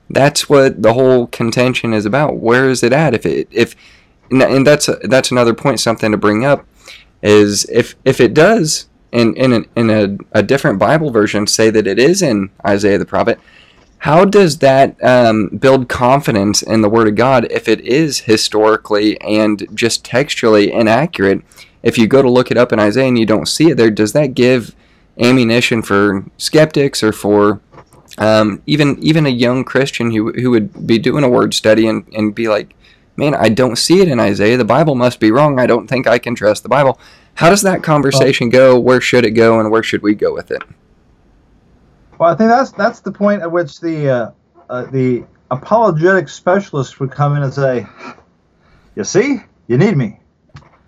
[0.10, 2.38] That's what the whole contention is about.
[2.38, 3.16] Where is it at?
[3.16, 3.76] If it if
[4.32, 6.66] and that's a, that's another point, something to bring up,
[7.22, 11.70] is if if it does in in a, in a, a different Bible version say
[11.70, 13.40] that it is in Isaiah the prophet,
[14.00, 19.20] how does that um, build confidence in the Word of God if it is historically
[19.22, 21.42] and just textually inaccurate?
[21.82, 23.92] If you go to look it up in Isaiah and you don't see it there,
[23.92, 24.76] does that give
[25.20, 27.62] ammunition for skeptics or for
[28.18, 32.08] um, even even a young Christian who who would be doing a word study and,
[32.14, 32.76] and be like,
[33.18, 34.58] man, I don't see it in Isaiah.
[34.58, 35.60] The Bible must be wrong.
[35.60, 37.00] I don't think I can trust the Bible.
[37.36, 38.80] How does that conversation go?
[38.80, 40.64] Where should it go, and where should we go with it?
[42.18, 44.32] Well, I think that's that's the point at which the uh,
[44.70, 47.86] uh, the apologetic specialist would come in and say,
[48.96, 50.20] "You see, you need me,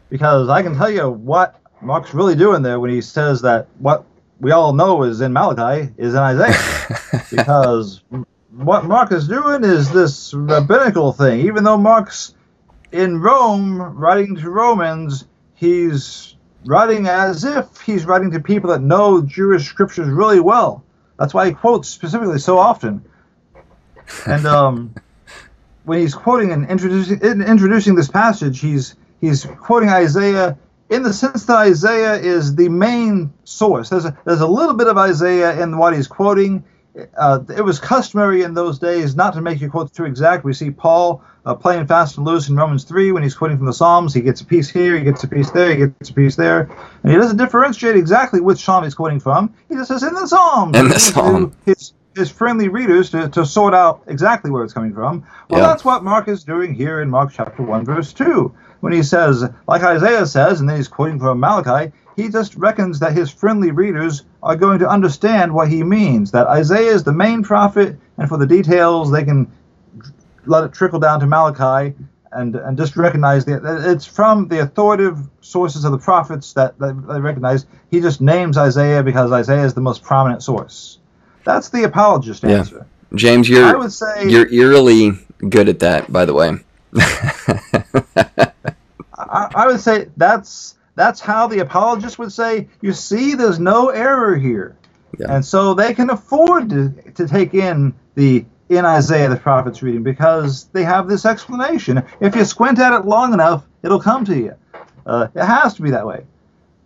[0.10, 4.06] because I can tell you what Mark's really doing there when he says that what
[4.40, 8.02] we all know is in Malachi is in Isaiah, because
[8.58, 11.42] what Mark is doing is this rabbinical thing.
[11.42, 12.34] Even though Mark's
[12.92, 16.36] in Rome writing to Romans, he's
[16.66, 20.84] writing as if he's writing to people that know Jewish scriptures really well.
[21.20, 23.06] That's why he quotes specifically so often.
[24.26, 24.96] And um,
[25.84, 30.58] when he's quoting and introducing introducing this passage, he's he's quoting Isaiah
[30.90, 33.90] in the sense that Isaiah is the main source.
[33.90, 36.64] There's a, there's a little bit of Isaiah in what he's quoting
[37.18, 40.44] uh, it was customary in those days not to make your quotes too exact.
[40.44, 43.66] We see Paul uh, playing fast and loose in Romans 3 when he's quoting from
[43.66, 44.14] the Psalms.
[44.14, 46.70] He gets a piece here, he gets a piece there, he gets a piece there.
[47.04, 49.54] And he doesn't differentiate exactly which Psalm he's quoting from.
[49.70, 50.78] He just says, in the Psalms.
[50.78, 51.56] In the Psalm.
[51.66, 55.26] His, his friendly readers to, to sort out exactly where it's coming from.
[55.50, 55.68] Well, yeah.
[55.68, 58.54] that's what Mark is doing here in Mark chapter 1, verse 2.
[58.80, 63.00] When he says, like Isaiah says, and then he's quoting from Malachi, he just reckons
[63.00, 66.32] that his friendly readers are going to understand what he means.
[66.32, 69.52] That Isaiah is the main prophet, and for the details, they can
[70.48, 71.96] let it trickle down to Malachi.
[72.34, 73.62] and and just recognize that
[73.92, 77.66] it's from the authoritative sources of the prophets that, that they recognize.
[77.92, 81.00] He just names Isaiah because Isaiah is the most prominent source.
[81.46, 82.60] That's the apologist Yeah.
[82.60, 82.88] answer.
[83.16, 85.14] James, you're I would say you're eerily
[85.50, 86.60] good at that, by the way.
[89.18, 92.68] I, I would say that's that's how the apologists would say.
[92.82, 94.76] You see, there's no error here,
[95.18, 95.28] Yeah.
[95.36, 100.04] and so they can afford to to take in the in Isaiah the prophet's reading
[100.04, 102.04] because they have this explanation.
[102.20, 104.56] If you squint at it long enough, it'll come to you.
[105.06, 106.26] Uh, it has to be that way.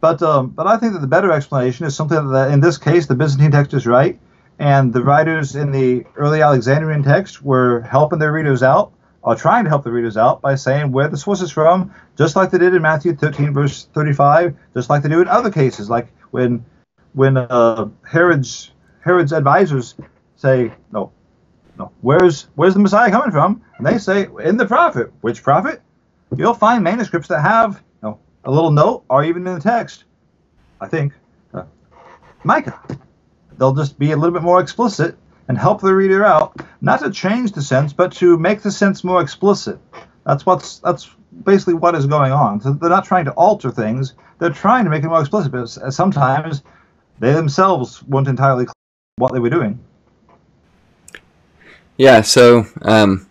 [0.01, 3.07] But um, but I think that the better explanation is something that in this case
[3.07, 4.19] the Byzantine text is right,
[4.59, 8.91] and the writers in the early Alexandrian text were helping their readers out,
[9.23, 12.35] or trying to help the readers out by saying where the source is from, just
[12.35, 15.89] like they did in Matthew 13 verse 35, just like they do in other cases,
[15.89, 16.65] like when
[17.13, 18.71] when uh, Herod's
[19.01, 19.95] Herod's advisors
[20.35, 21.11] say no,
[21.77, 23.61] no, where's where's the Messiah coming from?
[23.77, 25.11] And they say in the prophet.
[25.21, 25.81] Which prophet?
[26.35, 30.05] You'll find manuscripts that have no a little note or even in the text.
[30.79, 31.13] I think
[31.53, 31.63] uh,
[32.43, 32.79] Micah.
[33.57, 35.17] They'll just be a little bit more explicit
[35.51, 39.03] and help the reader out, not to change the sense, but to make the sense
[39.03, 39.77] more explicit.
[40.25, 41.09] That's what's that's
[41.43, 42.61] basically what is going on.
[42.61, 45.51] So they're not trying to alter things; they're trying to make it more explicit.
[45.51, 46.63] But sometimes
[47.19, 48.73] they themselves weren't entirely clear
[49.17, 49.77] what they were doing.
[51.97, 53.27] Yeah, so um,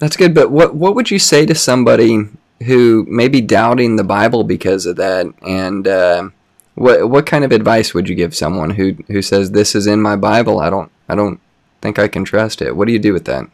[0.00, 0.34] that's good.
[0.34, 2.24] But what what would you say to somebody
[2.64, 5.26] who may be doubting the Bible because of that?
[5.42, 6.30] And uh,
[6.74, 10.02] what what kind of advice would you give someone who who says this is in
[10.02, 10.58] my Bible?
[10.58, 11.40] I don't I don't
[11.80, 12.76] think I can trust it.
[12.76, 13.48] What do you do with that?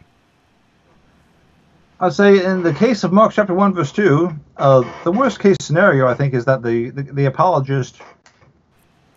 [2.01, 5.57] I'd say in the case of Mark chapter 1, verse 2, uh, the worst case
[5.61, 8.01] scenario, I think, is that the, the, the apologist,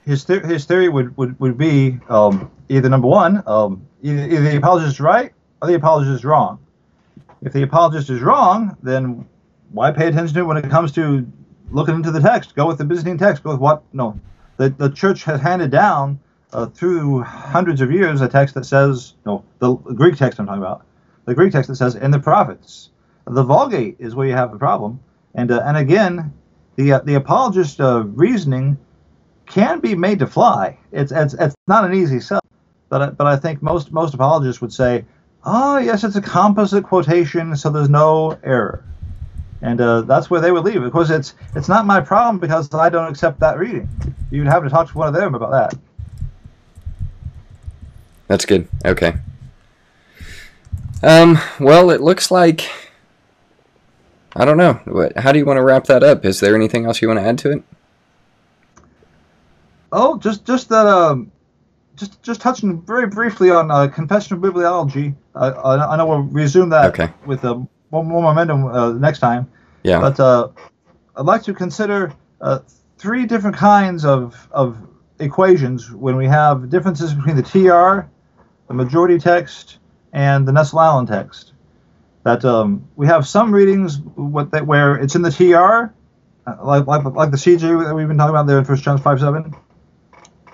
[0.05, 4.57] his, his theory would, would, would be um, either number one, um, either, either the
[4.57, 6.59] apologist is right or the apologist is wrong.
[7.41, 9.27] If the apologist is wrong, then
[9.71, 11.25] why pay attention to it when it comes to
[11.71, 12.55] looking into the text?
[12.55, 13.43] Go with the Byzantine text.
[13.43, 13.81] Go with what?
[13.93, 14.19] No.
[14.57, 16.19] The, the church has handed down
[16.55, 20.61] uh, through hundreds of years a text that says, no, the Greek text I'm talking
[20.61, 20.85] about
[21.25, 22.91] the Greek text that says in the prophets.
[23.27, 24.99] The Vulgate is where you have the problem,
[25.33, 26.33] and uh, and again,
[26.75, 28.77] the uh, the apologist uh, reasoning
[29.47, 30.77] can be made to fly.
[30.91, 32.41] It's it's, it's not an easy sell,
[32.89, 35.05] but I, but I think most most apologists would say,
[35.43, 38.85] oh yes, it's a composite quotation, so there's no error,
[39.63, 40.83] and uh, that's where they would leave.
[40.83, 43.89] Of course, it's it's not my problem because I don't accept that reading.
[44.29, 45.79] You'd have to talk to one of them about that.
[48.27, 48.67] That's good.
[48.85, 49.15] Okay.
[51.03, 51.37] Um.
[51.59, 52.69] Well, it looks like.
[54.35, 54.73] I don't know.
[54.85, 55.17] What?
[55.17, 56.25] How do you want to wrap that up?
[56.25, 57.63] Is there anything else you want to add to it?
[59.91, 60.85] Oh, just just that.
[60.87, 61.31] Um,
[61.95, 65.15] just just touching very briefly on uh, confession of bibliology.
[65.33, 67.13] Uh, I, I know we'll resume that Okay.
[67.25, 67.55] with uh,
[67.91, 69.49] more, more momentum uh, next time.
[69.83, 69.99] Yeah.
[69.99, 70.49] But uh,
[71.15, 72.11] I'd like to consider
[72.41, 72.59] uh,
[72.97, 74.77] three different kinds of of
[75.19, 78.09] equations when we have differences between the TR,
[78.67, 79.79] the majority text,
[80.13, 81.53] and the Nestle-Aland text.
[82.23, 85.93] That um, we have some readings what that where it's in the TR,
[86.49, 88.97] uh, like like like the CJ that we've been talking about there in First John
[88.97, 89.53] five seven.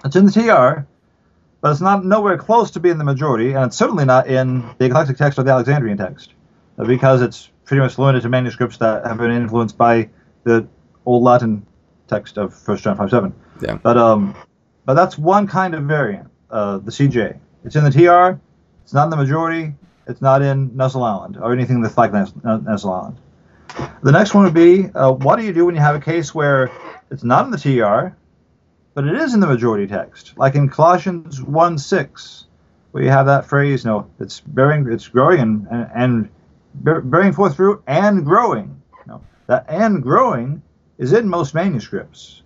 [0.04, 0.86] It's in the TR,
[1.62, 4.86] but it's not nowhere close to being the majority, and it's certainly not in the
[4.86, 6.34] eclectic text or the Alexandrian text,
[6.78, 10.10] uh, because it's pretty much limited to manuscripts that have been influenced by
[10.44, 10.68] the
[11.06, 11.66] Old Latin
[12.08, 13.34] text of First John five seven.
[13.62, 13.76] Yeah.
[13.76, 14.36] But um,
[14.86, 17.40] but that's one kind of variant, uh, the CJ.
[17.64, 18.40] It's in the TR.
[18.84, 19.74] It's not in the majority.
[20.08, 23.18] It's not in Nestle-Aland or anything that's like Nes- Nestle-Aland.
[24.04, 26.36] The next one would be, uh, what do you do when you have a case
[26.36, 26.72] where
[27.10, 28.16] it's not in the TR,
[28.94, 32.46] but it is in the majority text, like in Colossians 1 6,
[32.92, 36.30] where you have that phrase, you know, it's bearing, it's growing and, and, and
[37.12, 38.82] bearing forth fruit and growing.
[39.06, 40.62] You know, that and growing
[40.98, 42.42] is in most manuscripts.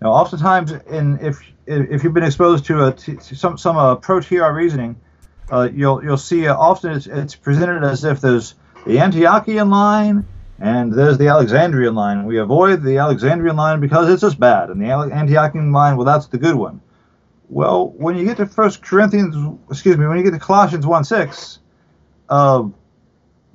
[0.00, 4.20] Now, oftentimes, in if if you've been exposed to a t- some some uh, pro
[4.20, 4.96] TR reasoning,
[5.50, 8.54] uh, you'll you'll see uh, often it's, it's presented as if there's
[8.86, 10.26] the Antiochian line
[10.58, 12.24] and there's the Alexandrian line.
[12.24, 16.26] We avoid the Alexandrian line because it's just bad, and the Antiochian line, well, that's
[16.26, 16.80] the good one.
[17.48, 19.36] Well, when you get to First Corinthians,
[19.70, 21.58] excuse me, when you get to Colossians one six,
[22.28, 22.64] uh,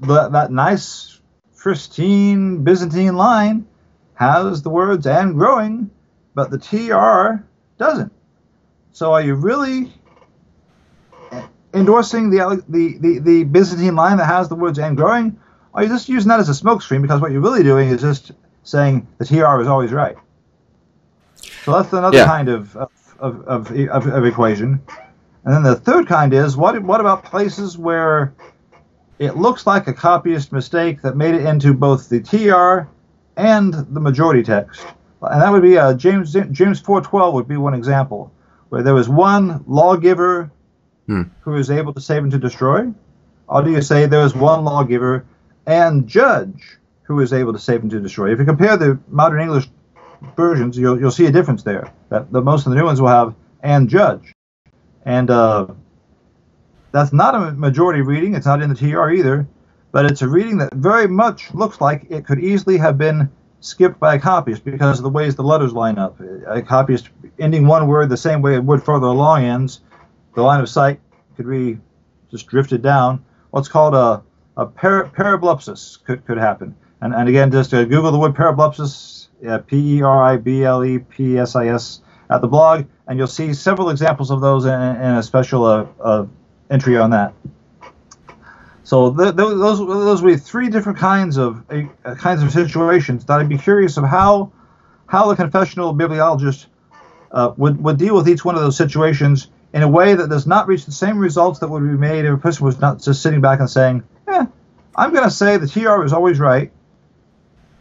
[0.02, 1.20] that that nice
[1.58, 3.68] pristine Byzantine line
[4.16, 5.90] has the words "and growing,"
[6.36, 7.44] but the TR
[7.84, 8.14] doesn't.
[8.92, 9.94] So, are you really
[11.74, 15.40] endorsing the, the, the, the Byzantine line that has the words and growing,
[15.74, 18.32] are you just using that as a smokescreen because what you're really doing is just
[18.64, 20.16] saying the TR is always right.
[21.66, 22.26] So that's another Yeah.
[22.26, 22.90] kind of of,
[23.20, 24.82] of, of, of, of equation.
[25.46, 28.34] And then the third kind is what what about places where
[29.20, 32.88] it looks like a copyist mistake that made it into both the TR
[33.38, 34.86] and the majority text.
[35.32, 38.32] And that would be uh, James James 4:12 would be one example
[38.70, 40.52] where there was one lawgiver
[41.08, 41.24] Hmm.
[41.42, 42.92] who is able to save and to destroy.
[43.48, 45.26] Or do you say there is one lawgiver
[45.66, 48.32] and judge who is able to save and to destroy?
[48.32, 49.70] If you compare the modern English
[50.38, 51.92] versions, you'll, you'll see a difference there.
[52.10, 54.32] That the most of the new ones will have and judge,
[55.06, 55.68] and uh,
[56.92, 58.34] that's not a majority reading.
[58.34, 59.46] It's not in the TR either,
[59.92, 63.30] but it's a reading that very much looks like it could easily have been
[63.64, 66.20] skipped by a copyist because of the ways the letters line up.
[66.48, 67.10] A copyist
[67.40, 69.82] ending one word the same way it would further along ends,
[70.36, 71.00] the line of sight
[71.38, 71.80] could be
[72.30, 73.24] just drifted down.
[73.52, 74.22] What's called a,
[74.58, 76.76] a par- parablepsis could, could happen.
[77.00, 80.64] And, and again, just uh, Google the word parablepsis, uh, P E R I B
[80.64, 84.42] L E P S I S, at the blog, and you'll see several examples of
[84.42, 86.26] those in, in a special uh, uh,
[86.70, 87.34] entry on that.
[88.84, 93.26] So th- th- those those would be three different kinds of uh, kinds of situations
[93.26, 94.52] that I'd be curious of how
[95.08, 96.68] how the confessional bibliologist
[97.32, 100.46] uh, would would deal with each one of those situations in a way that does
[100.46, 103.22] not reach the same results that would be made if a person was not just
[103.22, 104.46] sitting back and saying, "Eh,
[104.96, 106.70] I'm going to say the TR is always right,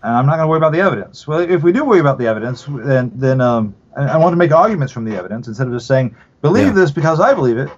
[0.02, 2.18] and I'm not going to worry about the evidence." Well, if we do worry about
[2.18, 5.66] the evidence, then then um, I, I want to make arguments from the evidence instead
[5.66, 6.72] of just saying, "Believe Yeah.
[6.72, 7.70] this because I believe it."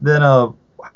[0.00, 0.48] Then uh,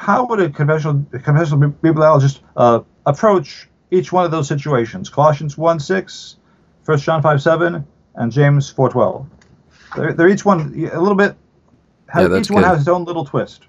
[0.02, 5.08] how would a conventional a confessional bibliologist uh, approach each one of those situations?
[5.08, 6.36] Colossians 1 6,
[6.84, 9.26] 1 John 5 7, and James 4 12.
[9.96, 10.60] They're, they're each one
[10.92, 11.36] a little bit.
[12.16, 12.70] Yeah, that's each one good.
[12.70, 13.62] has its own little twist.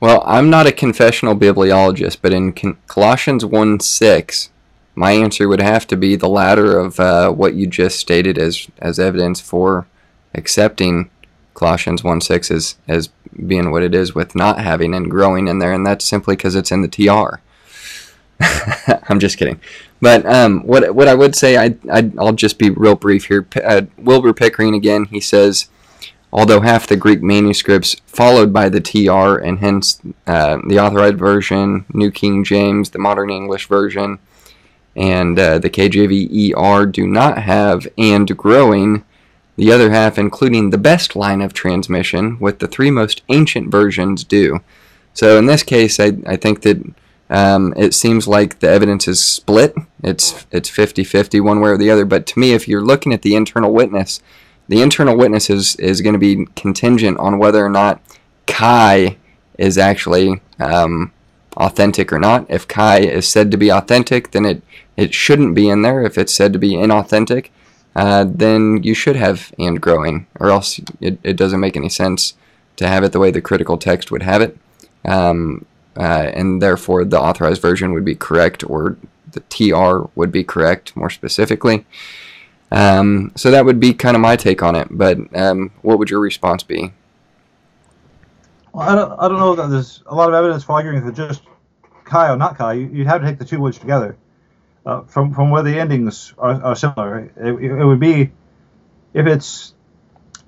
[0.00, 4.50] Well, I'm not a confessional bibliologist, but in Con- Colossians 1 6,
[4.94, 8.68] my answer would have to be the latter of uh, what you just stated as,
[8.78, 9.86] as evidence for
[10.34, 11.10] accepting
[11.62, 13.08] Colossians 1 6 as, as
[13.46, 16.56] being what it is with not having and growing in there, and that's simply because
[16.56, 17.40] it's in the TR.
[19.08, 19.60] I'm just kidding.
[20.00, 23.42] But um, what what I would say, I, I I'll just be real brief here.
[23.42, 25.04] P- Uh, Wilbur Pickering again.
[25.04, 25.68] He says,
[26.32, 31.84] although half the Greek manuscripts followed by the TR, and hence uh, the authorized version,
[31.94, 34.18] New King James, the Modern English version,
[34.96, 39.04] and uh, the KJV ER do not have and growing.
[39.56, 44.24] The other half, including the best line of transmission, with the three most ancient versions,
[44.24, 44.60] do.
[45.14, 46.82] So in this case, I, I think that
[47.28, 49.74] um, it seems like the evidence is split.
[50.02, 52.04] It's it's 50-50 one way or the other.
[52.04, 54.20] But to me, if you're looking at the internal witness,
[54.68, 58.00] the internal witness is, is going to be contingent on whether or not
[58.46, 59.16] Kai
[59.58, 61.12] is actually um,
[61.56, 62.46] authentic or not.
[62.48, 64.62] If Kai is said to be authentic, then it,
[64.96, 66.02] it shouldn't be in there.
[66.02, 67.48] If it's said to be inauthentic,
[67.94, 72.34] uh, then you should have and growing, or else it, it doesn't make any sense
[72.76, 74.56] to have it the way the critical text would have it.
[75.04, 75.66] Um,
[75.96, 78.96] uh, and therefore, the authorized version would be correct, or
[79.32, 81.84] the TR would be correct more specifically.
[82.70, 84.88] Um, so that would be kind of my take on it.
[84.90, 86.92] But um, what would your response be?
[88.72, 91.14] Well, I don't, I don't know that there's a lot of evidence for arguing that
[91.14, 91.42] just
[92.04, 92.72] Kai or not Kai.
[92.72, 94.16] You'd have to take the two words together.
[94.84, 98.32] Uh, from from where the endings are, are similar, it, it would be
[99.14, 99.74] if it's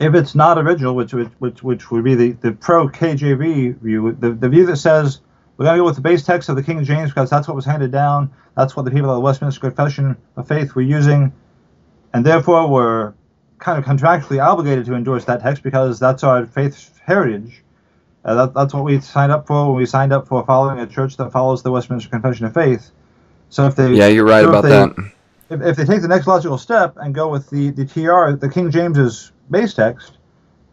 [0.00, 4.32] if it's not original, which which which would be the, the pro KJV view, the,
[4.32, 5.20] the view that says
[5.56, 7.54] we're going to go with the base text of the King James because that's what
[7.54, 11.32] was handed down, that's what the people of the Westminster Confession of Faith were using,
[12.12, 13.14] and therefore we're
[13.58, 17.62] kind of contractually obligated to endorse that text because that's our faith heritage.
[18.24, 20.86] Uh, that, that's what we signed up for when we signed up for following a
[20.86, 22.90] church that follows the Westminster Confession of Faith.
[23.54, 25.12] So if they Yeah, you're right so if about they- that.
[25.48, 28.48] If, if they take the next logical step and go with the, the TR, the
[28.52, 30.18] King James's base text,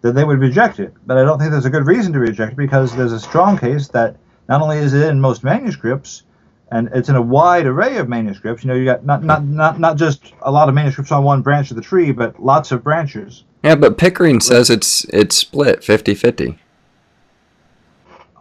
[0.01, 0.91] then they would reject it.
[1.05, 3.55] But I don't think there's a good reason to reject it because there's a strong
[3.55, 4.15] case that
[4.49, 6.23] not only is it in most manuscripts,
[6.71, 8.63] and it's in a wide array of manuscripts.
[8.63, 11.43] You know, you got not not not not just a lot of manuscripts on one
[11.43, 13.43] branch of the tree, but lots of branches.
[13.63, 16.57] Yeah, but Pickering says it's it's split 50-50.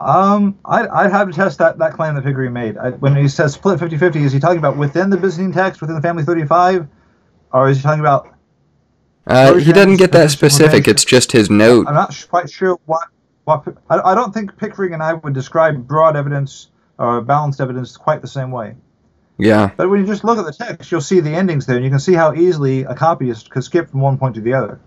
[0.00, 2.78] Um, I'd, I'd have to test that, that claim that Pickering made.
[2.78, 5.82] I, when he says split 50 50, is he talking about within the Byzantine text,
[5.82, 6.88] within the family 35?
[7.52, 8.34] Or is he talking about.
[9.26, 10.88] Uh, he doesn't get that specific.
[10.88, 11.86] It's just his note.
[11.86, 13.08] I'm not sh- quite sure what.
[13.44, 16.68] what I, I don't think Pickering and I would describe broad evidence
[16.98, 18.74] or balanced evidence quite the same way.
[19.38, 21.84] Yeah, But when you just look at the text, you'll see the endings there, and
[21.84, 24.78] you can see how easily a copyist could skip from one point to the other.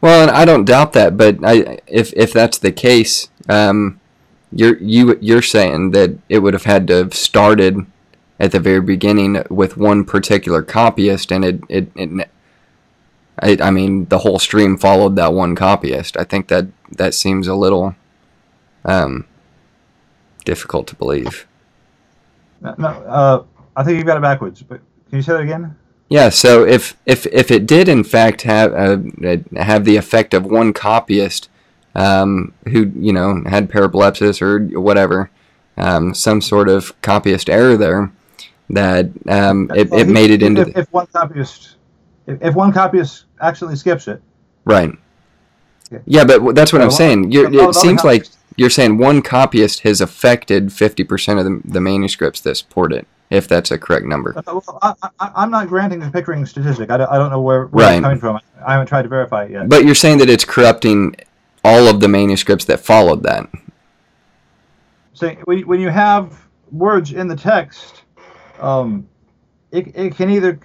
[0.00, 4.00] Well, and I don't doubt that, but I, if if that's the case, um,
[4.52, 7.86] you're you you're saying that it would have had to have started
[8.40, 12.30] at the very beginning with one particular copyist, and it it, it
[13.40, 16.16] I, I mean the whole stream followed that one copyist.
[16.16, 17.94] I think that that seems a little
[18.84, 19.26] um,
[20.44, 21.46] difficult to believe.
[22.60, 23.44] No, no, uh,
[23.76, 24.62] I think you've got it backwards.
[24.62, 25.76] But can you say that again?
[26.08, 26.30] Yeah.
[26.30, 28.98] So if if if it did in fact have uh,
[29.56, 31.50] have the effect of one copyist
[31.98, 35.30] um, who you know had parablepsis or whatever,
[35.76, 38.12] um, some sort of copyist error there,
[38.70, 41.76] that um, it, Well, it he- made it into If, if one copyist,
[42.26, 44.22] if, if one copyist accidentally skips it,
[44.64, 44.90] right.
[45.90, 45.98] Yeah.
[46.06, 47.32] Yeah, but that's what Yeah, I'm saying.
[47.32, 48.26] You're, it seems like
[48.56, 53.48] you're saying one copyist has affected 50% of the, the manuscripts that support it, if
[53.48, 54.34] that's a correct number.
[54.36, 54.94] Uh, well, I,
[55.34, 56.90] I'm not granting the Pickering statistic.
[56.90, 57.94] I don't, I don't know where, where Right.
[57.96, 58.38] it's coming from.
[58.66, 59.68] I haven't tried to verify it yet.
[59.70, 61.16] But you're saying that it's corrupting
[61.68, 63.48] all of the manuscripts that followed that.
[65.12, 68.02] So when, when you have words in the text,
[68.58, 69.06] um,
[69.70, 70.58] it, it can either.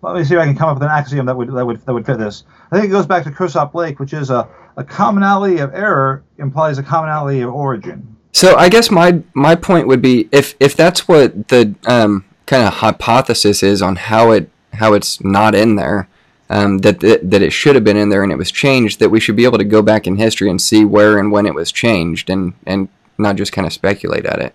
[0.00, 1.84] Let me see if I can come up with an axiom that would that would
[1.84, 2.44] that would fit this.
[2.70, 6.22] I think it goes back to Kirsopp Lake, which is a, a commonality of error
[6.38, 8.16] implies a commonality of origin.
[8.32, 12.64] So I guess my my point would be if if that's what the um, kind
[12.64, 16.08] of hypothesis is on how it how it's not in there,
[16.50, 19.10] um, that, that that it should have been in there and it was changed, that
[19.10, 21.54] we should be able to go back in history and see where and when it
[21.54, 22.88] was changed and and
[23.18, 24.54] not just kind of speculate at it.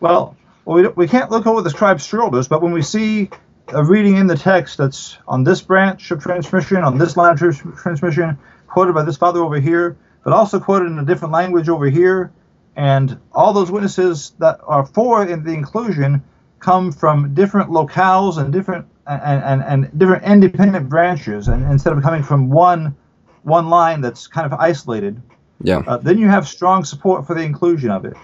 [0.00, 3.30] Well, we, we can't look over the scribe's shoulders, but when we see
[3.68, 7.38] a reading in the text that's on this branch of transmission, on this line of
[7.38, 11.68] trans- transmission, quoted by this father over here, but also quoted in a different language
[11.68, 12.30] over here,
[12.76, 16.22] and all those witnesses that are for the inclusion
[16.60, 22.02] come from different locales and different and, and, and different independent branches, and instead of
[22.02, 22.94] coming from one
[23.42, 25.20] one line that's kind of isolated,
[25.62, 25.82] Yeah.
[25.86, 28.14] uh, then you have strong support for the inclusion of it.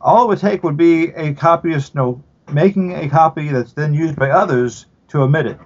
[0.00, 2.22] All it would take would be a copyist, you know,
[2.52, 5.58] making a copy that's then used by others to omit it.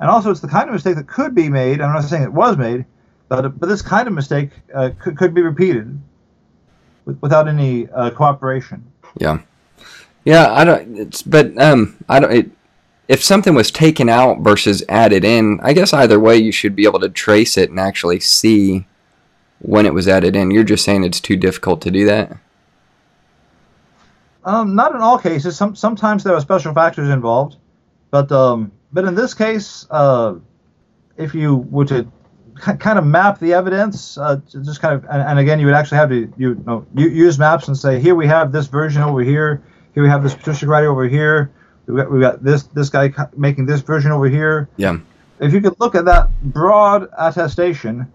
[0.00, 1.80] And also, it's the kind of mistake that could be made.
[1.80, 2.84] I'm not saying it was made,
[3.28, 5.98] but but this kind of mistake uh, could, could be repeated
[7.04, 8.84] with, without any uh, cooperation.
[9.18, 9.38] Yeah,
[10.24, 10.52] yeah.
[10.52, 10.98] I don't.
[10.98, 12.32] It's but um, I don't.
[12.32, 12.50] It,
[13.08, 16.84] if something was taken out versus added in, I guess either way you should be
[16.84, 18.86] able to trace it and actually see
[19.58, 20.50] when it was added in.
[20.50, 22.36] You're just saying it's too difficult to do that.
[24.44, 25.56] Um, not in all cases.
[25.56, 27.56] Some sometimes there are special factors involved,
[28.10, 30.34] but um, but in this case, uh,
[31.16, 32.04] if you were to
[32.62, 35.74] ki- kind of map the evidence, uh, just kind of, and, and again, you would
[35.74, 39.22] actually have to you know use maps and say, here we have this version over
[39.22, 39.62] here,
[39.94, 41.50] here we have this patristic writing over here,
[41.86, 44.68] we got we got this this guy making this version over here.
[44.76, 44.98] Yeah.
[45.40, 48.10] If you could look at that broad attestation,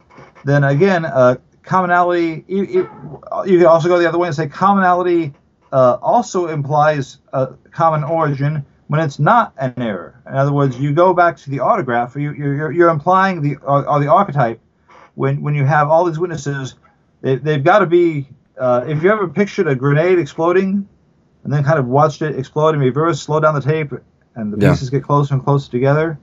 [0.46, 2.46] then again, uh, commonality.
[2.48, 5.34] You, you, you could also go the other way and say commonality
[5.72, 10.22] uh, also implies a common origin when it's not an error.
[10.28, 12.16] In other words, you go back to the autograph.
[12.16, 14.60] You, you're, you're implying the or, or the archetype
[15.16, 16.76] when when you have all these witnesses.
[17.22, 18.28] They, they've got to be.
[18.58, 20.88] Uh, if you ever pictured a grenade exploding,
[21.44, 23.94] and then kind of watched it explode in reverse, slow down the tape,
[24.36, 24.72] and the Yeah.
[24.72, 26.20] pieces get closer and closer together.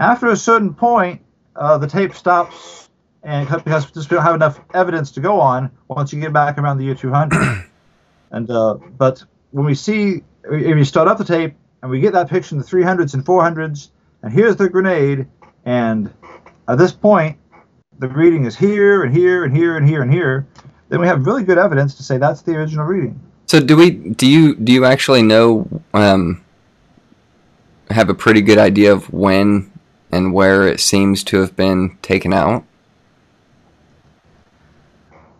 [0.00, 1.20] After a certain point,
[1.54, 2.88] uh, the tape stops,
[3.22, 6.58] and because just we don't have enough evidence to go on once you get back
[6.58, 7.64] around the year 200.
[8.30, 12.12] and uh, but when we see, if you start up the tape and we get
[12.14, 13.90] that picture in the 300s and 400s,
[14.22, 15.26] and here's the grenade,
[15.64, 16.12] and
[16.68, 17.36] at this point,
[17.98, 20.46] the reading is here and here and here and here and here,
[20.88, 23.20] then we have really good evidence to say that's the original reading.
[23.52, 23.90] So do we?
[23.90, 24.54] Do you?
[24.54, 25.68] Do you actually know?
[25.92, 26.42] Um,
[27.90, 29.70] have a pretty good idea of when
[30.10, 32.64] and where it seems to have been taken out.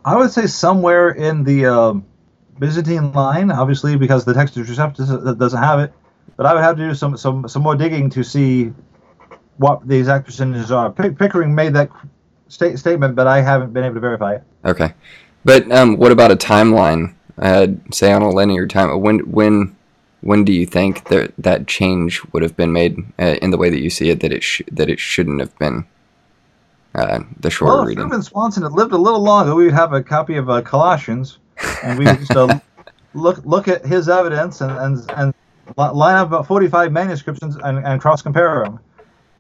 [0.05, 2.05] I would say somewhere in the um,
[2.59, 5.95] Byzantine line, obviously because the Textus Receptus doesn't have it.
[6.37, 8.75] But I would have to do some some some more digging to see
[9.57, 10.93] what the exact percentages are.
[10.93, 11.89] Pick, Pickering made that
[12.49, 14.43] state, statement, but I haven't been able to verify it.
[14.67, 14.93] Okay,
[15.47, 17.15] but um, what about a timeline?
[17.39, 19.01] Uh, say on a linear time.
[19.01, 19.75] When when
[20.21, 23.71] when do you think that that change would have been made uh, in the way
[23.71, 24.21] that you see it?
[24.21, 25.85] That it sh- that it shouldn't have been
[26.95, 28.05] uh, the shorter Well, if reading.
[28.05, 31.39] Reuben Swanson had lived a little longer, we would have a copy of uh, Colossians,
[31.83, 32.61] and we would just uh,
[33.15, 35.35] look look at his evidence and and, and
[35.77, 38.79] line up about 45 manuscripts and, and, cross compare them.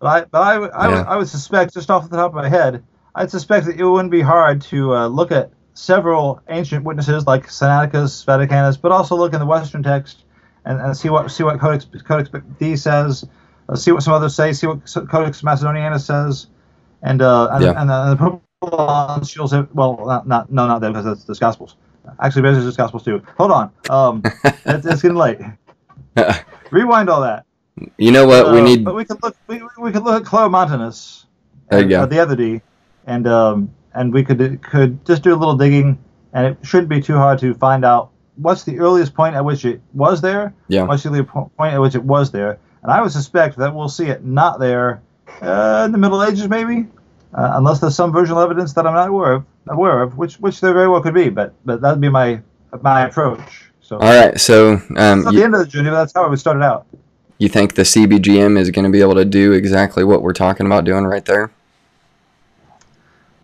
[0.00, 1.02] But I but I, would- I, would, Yeah.
[1.02, 2.82] I would suspect just off the top of my head,
[3.14, 7.46] I'd suspect that it wouldn't be hard to uh, look at several ancient witnesses like
[7.48, 10.24] Sinaiticus, Vaticanus, but also look in the Western text
[10.64, 13.24] and, and see what see what Codex Codex D says,
[13.68, 14.80] uh, see what some others say, see what
[15.10, 16.46] Codex Macedoniensis says,
[17.02, 17.80] and uh, and, Yeah.
[17.80, 21.76] and, uh, the she'll say, well, not, not no, not that because that's the Gospels.
[22.20, 23.22] Actually, there's just Gospels too.
[23.38, 25.38] Hold on, um, it's, it's getting late.
[26.70, 27.44] Rewind all that.
[27.96, 28.52] you know what?
[28.52, 28.84] we Uh, need.
[28.84, 29.36] But we could look.
[29.46, 31.24] We, we could look at Claromontanus.
[31.70, 32.06] There you uh, go.
[32.06, 32.60] The other D,
[33.06, 35.98] and um, and we could could just do a little digging
[36.32, 39.64] and it shouldn't be too hard to find out what's the earliest point at which
[39.64, 40.54] it was there.
[40.68, 40.84] Yeah.
[40.84, 43.88] What's the earliest point at which it was there, and I would suspect that we'll
[43.88, 45.02] see it not there
[45.40, 46.86] uh, in the Middle Ages, maybe,
[47.34, 50.60] uh, unless there's some versional evidence that I'm not aware of, aware of, which which
[50.60, 51.28] there very well could be.
[51.28, 52.40] But but that'd be my
[52.80, 53.70] my approach.
[53.80, 56.24] So All right, so um, not you, the end of the journey, but that's how
[56.24, 56.86] it would start it out.
[57.38, 60.64] you think the CBGM is going to be able to do exactly what we're talking
[60.64, 61.52] about doing right there?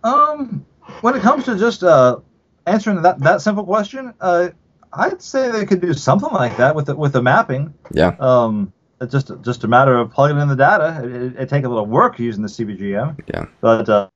[0.03, 0.65] Um,
[1.01, 2.19] when it comes to just uh,
[2.65, 4.49] answering that that simple question, uh,
[4.93, 7.73] I'd say they could do something like that with the, with the mapping.
[7.91, 8.15] Yeah.
[8.19, 11.01] Um, it's just just a matter of plugging in the data.
[11.03, 13.19] It, it, it take a little work using the CBGM.
[13.27, 13.45] Yeah.
[13.61, 14.09] But uh,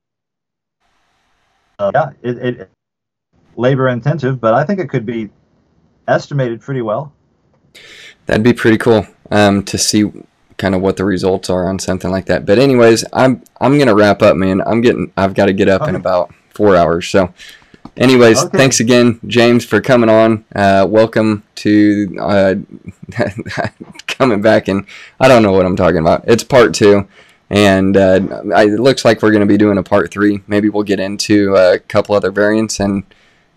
[1.80, 2.70] uh, yeah, it, it
[3.56, 5.30] labor intensive, but I think it could be
[6.08, 7.14] estimated pretty well.
[8.26, 10.12] That'd be pretty cool um, to see
[10.58, 12.46] kind of what the results are on something like that.
[12.46, 14.62] But anyways, I'm I'm gonna wrap up, man.
[14.66, 17.08] I'm getting I've got to get up in about four hours.
[17.08, 17.34] So,
[17.98, 18.58] anyways, Okay.
[18.58, 20.46] thanks again, James, for coming on.
[20.56, 22.56] Uh, welcome to uh,
[24.08, 24.86] coming back, and
[25.20, 26.24] I don't know what I'm talking about.
[26.28, 27.08] It's part two.
[27.50, 28.20] And uh,
[28.56, 30.42] I, it looks like we're going to be doing a part three.
[30.48, 33.04] Maybe we'll get into a couple other variants and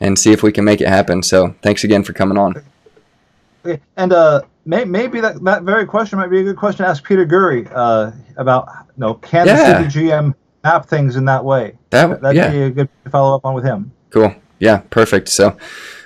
[0.01, 1.23] and see if we can make it happen.
[1.23, 2.63] So thanks again for coming on.
[3.65, 3.81] Okay.
[3.97, 7.25] And uh, maybe that, that very question might be a good question to ask Peter
[7.25, 9.83] Gurry uh, about, you know, can Yeah.
[9.83, 10.35] the GM
[10.65, 11.79] map things in that way?
[11.91, 12.51] That That'd yeah.
[12.51, 13.93] be a good follow up on with him.
[14.11, 14.35] Cool.
[14.59, 15.29] Yeah, perfect.
[15.29, 15.57] So,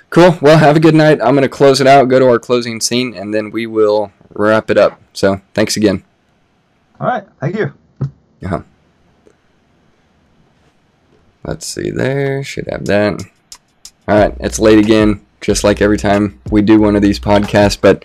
[0.09, 0.37] cool.
[0.41, 1.19] Well, have a good night.
[1.21, 4.11] I'm going to close it out, go to our closing scene, and then we will
[4.33, 5.01] wrap it up.
[5.13, 6.03] So, thanks again.
[6.99, 7.23] All right.
[7.39, 7.73] Thank you.
[8.43, 8.61] Uh-huh.
[11.43, 12.43] Let's see there.
[12.43, 13.23] Should have that.
[14.07, 14.35] All right.
[14.39, 18.03] It's late again, just like every time we do one of these podcasts, but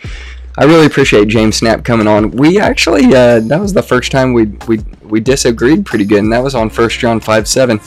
[0.58, 2.30] I really appreciate James Snapp coming on.
[2.30, 6.32] We actually, uh, that was the first time we, we, we disagreed pretty good, and
[6.32, 7.80] that was on First John 5 7.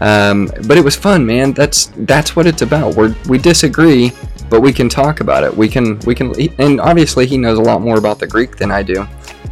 [0.00, 1.52] Um, but it was fun, man.
[1.52, 2.94] That's that's what it's about.
[2.94, 4.12] We we disagree,
[4.48, 5.56] but we can talk about it.
[5.56, 8.70] We can we can, and obviously he knows a lot more about the Greek than
[8.70, 9.04] I do.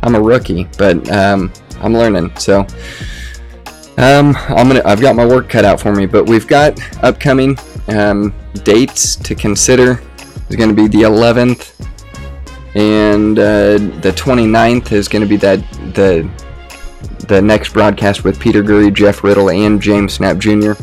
[0.04, 2.36] I'm a rookie, but um, I'm learning.
[2.36, 2.60] So
[3.98, 6.06] um, I'm gonna I've got my work cut out for me.
[6.06, 8.32] But we've got upcoming um,
[8.62, 10.00] dates to consider.
[10.46, 11.72] It's going to be the 11th,
[12.76, 15.60] and uh, the 29th is going to be that
[15.94, 16.28] the
[17.26, 20.80] the next broadcast with Peter Gurry, Jeff Riddle, and James Snapp Jr.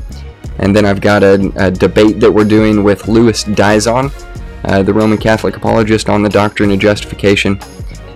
[0.57, 4.11] And then I've got a, a debate that we're doing with Louis Dizon,
[4.65, 7.60] uh, the Roman Catholic apologist, on the doctrine of justification.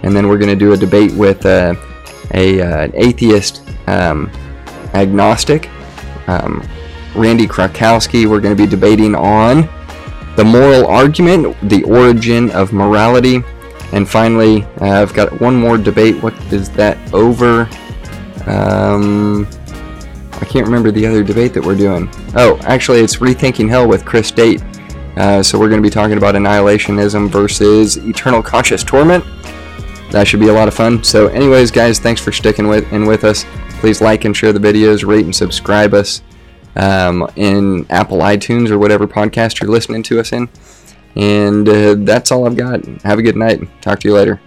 [0.04, 1.76] And then we're going to do a debate with uh,
[2.34, 4.30] a uh, an atheist um,
[4.94, 5.70] agnostic,
[6.28, 6.68] um,
[7.16, 8.26] Randy Krakowski.
[8.26, 9.70] We're going to be debating on
[10.36, 13.42] the moral argument, the origin of morality,
[13.94, 16.22] and finally, uh, I've got one more debate.
[16.22, 17.70] What is that over?
[18.46, 19.48] Um,
[20.34, 22.10] I can't remember the other debate that we're doing.
[22.36, 24.62] Oh, actually, it's Rethinking Hell with Chris Date.
[25.18, 29.26] Uh, so we're going to be talking about annihilationism versus eternal conscious torment.
[30.12, 31.04] That should be a lot of fun.
[31.04, 33.46] So, anyways, guys, thanks for sticking with in with us.
[33.80, 36.22] Please like and share the videos, rate and subscribe us
[36.76, 40.48] um, in Apple iTunes or whatever podcast you're listening to us in.
[41.18, 42.86] And uh, that's all I've got.
[43.04, 43.60] Have a good night.
[43.82, 44.40] Talk to you later.